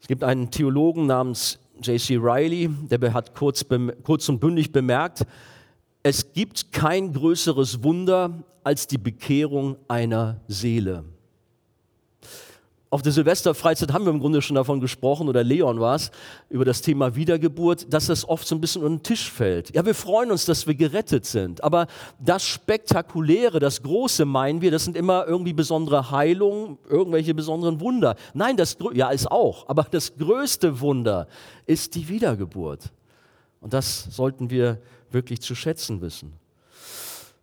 Es 0.00 0.08
gibt 0.08 0.24
einen 0.24 0.50
Theologen 0.50 1.06
namens 1.06 1.58
J.C. 1.80 2.16
Riley, 2.16 2.68
der 2.90 3.14
hat 3.14 3.34
kurz, 3.34 3.64
kurz 4.02 4.28
und 4.28 4.40
bündig 4.40 4.72
bemerkt, 4.72 5.24
es 6.02 6.32
gibt 6.32 6.72
kein 6.72 7.12
größeres 7.12 7.82
Wunder 7.82 8.44
als 8.62 8.86
die 8.86 8.98
Bekehrung 8.98 9.76
einer 9.88 10.40
Seele 10.48 11.04
auf 12.90 13.02
der 13.02 13.12
Silvesterfreizeit 13.12 13.92
haben 13.92 14.04
wir 14.04 14.12
im 14.12 14.20
Grunde 14.20 14.40
schon 14.40 14.56
davon 14.56 14.80
gesprochen, 14.80 15.28
oder 15.28 15.44
Leon 15.44 15.78
war 15.78 15.96
es, 15.96 16.10
über 16.48 16.64
das 16.64 16.80
Thema 16.80 17.14
Wiedergeburt, 17.14 17.92
dass 17.92 18.08
es 18.08 18.26
oft 18.26 18.48
so 18.48 18.54
ein 18.54 18.60
bisschen 18.60 18.82
unter 18.82 18.96
den 18.96 19.02
Tisch 19.02 19.30
fällt. 19.30 19.74
Ja, 19.74 19.84
wir 19.84 19.94
freuen 19.94 20.30
uns, 20.30 20.46
dass 20.46 20.66
wir 20.66 20.74
gerettet 20.74 21.26
sind, 21.26 21.62
aber 21.62 21.86
das 22.18 22.46
Spektakuläre, 22.46 23.58
das 23.58 23.82
Große 23.82 24.24
meinen 24.24 24.62
wir, 24.62 24.70
das 24.70 24.84
sind 24.84 24.96
immer 24.96 25.26
irgendwie 25.26 25.52
besondere 25.52 26.10
Heilungen, 26.10 26.78
irgendwelche 26.88 27.34
besonderen 27.34 27.80
Wunder. 27.80 28.16
Nein, 28.32 28.56
das, 28.56 28.78
ja, 28.94 29.10
ist 29.10 29.30
auch, 29.30 29.68
aber 29.68 29.86
das 29.90 30.16
größte 30.16 30.80
Wunder 30.80 31.28
ist 31.66 31.94
die 31.94 32.08
Wiedergeburt. 32.08 32.90
Und 33.60 33.74
das 33.74 34.04
sollten 34.04 34.50
wir 34.50 34.80
wirklich 35.10 35.40
zu 35.42 35.54
schätzen 35.54 36.00
wissen. 36.00 36.32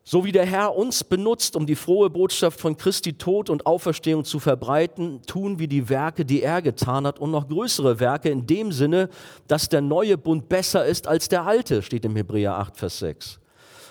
So 0.08 0.24
wie 0.24 0.32
der 0.32 0.46
Herr 0.46 0.76
uns 0.76 1.04
benutzt, 1.04 1.56
um 1.56 1.66
die 1.66 1.74
frohe 1.74 2.12
Botschaft 2.12 2.60
von 2.62 2.78
Christi 2.78 3.14
Tod 3.14 3.50
und 3.50 3.66
Auferstehung 3.66 4.24
zu 4.24 4.40
verbreiten, 4.40 5.24
tun 5.26 5.58
wir 5.58 5.68
die 5.68 5.90
Werke, 5.90 6.26
die 6.26 6.44
er 6.44 6.62
getan 6.62 7.08
hat 7.08 7.18
und 7.18 7.32
noch 7.32 7.48
größere 7.48 8.00
Werke 8.00 8.30
in 8.30 8.46
dem 8.46 8.72
Sinne, 8.72 9.10
dass 9.48 9.68
der 9.68 9.82
neue 9.82 10.16
Bund 10.16 10.48
besser 10.48 10.86
ist 10.86 11.08
als 11.08 11.28
der 11.28 11.48
alte, 11.48 11.82
steht 11.82 12.06
im 12.06 12.16
Hebräer 12.16 12.56
8, 12.56 12.78
Vers 12.78 13.00
6. 13.00 13.40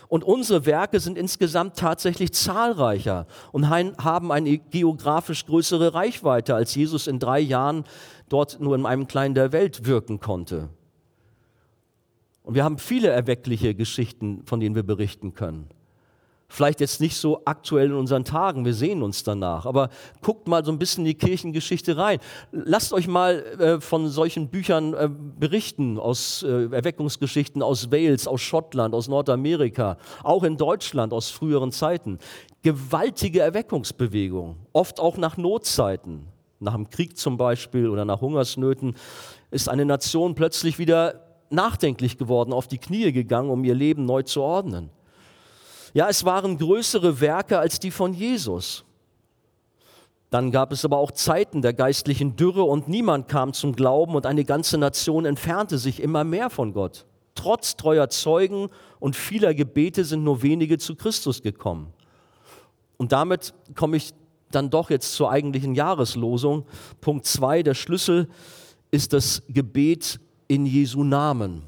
Und 0.06 0.22
unsere 0.22 0.66
Werke 0.66 1.00
sind 1.00 1.18
insgesamt 1.18 1.76
tatsächlich 1.76 2.32
zahlreicher 2.32 3.26
und 3.50 3.68
haben 3.68 4.30
eine 4.30 4.58
geografisch 4.58 5.44
größere 5.46 5.94
Reichweite, 5.94 6.54
als 6.54 6.76
Jesus 6.76 7.08
in 7.08 7.18
drei 7.18 7.40
Jahren 7.40 7.82
dort 8.28 8.60
nur 8.60 8.76
in 8.76 8.86
einem 8.86 9.08
kleinen 9.08 9.34
der 9.34 9.50
Welt 9.50 9.84
wirken 9.84 10.20
konnte. 10.20 10.68
Und 12.44 12.54
wir 12.54 12.62
haben 12.62 12.78
viele 12.78 13.08
erweckliche 13.08 13.74
Geschichten, 13.74 14.42
von 14.44 14.60
denen 14.60 14.76
wir 14.76 14.84
berichten 14.84 15.34
können. 15.34 15.68
Vielleicht 16.48 16.80
jetzt 16.80 17.00
nicht 17.00 17.16
so 17.16 17.40
aktuell 17.46 17.86
in 17.86 17.94
unseren 17.94 18.24
Tagen, 18.24 18.64
wir 18.64 18.74
sehen 18.74 19.02
uns 19.02 19.24
danach, 19.24 19.66
aber 19.66 19.88
guckt 20.22 20.46
mal 20.46 20.64
so 20.64 20.70
ein 20.70 20.78
bisschen 20.78 21.04
in 21.04 21.12
die 21.12 21.14
Kirchengeschichte 21.14 21.96
rein. 21.96 22.18
Lasst 22.52 22.92
euch 22.92 23.08
mal 23.08 23.42
äh, 23.58 23.80
von 23.80 24.08
solchen 24.08 24.48
Büchern 24.48 24.94
äh, 24.94 25.08
berichten, 25.08 25.98
aus 25.98 26.42
äh, 26.42 26.66
Erweckungsgeschichten 26.66 27.62
aus 27.62 27.90
Wales, 27.90 28.28
aus 28.28 28.42
Schottland, 28.42 28.94
aus 28.94 29.08
Nordamerika, 29.08 29.96
auch 30.22 30.44
in 30.44 30.56
Deutschland 30.56 31.12
aus 31.12 31.30
früheren 31.30 31.72
Zeiten. 31.72 32.18
Gewaltige 32.62 33.40
Erweckungsbewegung, 33.40 34.56
oft 34.72 35.00
auch 35.00 35.16
nach 35.16 35.36
Notzeiten, 35.36 36.26
nach 36.60 36.74
dem 36.74 36.88
Krieg 36.88 37.16
zum 37.16 37.36
Beispiel 37.36 37.88
oder 37.88 38.04
nach 38.04 38.20
Hungersnöten, 38.20 38.94
ist 39.50 39.68
eine 39.68 39.84
Nation 39.84 40.34
plötzlich 40.34 40.78
wieder 40.78 41.20
nachdenklich 41.50 42.18
geworden, 42.18 42.52
auf 42.52 42.68
die 42.68 42.78
Knie 42.78 43.12
gegangen, 43.12 43.50
um 43.50 43.64
ihr 43.64 43.74
Leben 43.74 44.04
neu 44.04 44.22
zu 44.22 44.42
ordnen. 44.42 44.90
Ja, 45.94 46.08
es 46.08 46.24
waren 46.24 46.58
größere 46.58 47.20
Werke 47.20 47.58
als 47.58 47.78
die 47.78 47.92
von 47.92 48.12
Jesus. 48.12 48.84
Dann 50.30 50.50
gab 50.50 50.72
es 50.72 50.84
aber 50.84 50.98
auch 50.98 51.12
Zeiten 51.12 51.62
der 51.62 51.72
geistlichen 51.72 52.34
Dürre 52.34 52.64
und 52.64 52.88
niemand 52.88 53.28
kam 53.28 53.52
zum 53.52 53.76
Glauben 53.76 54.16
und 54.16 54.26
eine 54.26 54.44
ganze 54.44 54.76
Nation 54.76 55.24
entfernte 55.24 55.78
sich 55.78 56.02
immer 56.02 56.24
mehr 56.24 56.50
von 56.50 56.72
Gott. 56.72 57.06
Trotz 57.36 57.76
treuer 57.76 58.10
Zeugen 58.10 58.68
und 58.98 59.14
vieler 59.14 59.54
Gebete 59.54 60.04
sind 60.04 60.24
nur 60.24 60.42
wenige 60.42 60.78
zu 60.78 60.96
Christus 60.96 61.40
gekommen. 61.42 61.92
Und 62.96 63.12
damit 63.12 63.54
komme 63.76 63.96
ich 63.96 64.12
dann 64.50 64.70
doch 64.70 64.90
jetzt 64.90 65.14
zur 65.14 65.30
eigentlichen 65.30 65.76
Jahreslosung. 65.76 66.66
Punkt 67.00 67.26
2, 67.26 67.62
der 67.62 67.74
Schlüssel 67.74 68.28
ist 68.90 69.12
das 69.12 69.42
Gebet 69.48 70.18
in 70.48 70.66
Jesu 70.66 71.04
Namen. 71.04 71.62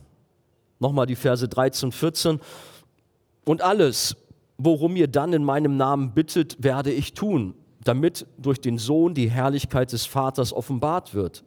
Nochmal 0.80 1.06
die 1.06 1.16
Verse 1.16 1.48
13 1.48 1.88
und 1.88 1.92
14. 1.92 2.40
Und 3.46 3.62
alles, 3.62 4.16
worum 4.59 4.96
ihr 4.96 5.06
dann 5.06 5.32
in 5.32 5.44
meinem 5.44 5.76
Namen 5.76 6.12
bittet, 6.12 6.62
werde 6.62 6.92
ich 6.92 7.14
tun, 7.14 7.54
damit 7.85 8.26
durch 8.37 8.61
den 8.61 8.76
Sohn 8.76 9.14
die 9.14 9.30
Herrlichkeit 9.30 9.92
des 9.92 10.04
Vaters 10.04 10.52
offenbart 10.52 11.14
wird. 11.14 11.44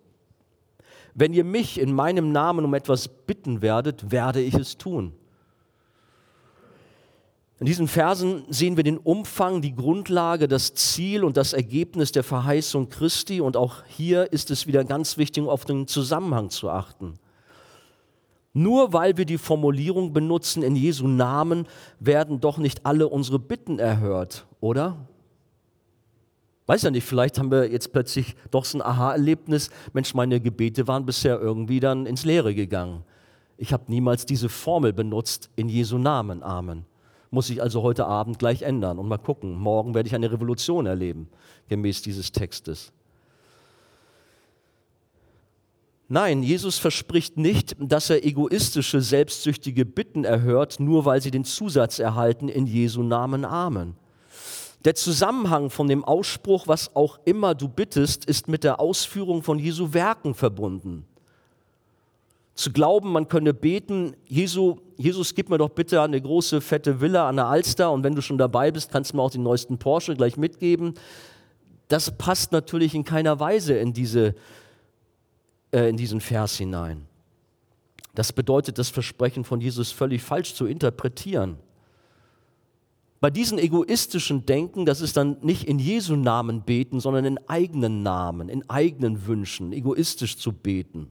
Wenn 1.14 1.34
ihr 1.34 1.44
mich 1.44 1.78
in 1.78 1.92
meinem 1.94 2.32
Namen 2.32 2.64
um 2.64 2.74
etwas 2.74 3.10
bitten 3.10 3.62
werdet, 3.62 4.12
werde 4.12 4.42
ich 4.42 4.54
es 4.54 4.78
tun. 4.78 5.14
In 7.60 7.66
diesen 7.66 7.90
Versen 7.90 8.46
sehen 8.48 8.78
wir 8.78 8.86
den 8.86 8.98
Umfang, 8.98 9.62
die 9.62 9.76
Grundlage, 9.76 10.48
das 10.48 10.74
Ziel 10.76 11.26
und 11.26 11.36
das 11.36 11.52
Ergebnis 11.52 12.14
der 12.14 12.24
Verheißung 12.24 12.88
Christi. 12.88 13.42
Und 13.42 13.58
auch 13.58 13.84
hier 13.86 14.32
ist 14.32 14.50
es 14.52 14.66
wieder 14.66 14.86
ganz 14.86 15.18
wichtig, 15.18 15.46
auf 15.46 15.66
den 15.66 15.86
Zusammenhang 15.86 16.50
zu 16.50 16.70
achten. 16.70 17.20
Nur 18.54 18.94
weil 18.94 19.18
wir 19.18 19.26
die 19.26 19.38
Formulierung 19.38 20.12
benutzen, 20.12 20.64
in 20.64 20.76
Jesu 20.76 21.08
Namen 21.08 21.68
werden 22.00 22.40
doch 22.40 22.58
nicht 22.58 22.86
alle 22.86 23.08
unsere 23.08 23.40
Bitten 23.40 23.80
erhört, 23.80 24.48
oder? 24.60 24.98
Weiß 26.66 26.84
ja 26.84 26.92
nicht, 26.92 27.04
vielleicht 27.04 27.40
haben 27.40 27.52
wir 27.52 27.72
jetzt 27.72 27.92
plötzlich 27.94 28.36
doch 28.52 28.66
so 28.66 28.78
ein 28.78 28.82
Aha-Erlebnis. 28.82 29.70
Mensch, 29.94 30.14
meine 30.14 30.40
Gebete 30.40 30.88
waren 30.88 31.06
bisher 31.06 31.40
irgendwie 31.40 31.80
dann 31.80 32.06
ins 32.06 32.26
Leere 32.26 32.54
gegangen. 32.54 33.04
Ich 33.58 33.74
habe 33.74 33.86
niemals 33.88 34.26
diese 34.26 34.50
Formel 34.50 34.94
benutzt, 34.94 35.50
in 35.56 35.68
Jesu 35.68 35.98
Namen, 35.98 36.44
Amen. 36.44 36.86
Muss 37.32 37.50
ich 37.50 37.62
also 37.62 37.84
heute 37.84 38.06
Abend 38.06 38.40
gleich 38.40 38.64
ändern 38.64 38.98
und 38.98 39.08
mal 39.08 39.18
gucken. 39.18 39.56
Morgen 39.56 39.94
werde 39.94 40.08
ich 40.08 40.16
eine 40.16 40.32
Revolution 40.32 40.86
erleben, 40.86 41.28
gemäß 41.68 42.02
dieses 42.02 42.32
Textes. 42.32 42.92
Nein, 46.12 46.42
Jesus 46.42 46.80
verspricht 46.80 47.38
nicht, 47.38 47.76
dass 47.80 48.10
er 48.10 48.26
egoistische, 48.26 49.00
selbstsüchtige 49.00 49.86
Bitten 49.86 50.24
erhört, 50.24 50.80
nur 50.80 51.06
weil 51.06 51.22
sie 51.22 51.30
den 51.30 51.46
Zusatz 51.46 52.00
erhalten 52.00 52.50
in 52.50 52.66
Jesu 52.66 53.04
Namen 53.04 53.46
Amen. 53.46 53.96
Der 54.86 54.96
Zusammenhang 54.96 55.70
von 55.70 55.88
dem 55.88 56.04
Ausspruch, 56.04 56.68
was 56.68 56.96
auch 56.96 57.20
immer 57.26 57.54
du 57.54 57.68
bittest, 57.68 58.26
ist 58.26 58.48
mit 58.48 58.64
der 58.64 58.80
Ausführung 58.80 59.44
von 59.44 59.60
Jesu 59.60 59.94
Werken 59.94 60.34
verbunden. 60.34 61.06
Zu 62.56 62.72
glauben, 62.72 63.12
man 63.12 63.28
könne 63.28 63.54
beten, 63.54 64.16
Jesu, 64.26 64.78
Jesus, 64.98 65.36
gib 65.36 65.50
mir 65.50 65.60
doch 65.60 65.70
bitte 65.70 66.02
eine 66.02 66.20
große, 66.20 66.60
fette 66.60 67.02
Villa 67.02 67.30
an 67.30 67.36
der 67.36 67.46
Alster 67.46 67.92
und 67.92 68.04
wenn 68.04 68.16
du 68.16 68.22
schon 68.24 68.40
dabei 68.40 68.72
bist, 68.72 68.92
kannst 68.92 69.14
du 69.14 69.18
mir 69.18 69.22
auch 69.22 69.32
den 69.32 69.44
neuesten 69.44 69.78
Porsche 69.78 70.16
gleich 70.16 70.38
mitgeben. 70.38 70.96
Das 71.88 72.18
passt 72.18 72.52
natürlich 72.52 72.96
in 72.96 73.04
keiner 73.04 73.40
Weise 73.40 73.76
in, 73.76 73.94
diese, 73.94 74.34
äh, 75.72 75.90
in 75.90 75.98
diesen 75.98 76.22
Vers 76.22 76.58
hinein. 76.58 77.06
Das 78.16 78.34
bedeutet, 78.34 78.78
das 78.78 78.90
Versprechen 78.90 79.44
von 79.44 79.62
Jesus 79.62 79.92
völlig 79.92 80.22
falsch 80.22 80.54
zu 80.54 80.66
interpretieren. 80.66 81.58
Bei 83.22 83.30
diesem 83.30 83.58
egoistischen 83.58 84.46
Denken, 84.46 84.86
das 84.86 85.02
ist 85.02 85.18
dann 85.18 85.38
nicht 85.42 85.66
in 85.66 85.78
Jesu 85.78 86.16
Namen 86.16 86.62
beten, 86.62 87.00
sondern 87.02 87.26
in 87.26 87.50
eigenen 87.50 88.02
Namen, 88.02 88.48
in 88.48 88.70
eigenen 88.70 89.28
Wünschen, 89.28 89.74
egoistisch 89.74 90.38
zu 90.38 90.54
beten. 90.54 91.10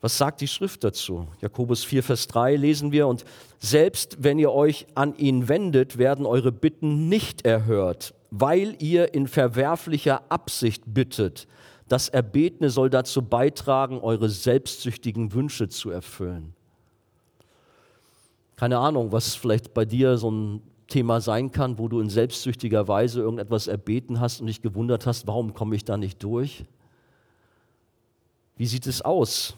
Was 0.00 0.18
sagt 0.18 0.42
die 0.42 0.48
Schrift 0.48 0.84
dazu? 0.84 1.28
Jakobus 1.40 1.82
4, 1.84 2.02
Vers 2.02 2.26
3 2.26 2.56
lesen 2.56 2.92
wir, 2.92 3.06
und 3.06 3.24
selbst 3.58 4.18
wenn 4.20 4.38
ihr 4.38 4.52
euch 4.52 4.86
an 4.94 5.16
ihn 5.16 5.48
wendet, 5.48 5.96
werden 5.96 6.26
eure 6.26 6.52
Bitten 6.52 7.08
nicht 7.08 7.46
erhört, 7.46 8.12
weil 8.30 8.76
ihr 8.80 9.14
in 9.14 9.28
verwerflicher 9.28 10.22
Absicht 10.28 10.82
bittet. 10.86 11.46
Das 11.94 12.08
Erbetene 12.08 12.70
soll 12.70 12.90
dazu 12.90 13.22
beitragen, 13.22 14.00
eure 14.00 14.28
selbstsüchtigen 14.28 15.32
Wünsche 15.32 15.68
zu 15.68 15.90
erfüllen. 15.90 16.52
Keine 18.56 18.78
Ahnung, 18.78 19.12
was 19.12 19.36
vielleicht 19.36 19.72
bei 19.74 19.84
dir 19.84 20.18
so 20.18 20.28
ein 20.28 20.60
Thema 20.88 21.20
sein 21.20 21.52
kann, 21.52 21.78
wo 21.78 21.86
du 21.86 22.00
in 22.00 22.10
selbstsüchtiger 22.10 22.88
Weise 22.88 23.20
irgendetwas 23.20 23.68
erbeten 23.68 24.18
hast 24.18 24.40
und 24.40 24.48
dich 24.48 24.60
gewundert 24.60 25.06
hast, 25.06 25.28
warum 25.28 25.54
komme 25.54 25.76
ich 25.76 25.84
da 25.84 25.96
nicht 25.96 26.20
durch? 26.20 26.64
Wie 28.56 28.66
sieht 28.66 28.88
es 28.88 29.00
aus? 29.00 29.54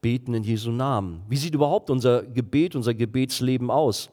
Beten 0.00 0.32
in 0.32 0.44
Jesu 0.44 0.70
Namen. 0.70 1.24
Wie 1.28 1.36
sieht 1.36 1.54
überhaupt 1.54 1.90
unser 1.90 2.22
Gebet, 2.22 2.74
unser 2.74 2.94
Gebetsleben 2.94 3.70
aus? 3.70 4.08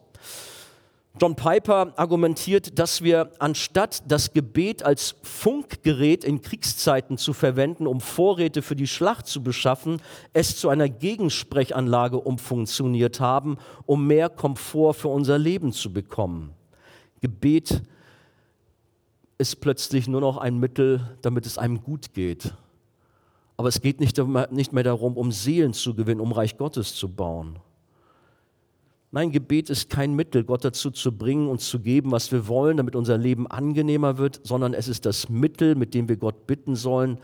John 1.20 1.36
Piper 1.36 1.94
argumentiert, 1.98 2.80
dass 2.80 3.02
wir 3.04 3.32
anstatt 3.38 4.02
das 4.08 4.32
Gebet 4.32 4.84
als 4.84 5.16
Funkgerät 5.24 6.24
in 6.24 6.42
Kriegszeiten 6.42 7.18
zu 7.18 7.34
verwenden, 7.34 7.86
um 7.86 8.00
Vorräte 8.00 8.62
für 8.62 8.78
die 8.78 8.88
Schlacht 8.88 9.28
zu 9.28 9.44
beschaffen, 9.44 10.02
es 10.34 10.58
zu 10.58 10.70
einer 10.70 10.88
Gegensprechanlage 10.88 12.18
umfunktioniert 12.18 13.20
haben, 13.20 13.58
um 13.86 14.08
mehr 14.08 14.30
Komfort 14.30 14.94
für 14.94 15.10
unser 15.10 15.38
Leben 15.38 15.74
zu 15.74 15.92
bekommen. 15.92 16.54
Gebet 17.20 17.82
ist 19.38 19.60
plötzlich 19.60 20.08
nur 20.08 20.22
noch 20.22 20.38
ein 20.38 20.60
Mittel, 20.60 21.18
damit 21.22 21.46
es 21.46 21.58
einem 21.58 21.84
gut 21.84 22.14
geht. 22.14 22.54
Aber 23.58 23.68
es 23.68 23.82
geht 23.82 24.00
nicht 24.00 24.74
mehr 24.74 24.84
darum, 24.84 25.18
um 25.18 25.32
Seelen 25.32 25.74
zu 25.74 25.94
gewinnen, 25.94 26.22
um 26.22 26.32
Reich 26.32 26.58
Gottes 26.58 26.96
zu 26.96 27.10
bauen. 27.10 27.60
Mein 29.14 29.32
Gebet 29.32 29.70
ist 29.70 29.90
kein 29.90 30.14
Mittel, 30.14 30.46
Gott 30.46 30.64
dazu 30.64 30.90
zu 30.90 31.12
bringen, 31.12 31.50
uns 31.50 31.68
zu 31.68 31.82
geben, 31.82 32.12
was 32.12 32.32
wir 32.32 32.48
wollen, 32.48 32.78
damit 32.78 32.96
unser 32.96 33.18
Leben 33.18 33.46
angenehmer 33.46 34.18
wird, 34.18 34.40
sondern 34.44 34.74
es 34.74 34.88
ist 34.88 35.06
das 35.06 35.28
Mittel, 35.28 35.76
mit 35.76 35.94
dem 35.94 36.08
wir 36.08 36.16
Gott 36.16 36.48
bitten 36.48 36.78
sollen, 36.78 37.18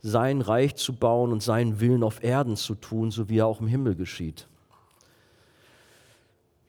sein 0.00 0.40
Reich 0.40 0.76
zu 0.76 0.94
bauen 0.94 1.32
und 1.32 1.42
seinen 1.42 1.80
Willen 1.80 2.04
auf 2.04 2.22
Erden 2.22 2.54
zu 2.54 2.76
tun, 2.76 3.10
so 3.10 3.28
wie 3.28 3.38
er 3.38 3.46
auch 3.46 3.60
im 3.60 3.66
Himmel 3.66 3.96
geschieht. 3.96 4.46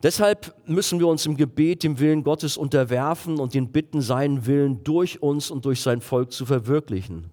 Deshalb 0.02 0.54
müssen 0.66 0.98
wir 0.98 1.06
uns 1.06 1.24
im 1.24 1.36
Gebet 1.36 1.84
dem 1.84 2.00
Willen 2.00 2.24
Gottes 2.24 2.56
unterwerfen 2.56 3.38
und 3.38 3.54
den 3.54 3.70
bitten, 3.70 4.00
seinen 4.00 4.46
Willen 4.46 4.82
durch 4.82 5.22
uns 5.22 5.52
und 5.52 5.64
durch 5.66 5.80
sein 5.82 6.00
Volk 6.00 6.32
zu 6.32 6.46
verwirklichen. 6.46 7.30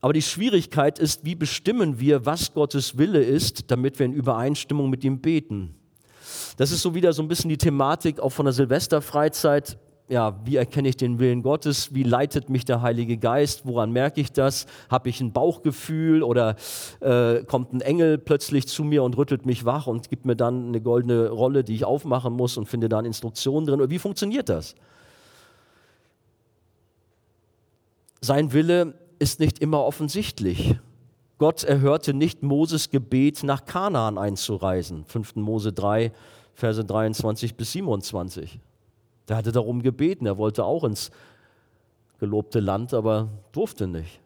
Aber 0.00 0.12
die 0.12 0.22
Schwierigkeit 0.22 0.98
ist, 0.98 1.24
wie 1.24 1.34
bestimmen 1.34 1.98
wir, 1.98 2.26
was 2.26 2.52
Gottes 2.52 2.98
Wille 2.98 3.22
ist, 3.22 3.70
damit 3.70 3.98
wir 3.98 4.06
in 4.06 4.12
Übereinstimmung 4.12 4.90
mit 4.90 5.04
ihm 5.04 5.20
beten. 5.20 5.74
Das 6.56 6.70
ist 6.70 6.82
so 6.82 6.94
wieder 6.94 7.12
so 7.12 7.22
ein 7.22 7.28
bisschen 7.28 7.48
die 7.48 7.58
Thematik 7.58 8.20
auch 8.20 8.30
von 8.30 8.46
der 8.46 8.52
Silvesterfreizeit. 8.52 9.78
Ja, 10.08 10.38
wie 10.44 10.54
erkenne 10.54 10.88
ich 10.88 10.96
den 10.96 11.18
Willen 11.18 11.42
Gottes? 11.42 11.92
Wie 11.92 12.04
leitet 12.04 12.48
mich 12.48 12.64
der 12.64 12.80
Heilige 12.80 13.16
Geist? 13.16 13.62
Woran 13.66 13.90
merke 13.90 14.20
ich 14.20 14.30
das? 14.30 14.66
Habe 14.88 15.08
ich 15.08 15.20
ein 15.20 15.32
Bauchgefühl 15.32 16.22
oder 16.22 16.54
äh, 17.00 17.42
kommt 17.42 17.72
ein 17.72 17.80
Engel 17.80 18.16
plötzlich 18.16 18.68
zu 18.68 18.84
mir 18.84 19.02
und 19.02 19.16
rüttelt 19.16 19.46
mich 19.46 19.64
wach 19.64 19.88
und 19.88 20.08
gibt 20.08 20.24
mir 20.24 20.36
dann 20.36 20.68
eine 20.68 20.80
goldene 20.80 21.30
Rolle, 21.30 21.64
die 21.64 21.74
ich 21.74 21.84
aufmachen 21.84 22.34
muss 22.34 22.56
und 22.56 22.66
finde 22.66 22.88
da 22.88 23.00
Instruktionen 23.00 23.66
drin? 23.66 23.90
Wie 23.90 23.98
funktioniert 23.98 24.48
das? 24.48 24.76
Sein 28.20 28.52
Wille 28.52 28.94
ist 29.18 29.40
nicht 29.40 29.58
immer 29.58 29.84
offensichtlich. 29.84 30.76
Gott 31.38 31.64
erhörte 31.64 32.14
nicht 32.14 32.42
Moses 32.42 32.90
Gebet, 32.90 33.42
nach 33.42 33.64
Kanaan 33.64 34.16
einzureisen. 34.16 35.04
5. 35.04 35.36
Mose 35.36 35.72
3, 35.72 36.12
Verse 36.54 36.82
23 36.82 37.54
bis 37.54 37.72
27. 37.72 38.58
Der 39.28 39.36
hatte 39.36 39.52
darum 39.52 39.82
gebeten, 39.82 40.24
er 40.26 40.38
wollte 40.38 40.64
auch 40.64 40.84
ins 40.84 41.10
gelobte 42.18 42.60
Land, 42.60 42.94
aber 42.94 43.28
durfte 43.52 43.86
nicht. 43.86 44.20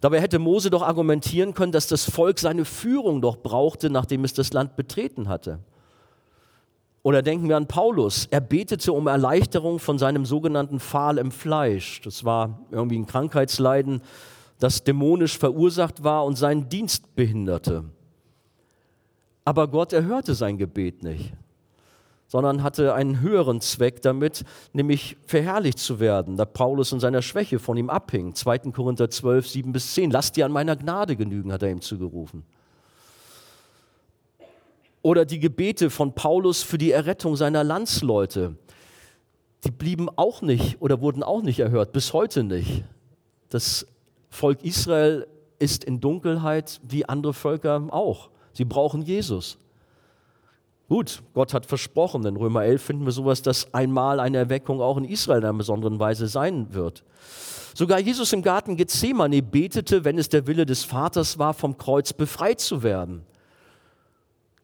Dabei 0.00 0.20
hätte 0.20 0.38
Mose 0.38 0.70
doch 0.70 0.82
argumentieren 0.82 1.54
können, 1.54 1.72
dass 1.72 1.86
das 1.86 2.10
Volk 2.10 2.38
seine 2.38 2.64
Führung 2.64 3.22
doch 3.22 3.36
brauchte, 3.36 3.90
nachdem 3.90 4.24
es 4.24 4.32
das 4.34 4.52
Land 4.52 4.76
betreten 4.76 5.28
hatte. 5.28 5.60
Oder 7.02 7.22
denken 7.22 7.48
wir 7.48 7.56
an 7.56 7.66
Paulus. 7.66 8.28
Er 8.30 8.40
betete 8.40 8.92
um 8.92 9.08
Erleichterung 9.08 9.80
von 9.80 9.98
seinem 9.98 10.24
sogenannten 10.24 10.78
Pfahl 10.78 11.18
im 11.18 11.32
Fleisch. 11.32 12.00
Das 12.02 12.24
war 12.24 12.60
irgendwie 12.70 12.98
ein 12.98 13.06
Krankheitsleiden, 13.06 14.02
das 14.60 14.84
dämonisch 14.84 15.36
verursacht 15.36 16.04
war 16.04 16.24
und 16.24 16.36
seinen 16.36 16.68
Dienst 16.68 17.16
behinderte. 17.16 17.84
Aber 19.44 19.66
Gott 19.66 19.92
erhörte 19.92 20.36
sein 20.36 20.56
Gebet 20.56 21.02
nicht, 21.02 21.32
sondern 22.28 22.62
hatte 22.62 22.94
einen 22.94 23.20
höheren 23.20 23.60
Zweck 23.60 24.00
damit, 24.02 24.44
nämlich 24.72 25.16
verherrlicht 25.26 25.80
zu 25.80 25.98
werden, 25.98 26.36
da 26.36 26.44
Paulus 26.44 26.92
in 26.92 27.00
seiner 27.00 27.22
Schwäche 27.22 27.58
von 27.58 27.76
ihm 27.76 27.90
abhing. 27.90 28.36
2. 28.36 28.58
Korinther 28.70 29.10
12, 29.10 29.48
7 29.48 29.72
bis 29.72 29.94
10. 29.94 30.12
Lass 30.12 30.30
dir 30.30 30.46
an 30.46 30.52
meiner 30.52 30.76
Gnade 30.76 31.16
genügen, 31.16 31.52
hat 31.52 31.64
er 31.64 31.70
ihm 31.70 31.80
zugerufen. 31.80 32.44
Oder 35.02 35.24
die 35.24 35.40
Gebete 35.40 35.90
von 35.90 36.14
Paulus 36.14 36.62
für 36.62 36.78
die 36.78 36.92
Errettung 36.92 37.36
seiner 37.36 37.64
Landsleute. 37.64 38.56
Die 39.64 39.70
blieben 39.70 40.08
auch 40.16 40.42
nicht 40.42 40.80
oder 40.80 41.00
wurden 41.00 41.22
auch 41.22 41.42
nicht 41.42 41.60
erhört, 41.60 41.92
bis 41.92 42.12
heute 42.12 42.44
nicht. 42.44 42.84
Das 43.48 43.86
Volk 44.30 44.64
Israel 44.64 45.26
ist 45.58 45.84
in 45.84 46.00
Dunkelheit 46.00 46.80
wie 46.82 47.08
andere 47.08 47.34
Völker 47.34 47.82
auch. 47.90 48.30
Sie 48.52 48.64
brauchen 48.64 49.02
Jesus. 49.02 49.58
Gut, 50.88 51.22
Gott 51.32 51.54
hat 51.54 51.64
versprochen, 51.64 52.26
in 52.26 52.36
Römer 52.36 52.64
11 52.64 52.82
finden 52.82 53.04
wir 53.04 53.12
sowas, 53.12 53.40
dass 53.40 53.72
einmal 53.72 54.20
eine 54.20 54.38
Erweckung 54.38 54.80
auch 54.80 54.96
in 54.98 55.04
Israel 55.04 55.38
in 55.38 55.44
einer 55.44 55.58
besonderen 55.58 55.98
Weise 55.98 56.28
sein 56.28 56.74
wird. 56.74 57.02
Sogar 57.74 57.98
Jesus 57.98 58.32
im 58.32 58.42
Garten 58.42 58.76
Gethsemane 58.76 59.40
betete, 59.42 60.04
wenn 60.04 60.18
es 60.18 60.28
der 60.28 60.46
Wille 60.46 60.66
des 60.66 60.84
Vaters 60.84 61.38
war, 61.38 61.54
vom 61.54 61.78
Kreuz 61.78 62.12
befreit 62.12 62.60
zu 62.60 62.82
werden. 62.82 63.22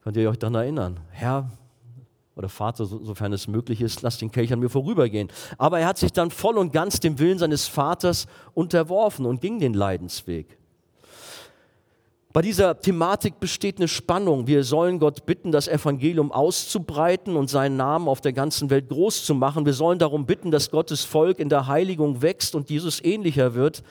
Könnt 0.08 0.16
ihr 0.16 0.30
euch 0.30 0.38
daran 0.38 0.54
erinnern? 0.54 1.00
Herr 1.10 1.50
oder 2.34 2.48
Vater, 2.48 2.86
sofern 2.86 3.30
es 3.34 3.46
möglich 3.46 3.82
ist, 3.82 4.00
lass 4.00 4.16
den 4.16 4.32
Kelch 4.32 4.50
an 4.54 4.58
mir 4.58 4.70
vorübergehen. 4.70 5.28
Aber 5.58 5.80
er 5.80 5.86
hat 5.86 5.98
sich 5.98 6.14
dann 6.14 6.30
voll 6.30 6.56
und 6.56 6.72
ganz 6.72 6.98
dem 6.98 7.18
Willen 7.18 7.38
seines 7.38 7.66
Vaters 7.66 8.26
unterworfen 8.54 9.26
und 9.26 9.42
ging 9.42 9.58
den 9.58 9.74
Leidensweg. 9.74 10.56
Bei 12.32 12.40
dieser 12.40 12.80
Thematik 12.80 13.38
besteht 13.38 13.76
eine 13.76 13.86
Spannung. 13.86 14.46
Wir 14.46 14.64
sollen 14.64 14.98
Gott 14.98 15.26
bitten, 15.26 15.52
das 15.52 15.68
Evangelium 15.68 16.32
auszubreiten 16.32 17.36
und 17.36 17.50
seinen 17.50 17.76
Namen 17.76 18.08
auf 18.08 18.22
der 18.22 18.32
ganzen 18.32 18.70
Welt 18.70 18.88
groß 18.88 19.26
zu 19.26 19.34
machen. 19.34 19.66
Wir 19.66 19.74
sollen 19.74 19.98
darum 19.98 20.24
bitten, 20.24 20.50
dass 20.50 20.70
Gottes 20.70 21.04
Volk 21.04 21.38
in 21.38 21.50
der 21.50 21.66
Heiligung 21.66 22.22
wächst 22.22 22.54
und 22.54 22.70
Jesus 22.70 23.04
ähnlicher 23.04 23.52
wird. 23.52 23.82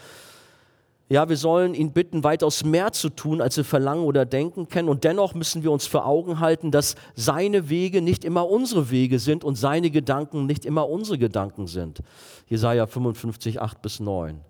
Ja, 1.09 1.29
wir 1.29 1.37
sollen 1.37 1.73
ihn 1.73 1.93
bitten, 1.93 2.25
weitaus 2.25 2.65
mehr 2.65 2.91
zu 2.91 3.09
tun, 3.09 3.39
als 3.39 3.55
wir 3.55 3.63
verlangen 3.63 4.03
oder 4.03 4.25
denken 4.25 4.67
können. 4.67 4.89
Und 4.89 5.05
dennoch 5.05 5.33
müssen 5.33 5.63
wir 5.63 5.71
uns 5.71 5.87
vor 5.87 6.05
Augen 6.05 6.41
halten, 6.41 6.69
dass 6.69 6.95
seine 7.15 7.69
Wege 7.69 8.01
nicht 8.01 8.25
immer 8.25 8.49
unsere 8.49 8.89
Wege 8.89 9.17
sind 9.19 9.45
und 9.45 9.55
seine 9.55 9.89
Gedanken 9.89 10.45
nicht 10.45 10.65
immer 10.65 10.89
unsere 10.89 11.17
Gedanken 11.17 11.67
sind. 11.67 12.01
Jesaja 12.47 12.87
55, 12.87 13.61
8 13.61 13.81
bis 13.81 14.01
9. 14.01 14.41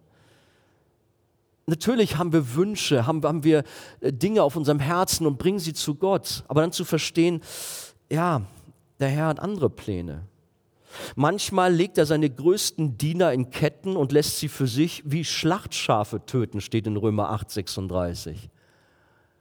Natürlich 1.67 2.17
haben 2.17 2.33
wir 2.33 2.55
Wünsche, 2.55 3.05
haben, 3.05 3.21
haben 3.23 3.43
wir 3.43 3.63
äh, 3.99 4.11
Dinge 4.11 4.41
auf 4.41 4.55
unserem 4.55 4.79
Herzen 4.79 5.27
und 5.27 5.37
bringen 5.37 5.59
sie 5.59 5.73
zu 5.73 5.95
Gott. 5.95 6.43
Aber 6.47 6.61
dann 6.61 6.71
zu 6.71 6.85
verstehen, 6.85 7.41
ja, 8.09 8.41
der 8.99 9.09
Herr 9.09 9.27
hat 9.27 9.39
andere 9.39 9.69
Pläne. 9.69 10.23
Manchmal 11.15 11.73
legt 11.73 11.97
er 11.97 12.05
seine 12.05 12.29
größten 12.29 12.97
Diener 12.97 13.33
in 13.33 13.49
Ketten 13.49 13.95
und 13.95 14.12
lässt 14.12 14.39
sie 14.39 14.47
für 14.47 14.67
sich 14.67 15.03
wie 15.05 15.25
Schlachtschafe 15.25 16.25
töten, 16.25 16.62
steht 16.62 16.88
in 16.88 16.97
Römer 16.97 17.29
8, 17.29 17.49
36. 17.49 18.49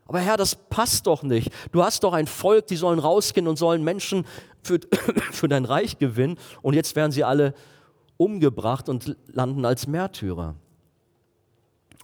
Aber 0.06 0.20
Herr, 0.20 0.36
das 0.36 0.54
passt 0.54 1.06
doch 1.06 1.22
nicht. 1.22 1.52
Du 1.72 1.82
hast 1.82 2.04
doch 2.04 2.12
ein 2.12 2.26
Volk, 2.26 2.66
die 2.68 2.76
sollen 2.76 2.98
rausgehen 2.98 3.48
und 3.48 3.56
sollen 3.56 3.82
Menschen 3.82 4.24
für, 4.62 4.80
für 5.32 5.48
dein 5.48 5.64
Reich 5.64 5.98
gewinnen. 5.98 6.38
Und 6.62 6.74
jetzt 6.74 6.94
werden 6.96 7.12
sie 7.12 7.24
alle 7.24 7.54
umgebracht 8.16 8.88
und 8.88 9.16
landen 9.26 9.64
als 9.64 9.86
Märtyrer. 9.86 10.54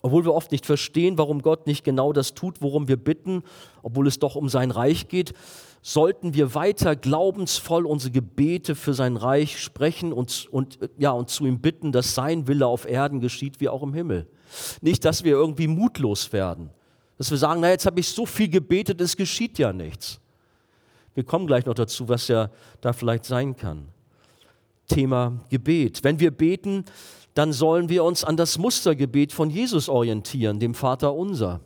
Obwohl 0.02 0.24
wir 0.24 0.34
oft 0.34 0.50
nicht 0.50 0.66
verstehen, 0.66 1.16
warum 1.16 1.42
Gott 1.42 1.66
nicht 1.66 1.84
genau 1.84 2.12
das 2.12 2.34
tut, 2.34 2.60
worum 2.60 2.88
wir 2.88 2.96
bitten, 2.96 3.44
obwohl 3.82 4.08
es 4.08 4.18
doch 4.18 4.34
um 4.34 4.48
sein 4.48 4.72
Reich 4.72 5.06
geht, 5.08 5.32
sollten 5.80 6.34
wir 6.34 6.54
weiter 6.54 6.96
glaubensvoll 6.96 7.86
unsere 7.86 8.12
Gebete 8.12 8.74
für 8.74 8.94
sein 8.94 9.16
Reich 9.16 9.60
sprechen 9.60 10.12
und, 10.12 10.48
und, 10.50 10.78
ja, 10.98 11.12
und 11.12 11.28
zu 11.28 11.46
ihm 11.46 11.60
bitten, 11.60 11.92
dass 11.92 12.14
sein 12.14 12.48
Wille 12.48 12.66
auf 12.66 12.84
Erden 12.84 13.20
geschieht 13.20 13.60
wie 13.60 13.68
auch 13.68 13.82
im 13.82 13.94
Himmel. 13.94 14.26
Nicht, 14.80 15.04
dass 15.04 15.24
wir 15.24 15.32
irgendwie 15.32 15.68
mutlos 15.68 16.32
werden, 16.32 16.70
dass 17.18 17.30
wir 17.30 17.38
sagen, 17.38 17.60
na 17.60 17.70
jetzt 17.70 17.86
habe 17.86 18.00
ich 18.00 18.08
so 18.08 18.26
viel 18.26 18.48
gebetet, 18.48 19.00
es 19.00 19.16
geschieht 19.16 19.58
ja 19.58 19.72
nichts. 19.72 20.20
Wir 21.14 21.24
kommen 21.24 21.46
gleich 21.46 21.66
noch 21.66 21.74
dazu, 21.74 22.08
was 22.08 22.28
ja 22.28 22.50
da 22.80 22.92
vielleicht 22.92 23.24
sein 23.24 23.56
kann. 23.56 23.88
Thema 24.88 25.38
Gebet. 25.48 26.02
Wenn 26.02 26.20
wir 26.20 26.30
beten, 26.30 26.84
dann 27.34 27.52
sollen 27.52 27.88
wir 27.88 28.04
uns 28.04 28.24
an 28.24 28.36
das 28.36 28.58
Mustergebet 28.58 29.32
von 29.32 29.50
Jesus 29.50 29.88
orientieren, 29.88 30.60
dem 30.60 30.74
Vater 30.74 31.14
unser. 31.14 31.60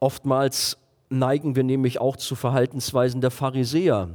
Oftmals 0.00 0.78
neigen 1.10 1.56
wir 1.56 1.64
nämlich 1.64 2.00
auch 2.00 2.16
zu 2.16 2.34
Verhaltensweisen 2.34 3.20
der 3.20 3.30
Pharisäer. 3.30 4.10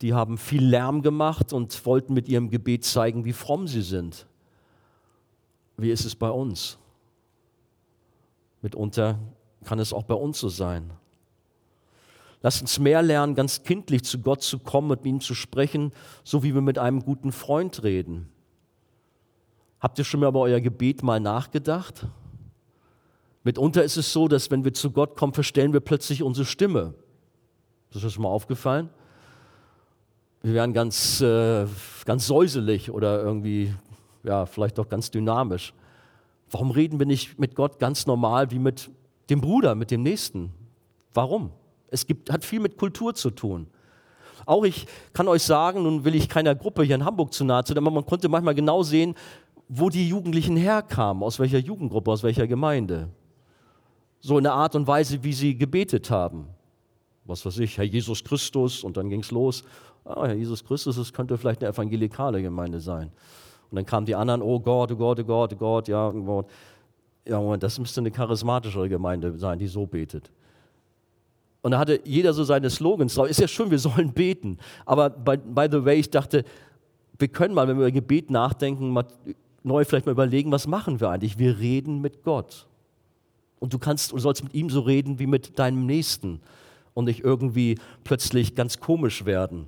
Die 0.00 0.14
haben 0.14 0.38
viel 0.38 0.64
Lärm 0.64 1.02
gemacht 1.02 1.52
und 1.52 1.84
wollten 1.84 2.14
mit 2.14 2.28
ihrem 2.28 2.50
Gebet 2.50 2.84
zeigen, 2.84 3.24
wie 3.24 3.32
fromm 3.32 3.66
sie 3.66 3.82
sind. 3.82 4.26
Wie 5.76 5.90
ist 5.90 6.04
es 6.04 6.14
bei 6.14 6.30
uns? 6.30 6.78
Mitunter 8.62 9.18
kann 9.64 9.78
es 9.78 9.92
auch 9.92 10.04
bei 10.04 10.14
uns 10.14 10.38
so 10.38 10.48
sein. 10.48 10.90
Lass 12.40 12.60
uns 12.60 12.78
mehr 12.78 13.02
lernen, 13.02 13.34
ganz 13.34 13.64
kindlich 13.64 14.04
zu 14.04 14.20
Gott 14.20 14.42
zu 14.42 14.58
kommen, 14.58 14.88
mit 14.88 15.04
ihm 15.04 15.20
zu 15.20 15.34
sprechen, 15.34 15.92
so 16.22 16.42
wie 16.42 16.54
wir 16.54 16.60
mit 16.60 16.78
einem 16.78 17.00
guten 17.00 17.32
Freund 17.32 17.82
reden. 17.82 18.28
Habt 19.80 19.98
ihr 19.98 20.04
schon 20.04 20.20
mal 20.20 20.28
über 20.28 20.40
euer 20.40 20.60
Gebet 20.60 21.02
mal 21.02 21.20
nachgedacht? 21.20 22.06
Mitunter 23.44 23.82
ist 23.82 23.96
es 23.96 24.12
so, 24.12 24.28
dass 24.28 24.50
wenn 24.50 24.64
wir 24.64 24.74
zu 24.74 24.90
Gott 24.90 25.16
kommen, 25.16 25.32
verstellen 25.32 25.72
wir 25.72 25.80
plötzlich 25.80 26.22
unsere 26.22 26.44
Stimme. 26.44 26.94
Ist 27.90 28.04
das 28.04 28.12
schon 28.12 28.22
mal 28.22 28.28
aufgefallen? 28.28 28.90
Wir 30.42 30.54
werden 30.54 30.72
ganz, 30.72 31.20
äh, 31.20 31.66
ganz 32.04 32.26
säuselig 32.26 32.90
oder 32.90 33.22
irgendwie, 33.22 33.74
ja, 34.22 34.46
vielleicht 34.46 34.78
auch 34.78 34.88
ganz 34.88 35.10
dynamisch. 35.10 35.72
Warum 36.50 36.70
reden 36.70 36.98
wir 36.98 37.06
nicht 37.06 37.38
mit 37.38 37.54
Gott 37.54 37.78
ganz 37.78 38.06
normal 38.06 38.50
wie 38.50 38.58
mit 38.58 38.90
dem 39.30 39.40
Bruder, 39.40 39.74
mit 39.74 39.90
dem 39.90 40.02
Nächsten? 40.02 40.52
Warum? 41.12 41.50
Es 41.90 42.06
gibt, 42.06 42.30
hat 42.30 42.44
viel 42.44 42.60
mit 42.60 42.76
Kultur 42.76 43.14
zu 43.14 43.30
tun. 43.30 43.66
Auch 44.46 44.64
ich 44.64 44.86
kann 45.12 45.28
euch 45.28 45.42
sagen, 45.42 45.82
nun 45.82 46.04
will 46.04 46.14
ich 46.14 46.28
keiner 46.28 46.54
Gruppe 46.54 46.82
hier 46.82 46.94
in 46.94 47.04
Hamburg 47.04 47.32
zu 47.32 47.44
nahe 47.44 47.62
treten, 47.64 47.78
aber 47.78 47.90
man 47.90 48.06
konnte 48.06 48.28
manchmal 48.28 48.54
genau 48.54 48.82
sehen, 48.82 49.14
wo 49.68 49.90
die 49.90 50.08
Jugendlichen 50.08 50.56
herkamen, 50.56 51.22
aus 51.22 51.38
welcher 51.38 51.58
Jugendgruppe, 51.58 52.10
aus 52.10 52.22
welcher 52.22 52.46
Gemeinde. 52.46 53.10
So 54.20 54.38
in 54.38 54.44
der 54.44 54.54
Art 54.54 54.74
und 54.74 54.86
Weise, 54.86 55.22
wie 55.22 55.32
sie 55.32 55.56
gebetet 55.56 56.10
haben. 56.10 56.46
Was 57.24 57.44
weiß 57.44 57.58
ich, 57.58 57.76
Herr 57.76 57.84
Jesus 57.84 58.24
Christus, 58.24 58.82
und 58.82 58.96
dann 58.96 59.10
ging 59.10 59.20
es 59.20 59.30
los. 59.30 59.62
Ah, 60.04 60.26
Herr 60.26 60.34
Jesus 60.34 60.64
Christus, 60.64 60.96
das 60.96 61.12
könnte 61.12 61.36
vielleicht 61.36 61.62
eine 61.62 61.70
evangelikale 61.70 62.40
Gemeinde 62.40 62.80
sein. 62.80 63.12
Und 63.70 63.76
dann 63.76 63.84
kamen 63.84 64.06
die 64.06 64.14
anderen, 64.14 64.40
oh 64.40 64.58
Gott, 64.58 64.90
oh 64.92 64.96
Gott, 64.96 65.20
oh 65.20 65.24
Gott, 65.24 65.52
oh 65.52 65.56
Gott, 65.56 65.88
ja, 65.88 66.08
oh 66.08 66.22
Gott. 66.22 66.46
Ja, 67.26 67.56
das 67.58 67.78
müsste 67.78 68.00
eine 68.00 68.10
charismatischere 68.10 68.88
Gemeinde 68.88 69.36
sein, 69.36 69.58
die 69.58 69.66
so 69.66 69.86
betet. 69.86 70.30
Und 71.62 71.72
da 71.72 71.78
hatte 71.78 72.00
jeder 72.04 72.32
so 72.32 72.44
seine 72.44 72.70
Slogans 72.70 73.14
drauf. 73.14 73.28
Ist 73.28 73.40
ja 73.40 73.48
schön, 73.48 73.70
wir 73.70 73.78
sollen 73.78 74.12
beten. 74.12 74.58
Aber 74.86 75.10
by, 75.10 75.36
by 75.36 75.66
the 75.70 75.84
way, 75.84 75.98
ich 75.98 76.10
dachte, 76.10 76.44
wir 77.18 77.28
können 77.28 77.54
mal, 77.54 77.66
wenn 77.66 77.76
wir 77.76 77.86
über 77.86 77.92
Gebet 77.92 78.30
nachdenken, 78.30 78.90
mal 78.90 79.06
neu 79.64 79.84
vielleicht 79.84 80.06
mal 80.06 80.12
überlegen, 80.12 80.52
was 80.52 80.66
machen 80.66 81.00
wir 81.00 81.10
eigentlich? 81.10 81.38
Wir 81.38 81.58
reden 81.58 82.00
mit 82.00 82.22
Gott. 82.22 82.66
Und 83.58 83.72
du 83.72 83.78
kannst 83.78 84.12
und 84.12 84.20
sollst 84.20 84.44
mit 84.44 84.54
ihm 84.54 84.70
so 84.70 84.80
reden 84.80 85.18
wie 85.18 85.26
mit 85.26 85.58
deinem 85.58 85.84
Nächsten 85.84 86.40
und 86.94 87.06
nicht 87.06 87.24
irgendwie 87.24 87.78
plötzlich 88.04 88.54
ganz 88.54 88.78
komisch 88.78 89.24
werden, 89.24 89.66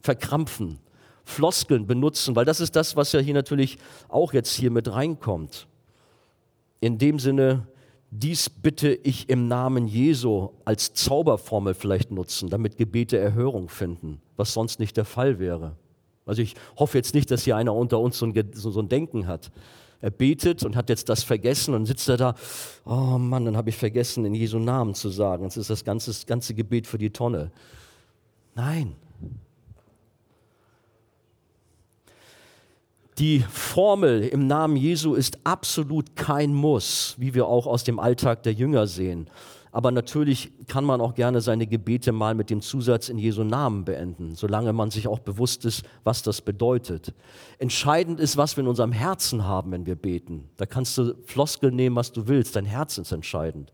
verkrampfen, 0.00 0.78
Floskeln 1.24 1.86
benutzen, 1.86 2.36
weil 2.36 2.44
das 2.44 2.60
ist 2.60 2.76
das, 2.76 2.96
was 2.96 3.12
ja 3.12 3.20
hier 3.20 3.34
natürlich 3.34 3.78
auch 4.08 4.32
jetzt 4.32 4.54
hier 4.54 4.70
mit 4.70 4.92
reinkommt. 4.92 5.68
In 6.80 6.98
dem 6.98 7.18
Sinne, 7.18 7.66
dies 8.16 8.48
bitte 8.48 8.94
ich 8.94 9.28
im 9.28 9.48
Namen 9.48 9.88
Jesu 9.88 10.50
als 10.64 10.94
Zauberformel 10.94 11.74
vielleicht 11.74 12.12
nutzen, 12.12 12.48
damit 12.48 12.76
Gebete 12.76 13.18
Erhörung 13.18 13.68
finden, 13.68 14.20
was 14.36 14.52
sonst 14.52 14.78
nicht 14.78 14.96
der 14.96 15.04
Fall 15.04 15.40
wäre. 15.40 15.72
Also 16.24 16.40
ich 16.40 16.54
hoffe 16.78 16.96
jetzt 16.96 17.12
nicht, 17.12 17.30
dass 17.32 17.42
hier 17.42 17.56
einer 17.56 17.74
unter 17.74 17.98
uns 17.98 18.16
so 18.18 18.26
ein, 18.26 18.50
so 18.52 18.80
ein 18.80 18.88
Denken 18.88 19.26
hat. 19.26 19.50
Er 20.00 20.10
betet 20.10 20.64
und 20.64 20.76
hat 20.76 20.90
jetzt 20.90 21.08
das 21.08 21.24
vergessen 21.24 21.74
und 21.74 21.86
sitzt 21.86 22.08
er 22.08 22.16
da, 22.16 22.34
oh 22.84 23.18
Mann, 23.18 23.46
dann 23.46 23.56
habe 23.56 23.70
ich 23.70 23.76
vergessen, 23.76 24.24
in 24.24 24.34
Jesu 24.34 24.58
Namen 24.60 24.94
zu 24.94 25.08
sagen. 25.08 25.44
Jetzt 25.44 25.56
ist 25.56 25.70
das 25.70 25.84
ganze, 25.84 26.10
das 26.10 26.24
ganze 26.24 26.54
Gebet 26.54 26.86
für 26.86 26.98
die 26.98 27.10
Tonne. 27.10 27.50
Nein, 28.54 28.94
Die 33.18 33.44
Formel 33.48 34.22
im 34.22 34.48
Namen 34.48 34.74
Jesu 34.74 35.14
ist 35.14 35.38
absolut 35.44 36.16
kein 36.16 36.52
Muss, 36.52 37.14
wie 37.16 37.32
wir 37.32 37.46
auch 37.46 37.68
aus 37.68 37.84
dem 37.84 38.00
Alltag 38.00 38.42
der 38.42 38.54
Jünger 38.54 38.88
sehen. 38.88 39.30
Aber 39.70 39.92
natürlich 39.92 40.50
kann 40.66 40.84
man 40.84 41.00
auch 41.00 41.14
gerne 41.14 41.40
seine 41.40 41.68
Gebete 41.68 42.10
mal 42.10 42.34
mit 42.34 42.50
dem 42.50 42.60
Zusatz 42.60 43.08
in 43.08 43.18
Jesu 43.18 43.44
Namen 43.44 43.84
beenden, 43.84 44.34
solange 44.34 44.72
man 44.72 44.90
sich 44.90 45.06
auch 45.06 45.20
bewusst 45.20 45.64
ist, 45.64 45.84
was 46.02 46.22
das 46.22 46.40
bedeutet. 46.40 47.14
Entscheidend 47.58 48.18
ist, 48.18 48.36
was 48.36 48.56
wir 48.56 48.62
in 48.62 48.68
unserem 48.68 48.92
Herzen 48.92 49.44
haben, 49.44 49.70
wenn 49.70 49.86
wir 49.86 49.96
beten. 49.96 50.48
Da 50.56 50.66
kannst 50.66 50.98
du 50.98 51.14
Floskel 51.24 51.70
nehmen, 51.70 51.94
was 51.94 52.10
du 52.10 52.26
willst. 52.26 52.56
Dein 52.56 52.66
Herz 52.66 52.98
ist 52.98 53.12
entscheidend. 53.12 53.72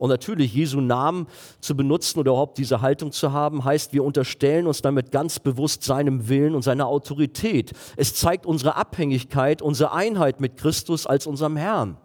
Und 0.00 0.08
natürlich 0.08 0.54
Jesu 0.54 0.80
Namen 0.80 1.26
zu 1.60 1.76
benutzen 1.76 2.20
oder 2.20 2.30
überhaupt 2.30 2.56
diese 2.56 2.80
Haltung 2.80 3.12
zu 3.12 3.34
haben, 3.34 3.64
heißt, 3.64 3.92
wir 3.92 4.02
unterstellen 4.02 4.66
uns 4.66 4.80
damit 4.80 5.12
ganz 5.12 5.38
bewusst 5.38 5.84
seinem 5.84 6.30
Willen 6.30 6.54
und 6.54 6.62
seiner 6.62 6.86
Autorität. 6.86 7.72
Es 7.96 8.14
zeigt 8.14 8.46
unsere 8.46 8.76
Abhängigkeit, 8.76 9.60
unsere 9.60 9.92
Einheit 9.92 10.40
mit 10.40 10.56
Christus 10.56 11.06
als 11.06 11.26
unserem 11.26 11.58
Herrn. 11.58 11.98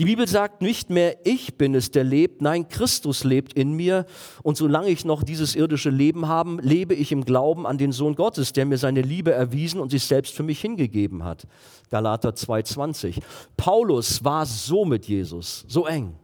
Die 0.00 0.04
Bibel 0.04 0.26
sagt 0.26 0.62
nicht 0.62 0.90
mehr, 0.90 1.16
ich 1.24 1.56
bin 1.56 1.76
es, 1.76 1.92
der 1.92 2.02
lebt, 2.02 2.42
nein, 2.42 2.68
Christus 2.68 3.22
lebt 3.22 3.52
in 3.52 3.74
mir. 3.74 4.04
Und 4.42 4.56
solange 4.56 4.88
ich 4.88 5.04
noch 5.04 5.22
dieses 5.22 5.54
irdische 5.54 5.90
Leben 5.90 6.26
habe, 6.26 6.58
lebe 6.60 6.94
ich 6.94 7.12
im 7.12 7.24
Glauben 7.24 7.68
an 7.68 7.78
den 7.78 7.92
Sohn 7.92 8.16
Gottes, 8.16 8.52
der 8.52 8.66
mir 8.66 8.78
seine 8.78 9.02
Liebe 9.02 9.30
erwiesen 9.30 9.80
und 9.80 9.90
sich 9.90 10.02
selbst 10.02 10.34
für 10.34 10.42
mich 10.42 10.60
hingegeben 10.60 11.22
hat. 11.22 11.46
Galater 11.88 12.30
2,20. 12.30 13.20
Paulus 13.56 14.24
war 14.24 14.44
so 14.44 14.84
mit 14.84 15.06
Jesus, 15.06 15.64
so 15.68 15.86
eng. 15.86 16.16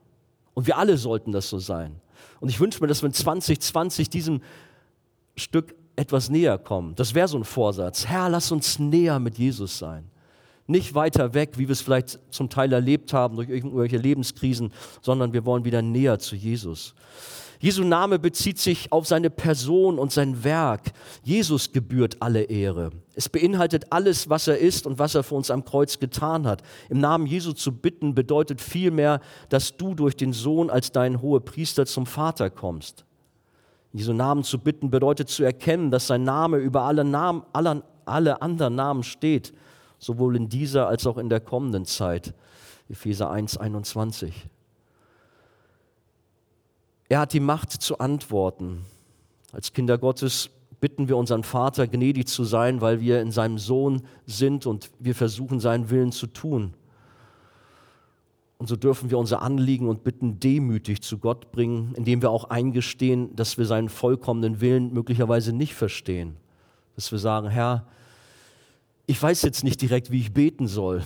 Und 0.56 0.66
wir 0.66 0.78
alle 0.78 0.96
sollten 0.96 1.32
das 1.32 1.50
so 1.50 1.58
sein. 1.58 2.00
Und 2.40 2.48
ich 2.48 2.58
wünsche 2.58 2.80
mir, 2.80 2.86
dass 2.86 3.02
wir 3.02 3.08
in 3.08 3.12
2020 3.12 4.08
diesem 4.08 4.40
Stück 5.36 5.74
etwas 5.96 6.30
näher 6.30 6.56
kommen. 6.56 6.94
Das 6.94 7.12
wäre 7.12 7.28
so 7.28 7.36
ein 7.36 7.44
Vorsatz. 7.44 8.06
Herr, 8.06 8.30
lass 8.30 8.50
uns 8.50 8.78
näher 8.78 9.18
mit 9.18 9.36
Jesus 9.36 9.78
sein. 9.78 10.10
Nicht 10.66 10.94
weiter 10.94 11.34
weg, 11.34 11.58
wie 11.58 11.68
wir 11.68 11.72
es 11.74 11.82
vielleicht 11.82 12.18
zum 12.30 12.48
Teil 12.48 12.72
erlebt 12.72 13.12
haben 13.12 13.36
durch 13.36 13.50
irgendwelche 13.50 13.98
Lebenskrisen, 13.98 14.72
sondern 15.02 15.34
wir 15.34 15.44
wollen 15.44 15.66
wieder 15.66 15.82
näher 15.82 16.18
zu 16.18 16.34
Jesus. 16.34 16.94
Jesu 17.58 17.84
Name 17.84 18.18
bezieht 18.18 18.58
sich 18.58 18.92
auf 18.92 19.06
seine 19.06 19.30
Person 19.30 19.98
und 19.98 20.12
sein 20.12 20.44
Werk. 20.44 20.92
Jesus 21.22 21.72
gebührt 21.72 22.16
alle 22.20 22.42
Ehre. 22.42 22.90
Es 23.14 23.28
beinhaltet 23.28 23.92
alles, 23.92 24.28
was 24.28 24.46
er 24.46 24.58
ist 24.58 24.86
und 24.86 24.98
was 24.98 25.14
er 25.14 25.22
für 25.22 25.34
uns 25.34 25.50
am 25.50 25.64
Kreuz 25.64 25.98
getan 25.98 26.46
hat. 26.46 26.62
Im 26.90 27.00
Namen 27.00 27.26
Jesu 27.26 27.52
zu 27.52 27.72
bitten 27.72 28.14
bedeutet 28.14 28.60
vielmehr, 28.60 29.20
dass 29.48 29.76
du 29.76 29.94
durch 29.94 30.16
den 30.16 30.32
Sohn 30.32 30.68
als 30.70 30.92
dein 30.92 31.22
hoher 31.22 31.44
Priester 31.44 31.86
zum 31.86 32.06
Vater 32.06 32.50
kommst. 32.50 33.04
Jesu 33.92 34.12
Namen 34.12 34.44
zu 34.44 34.58
bitten 34.58 34.90
bedeutet 34.90 35.30
zu 35.30 35.42
erkennen, 35.42 35.90
dass 35.90 36.06
sein 36.06 36.24
Name 36.24 36.58
über 36.58 36.82
alle, 36.82 37.04
Namen, 37.04 37.42
alle, 37.54 37.82
alle 38.04 38.42
anderen 38.42 38.74
Namen 38.74 39.02
steht, 39.02 39.54
sowohl 39.98 40.36
in 40.36 40.50
dieser 40.50 40.88
als 40.88 41.06
auch 41.06 41.16
in 41.16 41.30
der 41.30 41.40
kommenden 41.40 41.86
Zeit. 41.86 42.34
Epheser 42.90 43.30
1, 43.30 43.56
21. 43.56 44.48
Er 47.08 47.20
hat 47.20 47.32
die 47.32 47.40
Macht 47.40 47.70
zu 47.70 47.98
antworten. 47.98 48.84
Als 49.52 49.72
Kinder 49.72 49.98
Gottes 49.98 50.50
bitten 50.80 51.08
wir 51.08 51.16
unseren 51.16 51.42
Vater, 51.42 51.86
gnädig 51.86 52.26
zu 52.26 52.44
sein, 52.44 52.80
weil 52.80 53.00
wir 53.00 53.20
in 53.20 53.30
seinem 53.30 53.58
Sohn 53.58 54.02
sind 54.26 54.66
und 54.66 54.90
wir 54.98 55.14
versuchen, 55.14 55.60
seinen 55.60 55.90
Willen 55.90 56.12
zu 56.12 56.26
tun. 56.26 56.74
Und 58.58 58.68
so 58.68 58.76
dürfen 58.76 59.10
wir 59.10 59.18
unser 59.18 59.42
Anliegen 59.42 59.88
und 59.88 60.02
Bitten 60.02 60.40
demütig 60.40 61.02
zu 61.02 61.18
Gott 61.18 61.52
bringen, 61.52 61.94
indem 61.94 62.22
wir 62.22 62.30
auch 62.30 62.44
eingestehen, 62.44 63.36
dass 63.36 63.58
wir 63.58 63.66
seinen 63.66 63.88
vollkommenen 63.88 64.60
Willen 64.60 64.92
möglicherweise 64.92 65.52
nicht 65.52 65.74
verstehen. 65.74 66.36
Dass 66.94 67.12
wir 67.12 67.18
sagen, 67.18 67.48
Herr, 67.50 67.86
ich 69.06 69.22
weiß 69.22 69.42
jetzt 69.42 69.62
nicht 69.62 69.80
direkt, 69.82 70.10
wie 70.10 70.20
ich 70.20 70.32
beten 70.32 70.66
soll. 70.66 71.04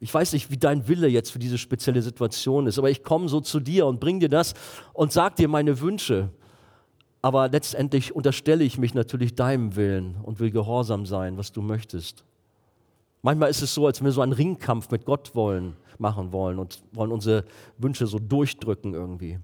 Ich 0.00 0.12
weiß 0.14 0.32
nicht, 0.32 0.50
wie 0.50 0.56
dein 0.56 0.86
Wille 0.86 1.08
jetzt 1.08 1.30
für 1.30 1.38
diese 1.38 1.58
spezielle 1.58 2.02
Situation 2.02 2.66
ist, 2.66 2.78
aber 2.78 2.90
ich 2.90 3.02
komme 3.02 3.28
so 3.28 3.40
zu 3.40 3.58
dir 3.58 3.86
und 3.86 4.00
bringe 4.00 4.20
dir 4.20 4.28
das 4.28 4.54
und 4.92 5.12
sag 5.12 5.36
dir 5.36 5.48
meine 5.48 5.80
Wünsche. 5.80 6.30
Aber 7.20 7.48
letztendlich 7.48 8.14
unterstelle 8.14 8.62
ich 8.62 8.78
mich 8.78 8.94
natürlich 8.94 9.34
deinem 9.34 9.74
Willen 9.74 10.16
und 10.22 10.38
will 10.38 10.52
gehorsam 10.52 11.04
sein, 11.04 11.36
was 11.36 11.50
du 11.50 11.62
möchtest. 11.62 12.24
Manchmal 13.22 13.50
ist 13.50 13.62
es 13.62 13.74
so, 13.74 13.86
als 13.86 14.00
wenn 14.00 14.06
wir 14.06 14.12
so 14.12 14.20
einen 14.20 14.32
Ringkampf 14.32 14.90
mit 14.90 15.04
Gott 15.04 15.34
wollen, 15.34 15.74
machen 15.98 16.32
wollen 16.32 16.60
und 16.60 16.80
wollen 16.92 17.10
unsere 17.10 17.44
Wünsche 17.76 18.06
so 18.06 18.20
durchdrücken 18.20 18.94
irgendwie 18.94 19.40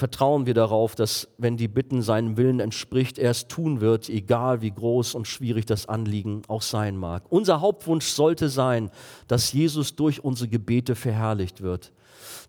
vertrauen 0.00 0.46
wir 0.46 0.54
darauf, 0.54 0.94
dass 0.94 1.28
wenn 1.36 1.58
die 1.58 1.68
Bitten 1.68 2.00
seinem 2.00 2.38
Willen 2.38 2.58
entspricht, 2.58 3.18
er 3.18 3.30
es 3.30 3.48
tun 3.48 3.82
wird, 3.82 4.08
egal 4.08 4.62
wie 4.62 4.70
groß 4.70 5.14
und 5.14 5.28
schwierig 5.28 5.66
das 5.66 5.90
Anliegen 5.90 6.40
auch 6.48 6.62
sein 6.62 6.96
mag. 6.96 7.24
Unser 7.28 7.60
Hauptwunsch 7.60 8.06
sollte 8.06 8.48
sein, 8.48 8.90
dass 9.28 9.52
Jesus 9.52 9.94
durch 9.96 10.24
unsere 10.24 10.48
Gebete 10.48 10.94
verherrlicht 10.94 11.60
wird. 11.60 11.92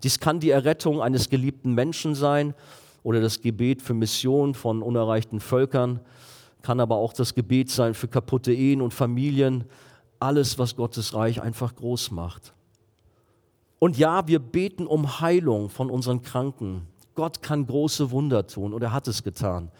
Dies 0.01 0.19
kann 0.19 0.39
die 0.39 0.49
Errettung 0.49 1.01
eines 1.01 1.29
geliebten 1.29 1.73
Menschen 1.73 2.15
sein 2.15 2.53
oder 3.03 3.19
das 3.19 3.41
Gebet 3.41 3.81
für 3.81 3.93
Mission 3.93 4.53
von 4.53 4.81
unerreichten 4.81 5.41
Völkern, 5.41 5.99
kann 6.61 6.79
aber 6.79 6.95
auch 6.95 7.11
das 7.11 7.35
Gebet 7.35 7.69
sein 7.69 7.93
für 7.93 8.07
kaputte 8.07 8.53
Ehen 8.53 8.81
und 8.81 8.93
Familien, 8.93 9.65
alles, 10.21 10.57
was 10.57 10.77
Gottes 10.77 11.13
Reich 11.13 11.41
einfach 11.41 11.75
groß 11.75 12.11
macht. 12.11 12.53
Und 13.77 13.97
ja, 13.97 14.25
wir 14.27 14.39
beten 14.39 14.87
um 14.87 15.19
Heilung 15.19 15.69
von 15.69 15.89
unseren 15.89 16.21
Kranken. 16.21 16.87
Gott 17.15 17.41
kann 17.41 17.65
große 17.65 18.11
Wunder 18.11 18.47
tun 18.47 18.73
und 18.73 18.81
er 18.81 18.93
hat 18.93 19.07
es 19.07 19.23
getan. 19.23 19.71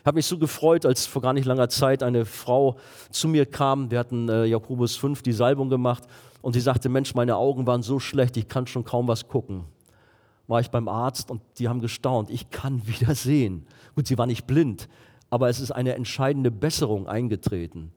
Ich 0.00 0.06
habe 0.06 0.16
mich 0.16 0.26
so 0.26 0.38
gefreut, 0.38 0.86
als 0.86 1.06
vor 1.06 1.20
gar 1.20 1.34
nicht 1.34 1.44
langer 1.44 1.68
Zeit 1.68 2.02
eine 2.02 2.24
Frau 2.24 2.76
zu 3.10 3.28
mir 3.28 3.44
kam. 3.44 3.90
Wir 3.90 3.98
hatten 3.98 4.30
äh, 4.30 4.46
Jakobus 4.46 4.96
5 4.96 5.20
die 5.22 5.32
Salbung 5.32 5.68
gemacht 5.68 6.04
und 6.40 6.54
sie 6.54 6.60
sagte: 6.60 6.88
Mensch, 6.88 7.14
meine 7.14 7.36
Augen 7.36 7.66
waren 7.66 7.82
so 7.82 7.98
schlecht, 7.98 8.36
ich 8.38 8.48
kann 8.48 8.66
schon 8.66 8.84
kaum 8.84 9.08
was 9.08 9.28
gucken. 9.28 9.64
War 10.46 10.60
ich 10.60 10.70
beim 10.70 10.88
Arzt 10.88 11.30
und 11.30 11.42
die 11.58 11.68
haben 11.68 11.80
gestaunt, 11.80 12.30
ich 12.30 12.50
kann 12.50 12.86
wieder 12.86 13.14
sehen. 13.14 13.66
Gut, 13.94 14.06
sie 14.06 14.16
war 14.16 14.26
nicht 14.26 14.46
blind, 14.46 14.88
aber 15.28 15.50
es 15.50 15.60
ist 15.60 15.70
eine 15.70 15.94
entscheidende 15.94 16.50
Besserung 16.50 17.06
eingetreten. 17.06 17.92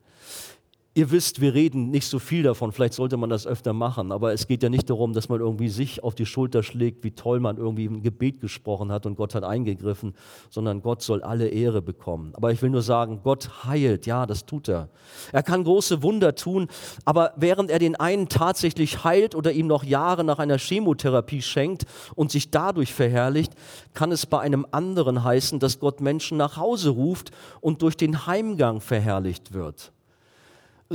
Ihr 0.96 1.10
wisst, 1.10 1.42
wir 1.42 1.56
reden 1.56 1.90
nicht 1.90 2.06
so 2.06 2.20
viel 2.20 2.44
davon, 2.44 2.72
vielleicht 2.72 2.94
sollte 2.94 3.18
man 3.18 3.32
das 3.32 3.48
öfter 3.48 3.74
machen, 3.74 4.12
aber 4.12 4.32
es 4.32 4.46
geht 4.46 4.62
ja 4.62 4.70
nicht 4.70 4.92
darum, 4.92 5.14
dass 5.14 5.28
man 5.28 5.40
irgendwie 5.40 5.70
sich 5.70 6.04
auf 6.04 6.14
die 6.14 6.28
Schulter 6.28 6.62
schlägt, 6.62 7.04
wie 7.04 7.10
toll 7.10 7.40
man 7.40 7.58
irgendwie 7.58 7.86
im 7.86 8.04
Gebet 8.04 8.40
gesprochen 8.42 8.92
hat 8.92 9.08
und 9.08 9.16
Gott 9.16 9.34
hat 9.34 9.44
eingegriffen, 9.44 10.14
sondern 10.52 10.84
Gott 10.84 11.02
soll 11.02 11.24
alle 11.24 11.48
Ehre 11.48 11.82
bekommen. 11.82 12.34
Aber 12.36 12.52
ich 12.52 12.62
will 12.62 12.70
nur 12.70 12.84
sagen, 12.84 13.22
Gott 13.24 13.66
heilt, 13.66 14.06
ja, 14.06 14.28
das 14.28 14.46
tut 14.46 14.70
er. 14.70 14.90
Er 15.32 15.42
kann 15.42 15.64
große 15.64 16.04
Wunder 16.04 16.36
tun, 16.36 16.68
aber 17.06 17.34
während 17.38 17.72
er 17.72 17.80
den 17.80 17.96
einen 17.96 18.30
tatsächlich 18.30 19.04
heilt 19.04 19.34
oder 19.34 19.52
ihm 19.52 19.66
noch 19.66 19.84
Jahre 19.84 20.24
nach 20.24 20.38
einer 20.38 20.60
Chemotherapie 20.60 21.42
schenkt 21.42 21.86
und 22.14 22.30
sich 22.30 22.52
dadurch 22.52 22.94
verherrlicht, 22.94 23.54
kann 23.96 24.12
es 24.12 24.28
bei 24.28 24.42
einem 24.42 24.68
anderen 24.70 25.24
heißen, 25.24 25.58
dass 25.58 25.80
Gott 25.80 26.02
Menschen 26.02 26.38
nach 26.38 26.58
Hause 26.58 26.92
ruft 26.92 27.32
und 27.62 27.82
durch 27.82 27.98
den 27.98 28.28
Heimgang 28.28 28.80
verherrlicht 28.80 29.54
wird. 29.54 29.92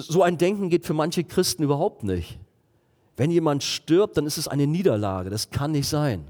So 0.02 0.22
ein 0.22 0.38
Denken 0.38 0.68
geht 0.68 0.86
für 0.86 0.94
manche 0.94 1.24
Christen 1.24 1.62
überhaupt 1.62 2.04
nicht. 2.04 2.38
Wenn 3.16 3.30
jemand 3.30 3.64
stirbt, 3.64 4.16
dann 4.16 4.26
ist 4.26 4.38
es 4.38 4.46
eine 4.46 4.66
Niederlage. 4.66 5.28
Das 5.28 5.50
kann 5.50 5.72
nicht 5.72 5.88
sein. 5.88 6.24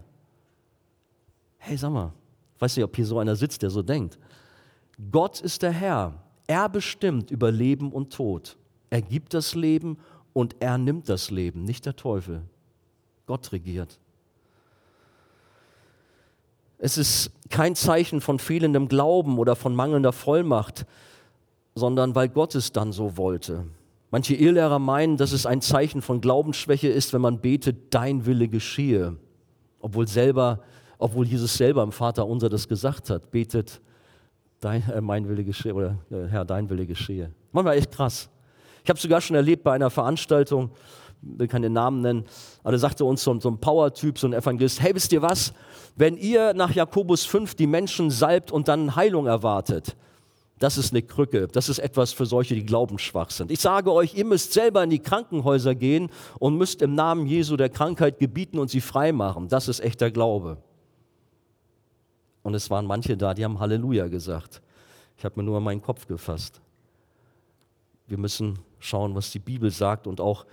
Hey, 1.59 1.77
sag 1.77 1.93
mal, 1.93 2.13
ich 2.57 2.63
weiß 2.63 2.77
nicht, 2.77 2.85
ob 2.85 2.97
hier 2.97 3.05
so 3.05 3.19
einer 3.19 3.37
sitzt, 3.37 3.63
der 3.63 3.71
so 3.71 3.83
denkt. 3.83 4.19
Gott 5.11 5.41
ist 5.41 5.63
der 5.63 5.71
Herr. 5.71 6.15
Er 6.47 6.69
bestimmt 6.69 7.31
über 7.31 7.51
Leben 7.53 7.93
und 7.93 8.13
Tod. 8.13 8.57
Er 8.89 9.03
gibt 9.03 9.35
das 9.35 9.55
Leben 9.55 9.99
und 10.33 10.57
er 10.61 10.79
nimmt 10.79 11.09
das 11.09 11.31
Leben, 11.31 11.65
nicht 11.65 11.85
der 11.85 11.95
Teufel. 11.95 12.43
Gott 13.27 13.53
regiert. 13.53 13.99
Es 16.79 16.97
ist 16.97 17.33
kein 17.51 17.75
Zeichen 17.75 18.21
von 18.21 18.39
fehlendem 18.39 18.89
Glauben 18.89 19.39
oder 19.39 19.57
von 19.57 19.75
mangelnder 19.75 20.13
Vollmacht, 20.13 20.87
sondern 21.79 22.15
weil 22.15 22.29
Gott 22.29 22.55
es 22.55 22.73
dann 22.73 22.93
so 22.93 23.17
wollte. 23.17 23.65
Manche 24.11 24.35
Irrlehrer 24.35 24.79
meinen, 24.79 25.17
dass 25.17 25.33
es 25.33 25.47
ein 25.47 25.61
Zeichen 25.61 26.03
von 26.03 26.21
Glaubensschwäche 26.21 26.89
ist, 26.89 27.13
wenn 27.13 27.21
man 27.21 27.41
betet, 27.41 27.95
dein 27.95 28.27
Wille 28.27 28.49
geschehe. 28.49 29.17
Obwohl, 29.81 30.09
selber, 30.09 30.61
obwohl 30.99 31.27
Jesus 31.27 31.55
selber 31.55 31.83
im 31.83 31.93
Vater 31.93 32.27
unser 32.27 32.49
das 32.49 32.69
gesagt 32.69 33.11
hat, 33.11 33.31
betet, 33.31 33.81
dein, 34.61 34.89
äh, 34.91 35.01
mein 35.01 35.29
Wille 35.29 35.45
geschehe 35.45 35.75
oder 35.75 35.99
äh, 36.11 36.27
Herr, 36.29 36.45
dein 36.45 36.69
Wille 36.71 36.87
geschehe. 36.87 37.31
Manchmal 37.53 37.77
echt 37.77 37.93
krass. 37.93 38.29
Ich 38.83 38.89
habe 38.89 38.99
sogar 38.99 39.21
schon 39.21 39.37
erlebt 39.37 39.63
bei 39.63 39.73
einer 39.73 39.91
Veranstaltung, 39.91 40.71
will 41.21 41.49
keinen 41.49 41.73
Namen 41.73 42.01
nennen, 42.01 42.25
aber 42.63 42.73
da 42.73 42.79
sagte 42.79 43.05
uns 43.05 43.23
so, 43.23 43.39
so 43.41 43.51
ein 43.51 43.59
Power-Typ, 43.59 44.19
so 44.19 44.27
ein 44.27 44.33
Evangelist, 44.33 44.81
hey, 44.81 44.95
wisst 44.95 45.13
ihr 45.13 45.21
was, 45.21 45.53
wenn 45.97 46.17
ihr 46.17 46.55
nach 46.55 46.71
Jakobus 46.71 47.25
5 47.25 47.55
die 47.57 47.67
Menschen 47.67 48.11
salbt 48.11 48.51
und 48.53 48.69
dann 48.69 48.97
Heilung 48.97 49.27
erwartet, 49.27 49.97
das 50.59 50.79
ist 50.79 50.93
eine 50.93 51.03
Krücke. 51.03 51.47
Das 51.49 51.69
ist 51.69 51.79
etwas 51.79 52.13
für 52.13 52.27
solche, 52.27 52.55
die 52.55 52.65
glaubensschwach 52.65 53.31
sind. 53.31 53.51
Ich 53.51 53.61
sage 53.61 53.93
euch, 53.93 54.15
ihr 54.15 54.25
müsst 54.25 54.53
selber 54.53 54.83
in 54.83 54.91
die 54.91 54.99
Krankenhäuser 54.99 55.75
gehen 55.75 56.11
und 56.39 56.57
müsst 56.57 56.83
im 56.83 56.95
Namen 56.95 57.27
Jesu 57.27 57.57
der 57.57 57.69
Krankheit 57.69 58.19
gebieten 58.19 58.59
und 58.59 58.69
sie 58.69 58.81
frei 58.81 59.13
machen. 59.13 59.49
Das 59.49 59.69
ist 59.69 59.81
echter 59.81 60.11
Glaube. 60.11 60.59
Und 62.43 62.55
es 62.55 62.71
waren 62.71 62.87
manche 62.87 63.17
da, 63.17 63.35
die 63.35 63.45
haben 63.45 63.61
Halleluja 63.61 64.09
gesagt. 64.09 64.63
Ich 65.17 65.25
habe 65.25 65.35
mir 65.37 65.45
nur 65.45 65.61
meinen 65.61 65.83
Kopf 65.83 66.07
gefasst. 66.07 66.61
Wir 68.07 68.19
müssen 68.19 68.59
schauen, 68.79 69.15
was 69.15 69.31
die 69.31 69.39
Bibel 69.39 69.71
sagt 69.71 70.07
und 70.07 70.21
auch 70.21 70.47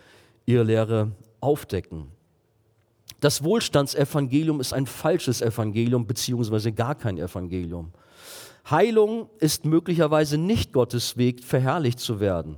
ihre 0.45 0.63
Lehre 0.63 1.11
aufdecken. 1.39 2.11
Das 3.19 3.43
Wohlstandsevangelium 3.43 4.59
ist 4.59 4.73
ein 4.73 4.85
falsches 4.85 5.41
Evangelium, 5.41 6.05
beziehungsweise 6.05 6.71
gar 6.71 6.95
kein 6.95 7.17
Evangelium. 7.17 7.91
Heilung 8.69 9.29
ist 9.39 9.65
möglicherweise 9.65 10.37
nicht 10.37 10.73
Gottes 10.73 11.17
Weg, 11.17 11.43
verherrlicht 11.43 11.99
zu 11.99 12.19
werden. 12.19 12.57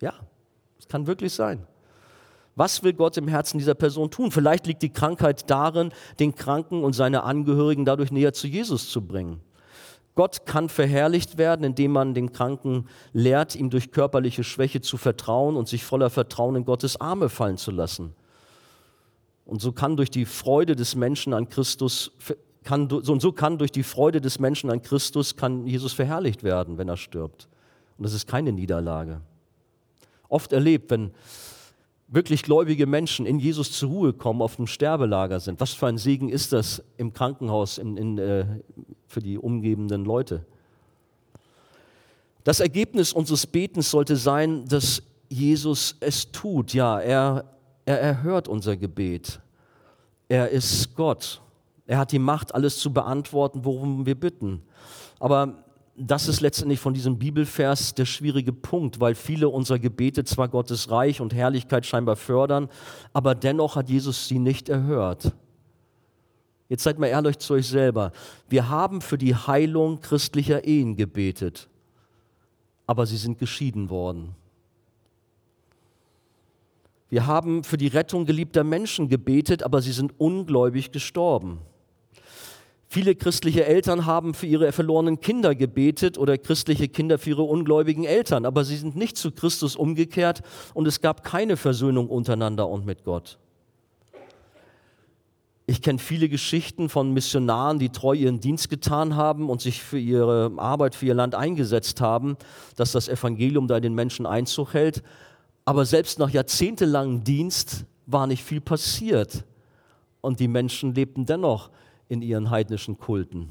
Ja, 0.00 0.14
es 0.78 0.88
kann 0.88 1.06
wirklich 1.06 1.32
sein. 1.32 1.66
Was 2.56 2.82
will 2.82 2.92
Gott 2.92 3.16
im 3.16 3.28
Herzen 3.28 3.58
dieser 3.58 3.74
Person 3.74 4.10
tun? 4.10 4.30
Vielleicht 4.30 4.66
liegt 4.66 4.82
die 4.82 4.92
Krankheit 4.92 5.50
darin, 5.50 5.92
den 6.20 6.34
Kranken 6.34 6.84
und 6.84 6.92
seine 6.92 7.24
Angehörigen 7.24 7.84
dadurch 7.84 8.12
näher 8.12 8.32
zu 8.32 8.46
Jesus 8.46 8.90
zu 8.90 9.02
bringen. 9.02 9.40
Gott 10.14 10.46
kann 10.46 10.68
verherrlicht 10.68 11.38
werden, 11.38 11.64
indem 11.64 11.90
man 11.90 12.14
den 12.14 12.32
Kranken 12.32 12.86
lehrt, 13.12 13.56
ihm 13.56 13.70
durch 13.70 13.90
körperliche 13.90 14.44
Schwäche 14.44 14.80
zu 14.80 14.96
vertrauen 14.96 15.56
und 15.56 15.68
sich 15.68 15.84
voller 15.84 16.10
Vertrauen 16.10 16.54
in 16.54 16.64
Gottes 16.64 17.00
Arme 17.00 17.28
fallen 17.28 17.56
zu 17.56 17.72
lassen. 17.72 18.14
Und 19.44 19.60
so 19.60 19.72
kann 19.72 19.96
durch 19.96 20.10
die 20.10 20.24
Freude 20.24 20.76
des 20.76 20.94
Menschen 20.94 21.34
an 21.34 21.48
Christus 21.48 22.12
kann, 22.64 22.90
und 22.90 23.22
so 23.22 23.32
kann 23.32 23.58
durch 23.58 23.70
die 23.70 23.82
Freude 23.82 24.20
des 24.20 24.38
Menschen 24.38 24.70
an 24.70 24.82
Christus 24.82 25.36
kann 25.36 25.66
Jesus 25.66 25.92
verherrlicht 25.92 26.42
werden, 26.42 26.78
wenn 26.78 26.88
er 26.88 26.96
stirbt. 26.96 27.48
Und 27.96 28.04
das 28.04 28.14
ist 28.14 28.26
keine 28.26 28.52
Niederlage. 28.52 29.20
Oft 30.28 30.52
erlebt, 30.52 30.90
wenn 30.90 31.12
wirklich 32.08 32.42
gläubige 32.42 32.86
Menschen 32.86 33.26
in 33.26 33.38
Jesus 33.38 33.72
zur 33.72 33.90
Ruhe 33.90 34.12
kommen, 34.12 34.42
auf 34.42 34.56
dem 34.56 34.66
Sterbelager 34.66 35.40
sind. 35.40 35.60
Was 35.60 35.74
für 35.74 35.86
ein 35.86 35.98
Segen 35.98 36.28
ist 36.28 36.52
das 36.52 36.82
im 36.96 37.12
Krankenhaus 37.12 37.78
in, 37.78 37.96
in, 37.96 38.18
äh, 38.18 38.46
für 39.06 39.20
die 39.20 39.38
umgebenden 39.38 40.04
Leute? 40.04 40.44
Das 42.44 42.60
Ergebnis 42.60 43.12
unseres 43.12 43.46
Betens 43.46 43.90
sollte 43.90 44.16
sein, 44.16 44.66
dass 44.66 45.02
Jesus 45.28 45.96
es 46.00 46.30
tut. 46.30 46.74
Ja, 46.74 47.00
er, 47.00 47.44
er 47.84 48.00
erhört 48.00 48.48
unser 48.48 48.76
Gebet. 48.76 49.40
Er 50.28 50.50
ist 50.50 50.94
Gott. 50.94 51.40
Er 51.86 51.98
hat 51.98 52.12
die 52.12 52.18
Macht, 52.18 52.54
alles 52.54 52.78
zu 52.78 52.92
beantworten, 52.92 53.64
worum 53.64 54.06
wir 54.06 54.14
bitten. 54.14 54.62
Aber 55.20 55.64
das 55.96 56.28
ist 56.28 56.40
letztendlich 56.40 56.80
von 56.80 56.94
diesem 56.94 57.18
Bibelvers 57.18 57.94
der 57.94 58.04
schwierige 58.04 58.52
Punkt, 58.52 59.00
weil 59.00 59.14
viele 59.14 59.48
unserer 59.48 59.78
Gebete 59.78 60.24
zwar 60.24 60.48
Gottes 60.48 60.90
Reich 60.90 61.20
und 61.20 61.34
Herrlichkeit 61.34 61.86
scheinbar 61.86 62.16
fördern, 62.16 62.68
aber 63.12 63.34
dennoch 63.34 63.76
hat 63.76 63.88
Jesus 63.88 64.26
sie 64.26 64.38
nicht 64.38 64.68
erhört. 64.68 65.32
Jetzt 66.68 66.82
seid 66.82 66.98
mal 66.98 67.06
ehrlich 67.06 67.38
zu 67.38 67.54
euch 67.54 67.68
selber. 67.68 68.10
Wir 68.48 68.68
haben 68.68 69.00
für 69.00 69.18
die 69.18 69.34
Heilung 69.34 70.00
christlicher 70.00 70.64
Ehen 70.64 70.96
gebetet, 70.96 71.68
aber 72.86 73.06
sie 73.06 73.18
sind 73.18 73.38
geschieden 73.38 73.90
worden. 73.90 74.34
Wir 77.10 77.26
haben 77.26 77.62
für 77.62 77.76
die 77.76 77.86
Rettung 77.86 78.24
geliebter 78.26 78.64
Menschen 78.64 79.08
gebetet, 79.08 79.62
aber 79.62 79.80
sie 79.80 79.92
sind 79.92 80.18
ungläubig 80.18 80.90
gestorben. 80.90 81.60
Viele 82.86 83.14
christliche 83.14 83.64
Eltern 83.64 84.06
haben 84.06 84.34
für 84.34 84.46
ihre 84.46 84.70
verlorenen 84.72 85.20
Kinder 85.20 85.54
gebetet 85.54 86.18
oder 86.18 86.38
christliche 86.38 86.88
Kinder 86.88 87.18
für 87.18 87.30
ihre 87.30 87.42
ungläubigen 87.42 88.04
Eltern, 88.04 88.44
aber 88.44 88.64
sie 88.64 88.76
sind 88.76 88.94
nicht 88.94 89.16
zu 89.16 89.32
Christus 89.32 89.74
umgekehrt 89.74 90.42
und 90.74 90.86
es 90.86 91.00
gab 91.00 91.24
keine 91.24 91.56
Versöhnung 91.56 92.08
untereinander 92.08 92.68
und 92.68 92.86
mit 92.86 93.04
Gott. 93.04 93.38
Ich 95.66 95.80
kenne 95.80 95.98
viele 95.98 96.28
Geschichten 96.28 96.90
von 96.90 97.14
Missionaren, 97.14 97.78
die 97.78 97.88
treu 97.88 98.12
ihren 98.12 98.38
Dienst 98.38 98.68
getan 98.68 99.16
haben 99.16 99.48
und 99.48 99.62
sich 99.62 99.82
für 99.82 99.98
ihre 99.98 100.52
Arbeit, 100.58 100.94
für 100.94 101.06
ihr 101.06 101.14
Land 101.14 101.34
eingesetzt 101.34 102.02
haben, 102.02 102.36
dass 102.76 102.92
das 102.92 103.08
Evangelium 103.08 103.66
da 103.66 103.80
den 103.80 103.94
Menschen 103.94 104.26
Einzug 104.26 104.74
hält. 104.74 105.02
Aber 105.64 105.86
selbst 105.86 106.18
nach 106.18 106.28
jahrzehntelangem 106.28 107.24
Dienst 107.24 107.86
war 108.04 108.26
nicht 108.26 108.44
viel 108.44 108.60
passiert. 108.60 109.44
Und 110.20 110.38
die 110.38 110.48
Menschen 110.48 110.94
lebten 110.94 111.24
dennoch 111.24 111.70
in 112.08 112.22
ihren 112.22 112.50
heidnischen 112.50 112.98
Kulten. 112.98 113.50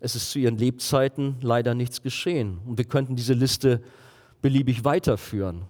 Es 0.00 0.16
ist 0.16 0.30
zu 0.30 0.38
ihren 0.38 0.58
Lebzeiten 0.58 1.36
leider 1.40 1.74
nichts 1.74 2.02
geschehen. 2.02 2.58
Und 2.66 2.78
wir 2.78 2.84
könnten 2.84 3.14
diese 3.14 3.34
Liste 3.34 3.80
beliebig 4.40 4.84
weiterführen. 4.84 5.62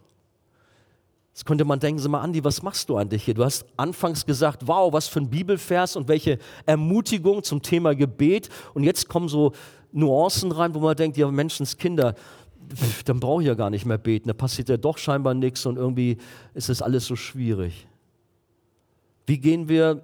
Jetzt 1.34 1.46
könnte 1.46 1.64
man 1.64 1.80
denken, 1.80 1.98
sag 1.98 2.10
mal, 2.10 2.20
Andi, 2.20 2.44
was 2.44 2.62
machst 2.62 2.88
du 2.88 2.96
eigentlich 2.96 3.24
hier? 3.24 3.34
Du 3.34 3.44
hast 3.44 3.64
anfangs 3.76 4.24
gesagt, 4.24 4.66
wow, 4.66 4.92
was 4.92 5.08
für 5.08 5.20
ein 5.20 5.30
Bibelvers 5.30 5.96
und 5.96 6.08
welche 6.08 6.38
Ermutigung 6.66 7.42
zum 7.42 7.62
Thema 7.62 7.94
Gebet. 7.94 8.48
Und 8.74 8.84
jetzt 8.84 9.08
kommen 9.08 9.28
so 9.28 9.52
Nuancen 9.92 10.52
rein, 10.52 10.74
wo 10.74 10.80
man 10.80 10.96
denkt, 10.96 11.16
ja, 11.16 11.30
Menschenskinder, 11.30 12.14
dann 13.04 13.20
brauche 13.20 13.42
ich 13.42 13.48
ja 13.48 13.54
gar 13.54 13.70
nicht 13.70 13.86
mehr 13.86 13.98
beten. 13.98 14.28
Da 14.28 14.34
passiert 14.34 14.68
ja 14.68 14.76
doch 14.76 14.98
scheinbar 14.98 15.34
nichts 15.34 15.64
und 15.66 15.76
irgendwie 15.76 16.18
ist 16.54 16.68
das 16.68 16.82
alles 16.82 17.06
so 17.06 17.16
schwierig. 17.16 17.86
Wie 19.26 19.38
gehen 19.38 19.68
wir 19.68 20.02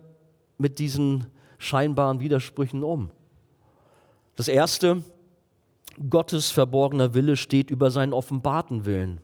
mit 0.59 0.79
diesen 0.79 1.27
scheinbaren 1.59 2.21
Widersprüchen 2.21 2.83
um? 2.83 3.11
Das 4.37 4.49
erste, 4.49 5.03
Gottes 6.09 6.51
verborgener 6.51 7.15
Wille 7.15 7.37
steht 7.37 7.71
über 7.71 7.91
seinen 7.91 8.13
offenbarten 8.13 8.85
Willen. 8.85 9.21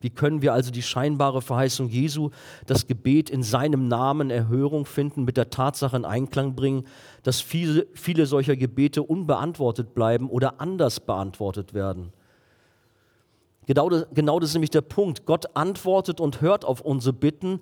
Wie 0.00 0.10
können 0.10 0.42
wir 0.42 0.52
also 0.52 0.70
die 0.70 0.82
scheinbare 0.82 1.42
Verheißung 1.42 1.88
Jesu, 1.88 2.30
das 2.66 2.86
Gebet 2.86 3.30
in 3.30 3.42
seinem 3.42 3.88
Namen 3.88 4.30
Erhörung 4.30 4.86
finden, 4.86 5.24
mit 5.24 5.36
der 5.36 5.50
Tatsache 5.50 5.96
in 5.96 6.04
Einklang 6.04 6.54
bringen, 6.54 6.84
dass 7.24 7.40
viele, 7.40 7.86
viele 7.94 8.26
solcher 8.26 8.56
Gebete 8.56 9.02
unbeantwortet 9.02 9.94
bleiben 9.94 10.30
oder 10.30 10.60
anders 10.60 11.00
beantwortet 11.00 11.74
werden? 11.74 12.12
Genau 13.66 13.90
das, 13.90 14.06
genau 14.14 14.38
das 14.38 14.50
ist 14.50 14.54
nämlich 14.54 14.70
der 14.70 14.82
Punkt. 14.82 15.26
Gott 15.26 15.54
antwortet 15.56 16.20
und 16.20 16.40
hört 16.40 16.64
auf 16.64 16.80
unsere 16.80 17.12
Bitten, 17.12 17.60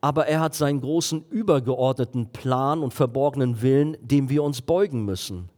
aber 0.00 0.26
er 0.26 0.40
hat 0.40 0.54
seinen 0.54 0.80
großen 0.80 1.24
übergeordneten 1.30 2.28
Plan 2.32 2.82
und 2.82 2.94
verborgenen 2.94 3.60
Willen, 3.62 3.96
dem 4.00 4.30
wir 4.30 4.42
uns 4.42 4.62
beugen 4.62 5.04
müssen. 5.04 5.48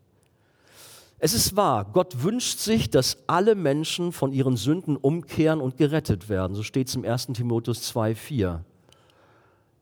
Es 1.18 1.34
ist 1.34 1.55
wahr, 1.55 1.84
Gott 1.93 2.24
wünscht 2.24 2.59
sich, 2.59 2.90
dass 2.90 3.18
alle 3.28 3.55
Menschen 3.55 4.11
von 4.11 4.32
ihren 4.32 4.57
Sünden 4.57 4.97
umkehren 4.97 5.61
und 5.61 5.76
gerettet 5.76 6.28
werden. 6.28 6.55
So 6.55 6.64
steht 6.64 6.88
es 6.88 6.97
im 6.97 7.05
1. 7.05 7.28
Timotheus 7.28 7.95
2,4. 7.95 8.59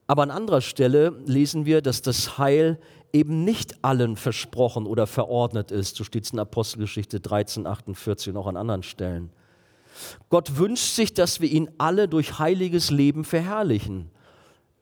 Aber 0.06 0.22
an 0.22 0.30
anderer 0.30 0.60
Stelle 0.60 1.14
lesen 1.24 1.64
wir, 1.64 1.80
dass 1.80 2.02
das 2.02 2.36
Heil 2.36 2.78
eben 3.14 3.44
nicht 3.44 3.82
allen 3.82 4.16
versprochen 4.16 4.86
oder 4.86 5.06
verordnet 5.06 5.70
ist. 5.70 5.96
So 5.96 6.04
steht 6.04 6.24
es 6.24 6.32
in 6.32 6.38
Apostelgeschichte 6.38 7.20
13, 7.20 7.66
48 7.66 8.34
und 8.34 8.36
auch 8.36 8.46
an 8.46 8.58
anderen 8.58 8.82
Stellen. 8.82 9.30
Gott 10.28 10.58
wünscht 10.58 10.94
sich, 10.94 11.14
dass 11.14 11.40
wir 11.40 11.48
ihn 11.48 11.70
alle 11.78 12.06
durch 12.06 12.38
heiliges 12.38 12.90
Leben 12.90 13.24
verherrlichen 13.24 14.10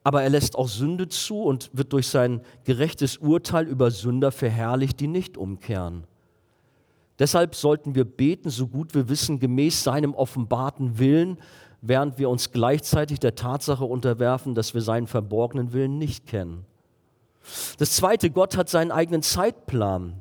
aber 0.08 0.22
er 0.22 0.30
lässt 0.30 0.56
auch 0.56 0.68
Sünde 0.68 1.10
zu 1.10 1.42
und 1.42 1.68
wird 1.74 1.92
durch 1.92 2.06
sein 2.06 2.40
gerechtes 2.64 3.18
Urteil 3.18 3.66
über 3.66 3.90
Sünder 3.90 4.32
verherrlicht, 4.32 5.00
die 5.00 5.06
nicht 5.06 5.36
umkehren. 5.36 6.04
Deshalb 7.18 7.54
sollten 7.54 7.94
wir 7.94 8.06
beten, 8.06 8.48
so 8.48 8.68
gut 8.68 8.94
wir 8.94 9.10
wissen, 9.10 9.38
gemäß 9.38 9.84
seinem 9.84 10.14
offenbarten 10.14 10.98
Willen, 10.98 11.36
während 11.82 12.16
wir 12.16 12.30
uns 12.30 12.52
gleichzeitig 12.52 13.20
der 13.20 13.34
Tatsache 13.34 13.84
unterwerfen, 13.84 14.54
dass 14.54 14.72
wir 14.72 14.80
seinen 14.80 15.08
verborgenen 15.08 15.74
Willen 15.74 15.98
nicht 15.98 16.26
kennen. 16.26 16.64
Das 17.76 17.94
Zweite, 17.94 18.30
Gott 18.30 18.56
hat 18.56 18.70
seinen 18.70 18.92
eigenen 18.92 19.20
Zeitplan. 19.20 20.14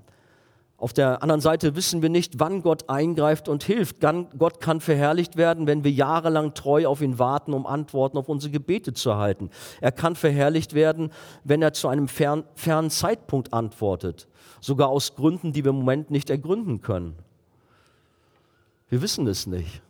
Auf 0.80 0.94
der 0.94 1.24
anderen 1.24 1.42
Seite 1.42 1.76
wissen 1.76 2.04
wir 2.04 2.10
nicht, 2.10 2.40
wann 2.40 2.62
Gott 2.62 2.88
eingreift 2.88 3.50
und 3.50 3.64
hilft. 3.64 3.98
Gott 4.38 4.62
kann 4.62 4.80
verherrlicht 4.80 5.36
werden, 5.36 5.66
wenn 5.66 5.84
wir 5.84 5.92
jahrelang 5.92 6.54
treu 6.54 6.86
auf 6.86 7.02
ihn 7.02 7.18
warten, 7.18 7.54
um 7.54 7.66
Antworten 7.66 8.16
auf 8.16 8.30
unsere 8.30 8.52
Gebete 8.52 8.94
zu 8.94 9.10
erhalten. 9.10 9.50
Er 9.82 9.92
kann 9.92 10.16
verherrlicht 10.16 10.76
werden, 10.76 11.12
wenn 11.44 11.64
er 11.64 11.74
zu 11.74 11.88
einem 11.88 12.08
fern, 12.08 12.44
fernen 12.54 12.92
Zeitpunkt 12.92 13.54
antwortet, 13.54 14.28
sogar 14.62 14.90
aus 14.90 15.16
Gründen, 15.16 15.52
die 15.52 15.66
wir 15.66 15.72
im 15.72 15.78
Moment 15.78 16.12
nicht 16.12 16.30
ergründen 16.30 16.82
können. 16.82 17.16
Wir 18.90 19.02
wissen 19.02 19.26
es 19.26 19.48
nicht. 19.48 19.82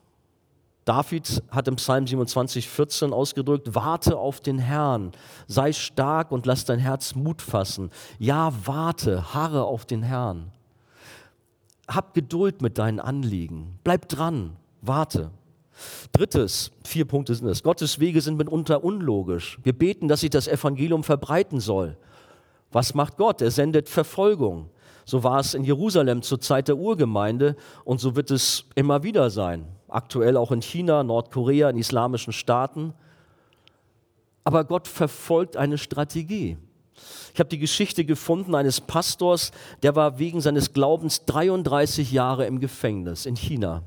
David 0.85 1.43
hat 1.51 1.67
im 1.67 1.75
Psalm 1.75 2.07
27, 2.07 2.69
14 2.69 3.11
ausgedrückt, 3.11 3.75
warte 3.75 4.17
auf 4.17 4.39
den 4.39 4.57
Herrn, 4.57 5.11
sei 5.47 5.73
stark 5.73 6.31
und 6.31 6.45
lass 6.45 6.63
dein 6.63 6.79
Herz 6.79 7.13
Mut 7.13 7.41
fassen. 7.41 7.91
Ja, 8.19 8.53
warte, 8.63 9.33
harre 9.33 9.65
auf 9.65 9.83
den 9.83 10.01
Herrn 10.01 10.53
hab 11.88 12.13
Geduld 12.13 12.61
mit 12.61 12.77
deinen 12.77 12.99
Anliegen. 12.99 13.79
Bleib 13.83 14.09
dran, 14.09 14.57
warte. 14.81 15.31
Drittes, 16.11 16.71
vier 16.83 17.05
Punkte 17.05 17.35
sind 17.35 17.47
es. 17.47 17.63
Gottes 17.63 17.99
Wege 17.99 18.21
sind 18.21 18.38
mitunter 18.38 18.83
unlogisch. 18.83 19.59
Wir 19.63 19.73
beten, 19.73 20.07
dass 20.07 20.21
sich 20.21 20.29
das 20.29 20.47
Evangelium 20.47 21.03
verbreiten 21.03 21.59
soll. 21.59 21.97
Was 22.71 22.93
macht 22.93 23.17
Gott? 23.17 23.41
Er 23.41 23.51
sendet 23.51 23.88
Verfolgung. 23.88 24.69
So 25.05 25.23
war 25.23 25.39
es 25.39 25.53
in 25.53 25.63
Jerusalem 25.63 26.21
zur 26.21 26.41
Zeit 26.41 26.67
der 26.67 26.77
Urgemeinde 26.77 27.55
und 27.85 28.01
so 28.01 28.15
wird 28.15 28.29
es 28.29 28.65
immer 28.75 29.03
wieder 29.03 29.29
sein. 29.29 29.65
Aktuell 29.88 30.35
auch 30.35 30.51
in 30.51 30.61
China, 30.61 31.03
Nordkorea, 31.03 31.69
in 31.69 31.77
islamischen 31.77 32.33
Staaten. 32.33 32.93
Aber 34.43 34.65
Gott 34.65 34.88
verfolgt 34.88 35.55
eine 35.55 35.77
Strategie. 35.77 36.57
Ich 37.33 37.39
habe 37.39 37.49
die 37.49 37.59
Geschichte 37.59 38.05
gefunden 38.05 38.55
eines 38.55 38.81
Pastors, 38.81 39.51
der 39.83 39.95
war 39.95 40.19
wegen 40.19 40.41
seines 40.41 40.73
Glaubens 40.73 41.25
33 41.25 42.11
Jahre 42.11 42.45
im 42.45 42.59
Gefängnis 42.59 43.25
in 43.25 43.35
China. 43.35 43.83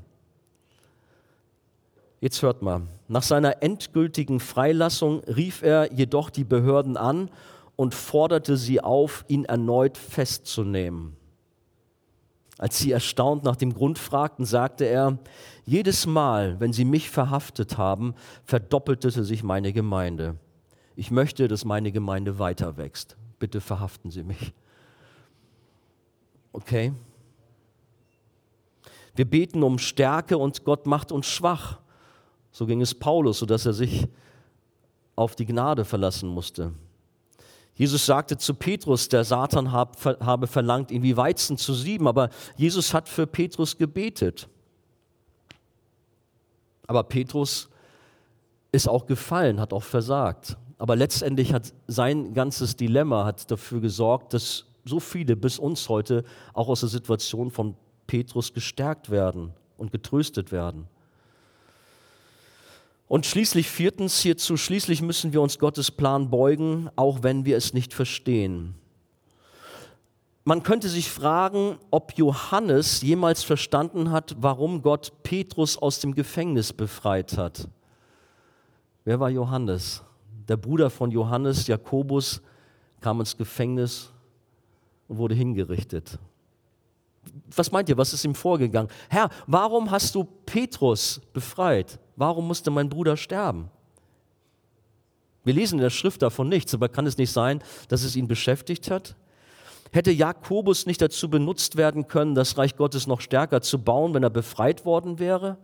Jetzt 2.21 2.43
hört 2.43 2.61
mal, 2.61 2.83
nach 3.07 3.23
seiner 3.23 3.63
endgültigen 3.63 4.39
Freilassung 4.39 5.21
rief 5.23 5.63
er 5.63 5.91
jedoch 5.91 6.29
die 6.29 6.43
Behörden 6.43 6.95
an 6.95 7.29
und 7.75 7.95
forderte 7.95 8.57
sie 8.57 8.79
auf, 8.79 9.25
ihn 9.27 9.45
erneut 9.45 9.97
festzunehmen. 9.97 11.17
Als 12.59 12.77
sie 12.77 12.91
erstaunt 12.91 13.43
nach 13.43 13.55
dem 13.55 13.73
Grund 13.73 13.97
fragten, 13.97 14.45
sagte 14.45 14.85
er, 14.85 15.17
jedes 15.65 16.05
Mal, 16.05 16.59
wenn 16.59 16.73
sie 16.73 16.85
mich 16.85 17.09
verhaftet 17.09 17.79
haben, 17.79 18.13
verdoppelte 18.45 19.09
sich 19.09 19.41
meine 19.41 19.73
Gemeinde. 19.73 20.35
Ich 21.01 21.09
möchte, 21.09 21.47
dass 21.47 21.65
meine 21.65 21.91
Gemeinde 21.91 22.37
weiter 22.37 22.77
wächst 22.77 23.17
bitte 23.39 23.59
verhaften 23.59 24.11
Sie 24.11 24.23
mich. 24.23 24.53
Okay? 26.53 26.93
Wir 29.15 29.25
beten 29.25 29.63
um 29.63 29.79
Stärke 29.79 30.37
und 30.37 30.63
Gott 30.63 30.85
macht 30.85 31.11
uns 31.11 31.25
schwach. 31.25 31.79
So 32.51 32.67
ging 32.67 32.81
es 32.81 32.93
Paulus, 32.93 33.39
sodass 33.39 33.65
er 33.65 33.73
sich 33.73 34.07
auf 35.15 35.35
die 35.35 35.47
Gnade 35.47 35.85
verlassen 35.85 36.29
musste. 36.29 36.71
Jesus 37.73 38.05
sagte 38.05 38.37
zu 38.37 38.53
Petrus, 38.53 39.09
der 39.09 39.23
Satan 39.23 39.71
habe 39.71 40.45
verlangt, 40.45 40.91
ihn 40.91 41.01
wie 41.01 41.17
Weizen 41.17 41.57
zu 41.57 41.73
sieben, 41.73 42.07
aber 42.07 42.29
Jesus 42.57 42.93
hat 42.93 43.09
für 43.09 43.25
Petrus 43.25 43.75
gebetet. 43.75 44.47
Aber 46.85 47.01
Petrus 47.01 47.69
ist 48.71 48.87
auch 48.87 49.07
gefallen, 49.07 49.59
hat 49.59 49.73
auch 49.73 49.83
versagt. 49.83 50.57
Aber 50.81 50.95
letztendlich 50.95 51.53
hat 51.53 51.75
sein 51.85 52.33
ganzes 52.33 52.75
Dilemma 52.75 53.23
hat 53.23 53.51
dafür 53.51 53.81
gesorgt, 53.81 54.33
dass 54.33 54.65
so 54.83 54.99
viele 54.99 55.35
bis 55.35 55.59
uns 55.59 55.87
heute 55.89 56.23
auch 56.55 56.69
aus 56.69 56.79
der 56.79 56.89
Situation 56.89 57.51
von 57.51 57.75
Petrus 58.07 58.51
gestärkt 58.51 59.11
werden 59.11 59.53
und 59.77 59.91
getröstet 59.91 60.51
werden. 60.51 60.87
Und 63.07 63.27
schließlich 63.27 63.69
viertens 63.69 64.21
hierzu, 64.21 64.57
schließlich 64.57 65.03
müssen 65.03 65.33
wir 65.33 65.43
uns 65.43 65.59
Gottes 65.59 65.91
Plan 65.91 66.31
beugen, 66.31 66.89
auch 66.95 67.21
wenn 67.21 67.45
wir 67.45 67.57
es 67.57 67.75
nicht 67.75 67.93
verstehen. 67.93 68.73
Man 70.45 70.63
könnte 70.63 70.89
sich 70.89 71.11
fragen, 71.11 71.77
ob 71.91 72.17
Johannes 72.17 73.03
jemals 73.03 73.43
verstanden 73.43 74.09
hat, 74.09 74.35
warum 74.39 74.81
Gott 74.81 75.11
Petrus 75.21 75.77
aus 75.77 75.99
dem 75.99 76.15
Gefängnis 76.15 76.73
befreit 76.73 77.37
hat. 77.37 77.67
Wer 79.05 79.19
war 79.19 79.29
Johannes? 79.29 80.01
Der 80.47 80.57
Bruder 80.57 80.89
von 80.89 81.11
Johannes, 81.11 81.67
Jakobus, 81.67 82.41
kam 82.99 83.19
ins 83.19 83.35
Gefängnis 83.35 84.11
und 85.07 85.17
wurde 85.17 85.35
hingerichtet. 85.35 86.19
Was 87.55 87.71
meint 87.71 87.89
ihr, 87.89 87.97
was 87.97 88.13
ist 88.13 88.23
ihm 88.25 88.35
vorgegangen? 88.35 88.89
Herr, 89.09 89.29
warum 89.45 89.91
hast 89.91 90.15
du 90.15 90.23
Petrus 90.23 91.21
befreit? 91.33 91.99
Warum 92.15 92.47
musste 92.47 92.71
mein 92.71 92.89
Bruder 92.89 93.17
sterben? 93.17 93.69
Wir 95.43 95.53
lesen 95.53 95.79
in 95.79 95.83
der 95.83 95.89
Schrift 95.89 96.21
davon 96.21 96.49
nichts, 96.49 96.73
aber 96.73 96.87
kann 96.87 97.07
es 97.07 97.17
nicht 97.17 97.31
sein, 97.31 97.63
dass 97.87 98.03
es 98.03 98.15
ihn 98.15 98.27
beschäftigt 98.27 98.91
hat? 98.91 99.15
Hätte 99.91 100.11
Jakobus 100.11 100.85
nicht 100.85 101.01
dazu 101.01 101.29
benutzt 101.29 101.75
werden 101.75 102.07
können, 102.07 102.35
das 102.35 102.57
Reich 102.57 102.77
Gottes 102.77 103.07
noch 103.07 103.21
stärker 103.21 103.61
zu 103.61 103.79
bauen, 103.79 104.13
wenn 104.13 104.23
er 104.23 104.29
befreit 104.29 104.85
worden 104.85 105.19
wäre? 105.19 105.57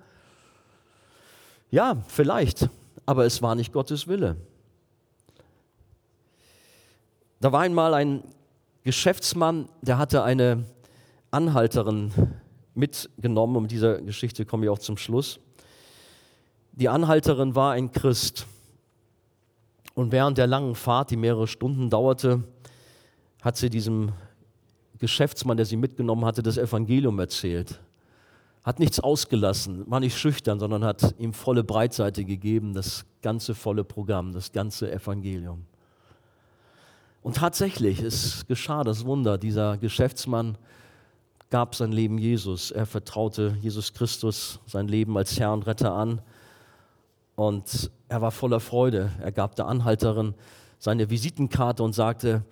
Ja, 1.69 1.97
vielleicht, 2.07 2.69
aber 3.05 3.25
es 3.25 3.41
war 3.41 3.55
nicht 3.55 3.71
Gottes 3.71 4.07
Wille. 4.07 4.35
Da 7.39 7.51
war 7.51 7.61
einmal 7.61 7.93
ein 7.93 8.23
Geschäftsmann, 8.83 9.69
der 9.81 9.99
hatte 9.99 10.23
eine 10.23 10.65
Anhalterin 11.29 12.11
mitgenommen, 12.73 13.55
um 13.55 13.67
dieser 13.67 14.01
Geschichte 14.01 14.45
komme 14.45 14.65
ich 14.65 14.69
auch 14.69 14.79
zum 14.79 14.97
Schluss. 14.97 15.39
Die 16.71 16.89
Anhalterin 16.89 17.53
war 17.53 17.73
ein 17.73 17.91
Christ. 17.91 18.47
Und 19.93 20.11
während 20.11 20.37
der 20.37 20.47
langen 20.47 20.75
Fahrt, 20.75 21.11
die 21.11 21.15
mehrere 21.15 21.47
Stunden 21.47 21.89
dauerte, 21.89 22.43
hat 23.41 23.57
sie 23.57 23.69
diesem 23.69 24.13
Geschäftsmann, 24.97 25.57
der 25.57 25.65
sie 25.65 25.77
mitgenommen 25.77 26.25
hatte, 26.25 26.41
das 26.41 26.57
Evangelium 26.57 27.19
erzählt. 27.19 27.79
Hat 28.63 28.79
nichts 28.79 28.99
ausgelassen, 28.99 29.89
war 29.89 29.99
nicht 29.99 30.17
schüchtern, 30.17 30.59
sondern 30.59 30.83
hat 30.83 31.15
ihm 31.19 31.33
volle 31.33 31.63
Breitseite 31.63 32.25
gegeben, 32.25 32.73
das 32.73 33.05
ganze 33.21 33.53
volle 33.53 33.83
Programm, 33.83 34.33
das 34.33 34.51
ganze 34.51 34.91
Evangelium. 34.91 35.65
Und 37.21 37.37
tatsächlich, 37.37 38.01
es 38.01 38.45
geschah 38.47 38.83
das 38.83 39.05
Wunder. 39.05 39.37
Dieser 39.37 39.77
Geschäftsmann 39.77 40.57
gab 41.49 41.75
sein 41.75 41.91
Leben 41.91 42.17
Jesus. 42.17 42.71
Er 42.71 42.85
vertraute 42.85 43.57
Jesus 43.61 43.93
Christus 43.93 44.59
sein 44.65 44.87
Leben 44.87 45.17
als 45.17 45.39
Herr 45.39 45.53
und 45.53 45.65
Retter 45.65 45.93
an. 45.93 46.21
Und 47.35 47.91
er 48.09 48.21
war 48.21 48.31
voller 48.31 48.59
Freude. 48.59 49.11
Er 49.21 49.31
gab 49.31 49.55
der 49.55 49.67
Anhalterin 49.67 50.33
seine 50.79 51.09
Visitenkarte 51.09 51.83
und 51.83 51.93
sagte, 51.93 52.43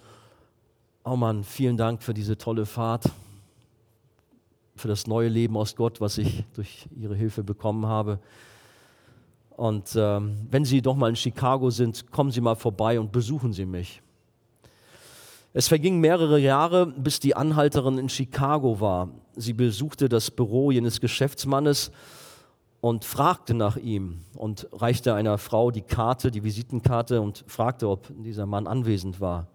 oh 1.03 1.16
Mann, 1.16 1.43
vielen 1.43 1.78
Dank 1.78 2.01
für 2.01 2.13
diese 2.13 2.38
tolle 2.38 2.66
Fahrt, 2.66 3.05
für 4.76 4.88
das 4.88 5.07
neue 5.07 5.30
Leben 5.30 5.55
aus 5.57 5.76
Gott, 5.76 6.01
was 6.01 6.18
ich 6.18 6.43
durch 6.53 6.88
Ihre 6.95 7.16
Hilfe 7.16 7.43
bekommen 7.43 7.86
habe. 7.86 8.20
Und 9.51 9.95
ähm, 9.95 10.47
wenn 10.51 10.66
Sie 10.66 10.82
doch 10.82 10.95
mal 10.95 11.09
in 11.09 11.16
Chicago 11.16 11.70
sind, 11.70 12.11
kommen 12.11 12.32
Sie 12.32 12.41
mal 12.41 12.55
vorbei 12.55 12.99
und 12.99 13.11
besuchen 13.11 13.53
Sie 13.53 13.66
mich. 13.66 14.01
Es 15.58 15.70
vergingen 15.70 16.01
mehrere 16.01 16.38
Jahre, 16.38 16.86
bis 16.86 17.22
die 17.22 17.38
Anhalterin 17.38 17.97
in 17.97 18.10
Chicago 18.10 18.82
war. 18.82 19.08
Sie 19.38 19.53
besuchte 19.53 20.10
das 20.10 20.30
Büro 20.30 20.70
jenes 20.70 20.99
Geschäftsmannes 20.99 21.93
und 22.82 23.06
fragte 23.06 23.53
nach 23.53 23.78
ihm 23.78 24.20
und 24.34 24.68
reichte 24.74 25.14
einer 25.14 25.38
Frau 25.38 25.72
die 25.72 25.82
Karte, 25.82 26.30
die 26.30 26.43
Visitenkarte 26.43 27.22
und 27.22 27.45
fragte, 27.47 27.88
ob 27.88 28.12
dieser 28.22 28.45
Mann 28.45 28.68
anwesend 28.68 29.22
war. 29.22 29.47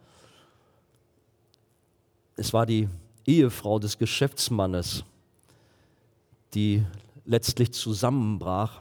Es 2.35 2.55
war 2.55 2.65
die 2.65 2.89
Ehefrau 3.27 3.79
des 3.79 3.99
Geschäftsmannes, 3.99 5.05
die 6.55 6.83
letztlich 7.27 7.75
zusammenbrach 7.75 8.81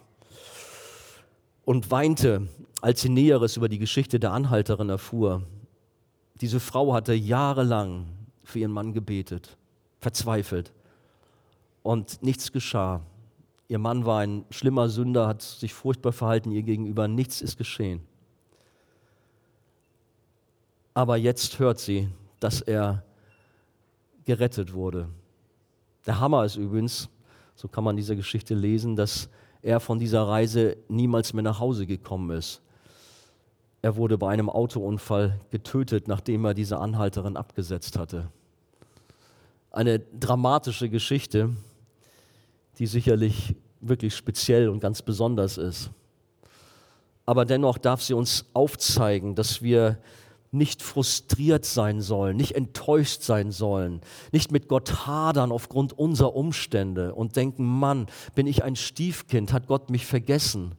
und 1.66 1.92
weinte, 1.92 2.48
als 2.80 3.02
sie 3.02 3.10
Näheres 3.10 3.58
über 3.58 3.68
die 3.68 3.78
Geschichte 3.78 4.22
der 4.22 4.32
Anhalterin 4.32 4.88
erfuhr. 4.88 5.44
Diese 6.42 6.60
Frau 6.60 6.94
hatte 6.94 7.14
jahrelang 7.14 8.08
für 8.44 8.60
ihren 8.60 8.72
Mann 8.72 8.94
gebetet, 8.94 9.58
verzweifelt 10.00 10.74
und 11.84 12.22
nichts 12.24 12.52
geschah. 12.52 13.02
Ihr 13.68 13.80
Mann 13.80 14.06
war 14.06 14.22
ein 14.22 14.46
schlimmer 14.50 14.90
Sünder, 14.90 15.28
hat 15.28 15.42
sich 15.42 15.74
furchtbar 15.74 16.12
verhalten 16.12 16.52
ihr 16.52 16.64
gegenüber. 16.64 17.08
Nichts 17.08 17.42
ist 17.42 17.58
geschehen. 17.58 18.02
Aber 20.94 21.18
jetzt 21.18 21.60
hört 21.60 21.80
sie, 21.80 22.10
dass 22.40 22.62
er 22.62 23.04
gerettet 24.26 24.74
wurde. 24.74 25.10
Der 26.06 26.20
Hammer 26.20 26.46
ist 26.46 26.56
übrigens, 26.56 27.10
so 27.56 27.68
kann 27.68 27.84
man 27.84 27.96
diese 27.96 28.16
Geschichte 28.16 28.56
lesen, 28.56 28.96
dass 28.96 29.30
er 29.62 29.80
von 29.80 30.00
dieser 30.00 30.28
Reise 30.28 30.78
niemals 30.88 31.34
mehr 31.34 31.44
nach 31.44 31.60
Hause 31.60 31.86
gekommen 31.86 32.32
ist. 32.32 32.62
Er 33.82 33.96
wurde 33.96 34.18
bei 34.18 34.30
einem 34.30 34.50
Autounfall 34.50 35.40
getötet, 35.52 36.08
nachdem 36.08 36.46
er 36.46 36.54
diese 36.54 36.80
Anhalterin 36.80 37.38
abgesetzt 37.38 37.98
hatte. 37.98 38.30
Eine 39.72 40.00
dramatische 40.00 40.90
Geschichte, 40.90 41.52
die 42.78 42.88
sicherlich 42.88 43.56
wirklich 43.80 44.16
speziell 44.16 44.70
und 44.70 44.80
ganz 44.80 45.02
besonders 45.02 45.58
ist. 45.58 45.92
Aber 47.26 47.46
dennoch 47.46 47.78
darf 47.78 48.02
sie 48.02 48.14
uns 48.14 48.46
aufzeigen, 48.54 49.36
dass 49.36 49.62
wir 49.62 50.00
nicht 50.52 50.82
frustriert 50.82 51.64
sein 51.64 52.02
sollen, 52.02 52.36
nicht 52.36 52.56
enttäuscht 52.56 53.22
sein 53.22 53.52
sollen, 53.52 54.02
nicht 54.32 54.52
mit 54.52 54.68
Gott 54.68 55.06
hadern 55.06 55.52
aufgrund 55.52 55.94
unserer 55.94 56.36
Umstände 56.36 57.14
und 57.14 57.36
denken, 57.36 57.66
Mann, 57.66 58.08
bin 58.34 58.48
ich 58.48 58.64
ein 58.64 58.76
Stiefkind, 58.76 59.54
hat 59.54 59.68
Gott 59.68 59.92
mich 59.92 60.08
vergessen, 60.08 60.74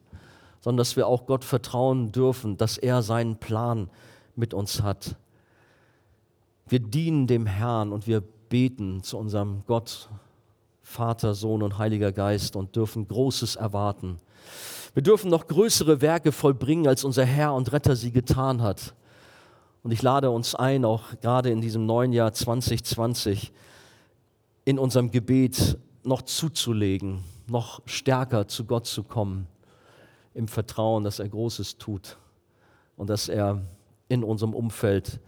sondern 0.61 0.77
dass 0.77 0.95
wir 0.95 1.07
auch 1.07 1.25
Gott 1.25 1.43
vertrauen 1.43 2.11
dürfen, 2.11 2.57
dass 2.57 2.77
er 2.77 3.01
seinen 3.01 3.37
Plan 3.37 3.89
mit 4.35 4.53
uns 4.53 4.81
hat. 4.81 5.17
Wir 6.67 6.79
dienen 6.79 7.27
dem 7.27 7.45
Herrn 7.45 7.91
und 7.91 8.07
wir 8.07 8.23
beten 8.49 9.03
zu 9.03 9.17
unserem 9.17 9.63
Gott 9.65 10.09
Vater, 10.81 11.33
Sohn 11.33 11.63
und 11.63 11.77
Heiliger 11.77 12.11
Geist 12.11 12.55
und 12.55 12.75
dürfen 12.75 13.07
Großes 13.07 13.55
erwarten. 13.55 14.19
Wir 14.93 15.03
dürfen 15.03 15.29
noch 15.29 15.47
größere 15.47 16.01
Werke 16.01 16.31
vollbringen, 16.31 16.87
als 16.87 17.03
unser 17.03 17.25
Herr 17.25 17.53
und 17.53 17.71
Retter 17.71 17.95
sie 17.95 18.11
getan 18.11 18.61
hat. 18.61 18.93
Und 19.83 19.91
ich 19.91 20.01
lade 20.01 20.29
uns 20.29 20.53
ein, 20.53 20.85
auch 20.85 21.03
gerade 21.21 21.49
in 21.49 21.61
diesem 21.61 21.85
neuen 21.85 22.13
Jahr 22.13 22.33
2020, 22.33 23.51
in 24.65 24.77
unserem 24.77 25.11
Gebet 25.11 25.77
noch 26.03 26.21
zuzulegen, 26.23 27.23
noch 27.47 27.81
stärker 27.85 28.47
zu 28.47 28.65
Gott 28.65 28.85
zu 28.85 29.03
kommen, 29.03 29.47
im 30.33 30.47
Vertrauen, 30.47 31.03
dass 31.03 31.19
er 31.19 31.29
Großes 31.29 31.77
tut 31.77 32.17
und 32.97 33.09
dass 33.09 33.29
er 33.29 33.61
in 34.07 34.23
unserem 34.23 34.53
Umfeld 34.53 35.19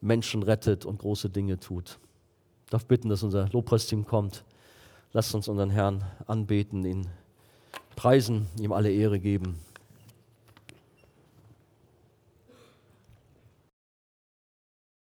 Menschen 0.00 0.42
rettet 0.42 0.84
und 0.84 0.98
große 0.98 1.30
Dinge 1.30 1.58
tut. 1.58 1.98
Ich 2.64 2.70
darf 2.70 2.86
bitten, 2.86 3.08
dass 3.08 3.22
unser 3.22 3.48
Lobpreisteam 3.50 4.04
kommt. 4.04 4.44
Lasst 5.12 5.34
uns 5.34 5.48
unseren 5.48 5.70
Herrn 5.70 6.04
anbeten, 6.26 6.84
ihn 6.84 7.06
preisen, 7.96 8.48
ihm 8.58 8.72
alle 8.72 8.90
Ehre 8.90 9.20
geben. 9.20 9.58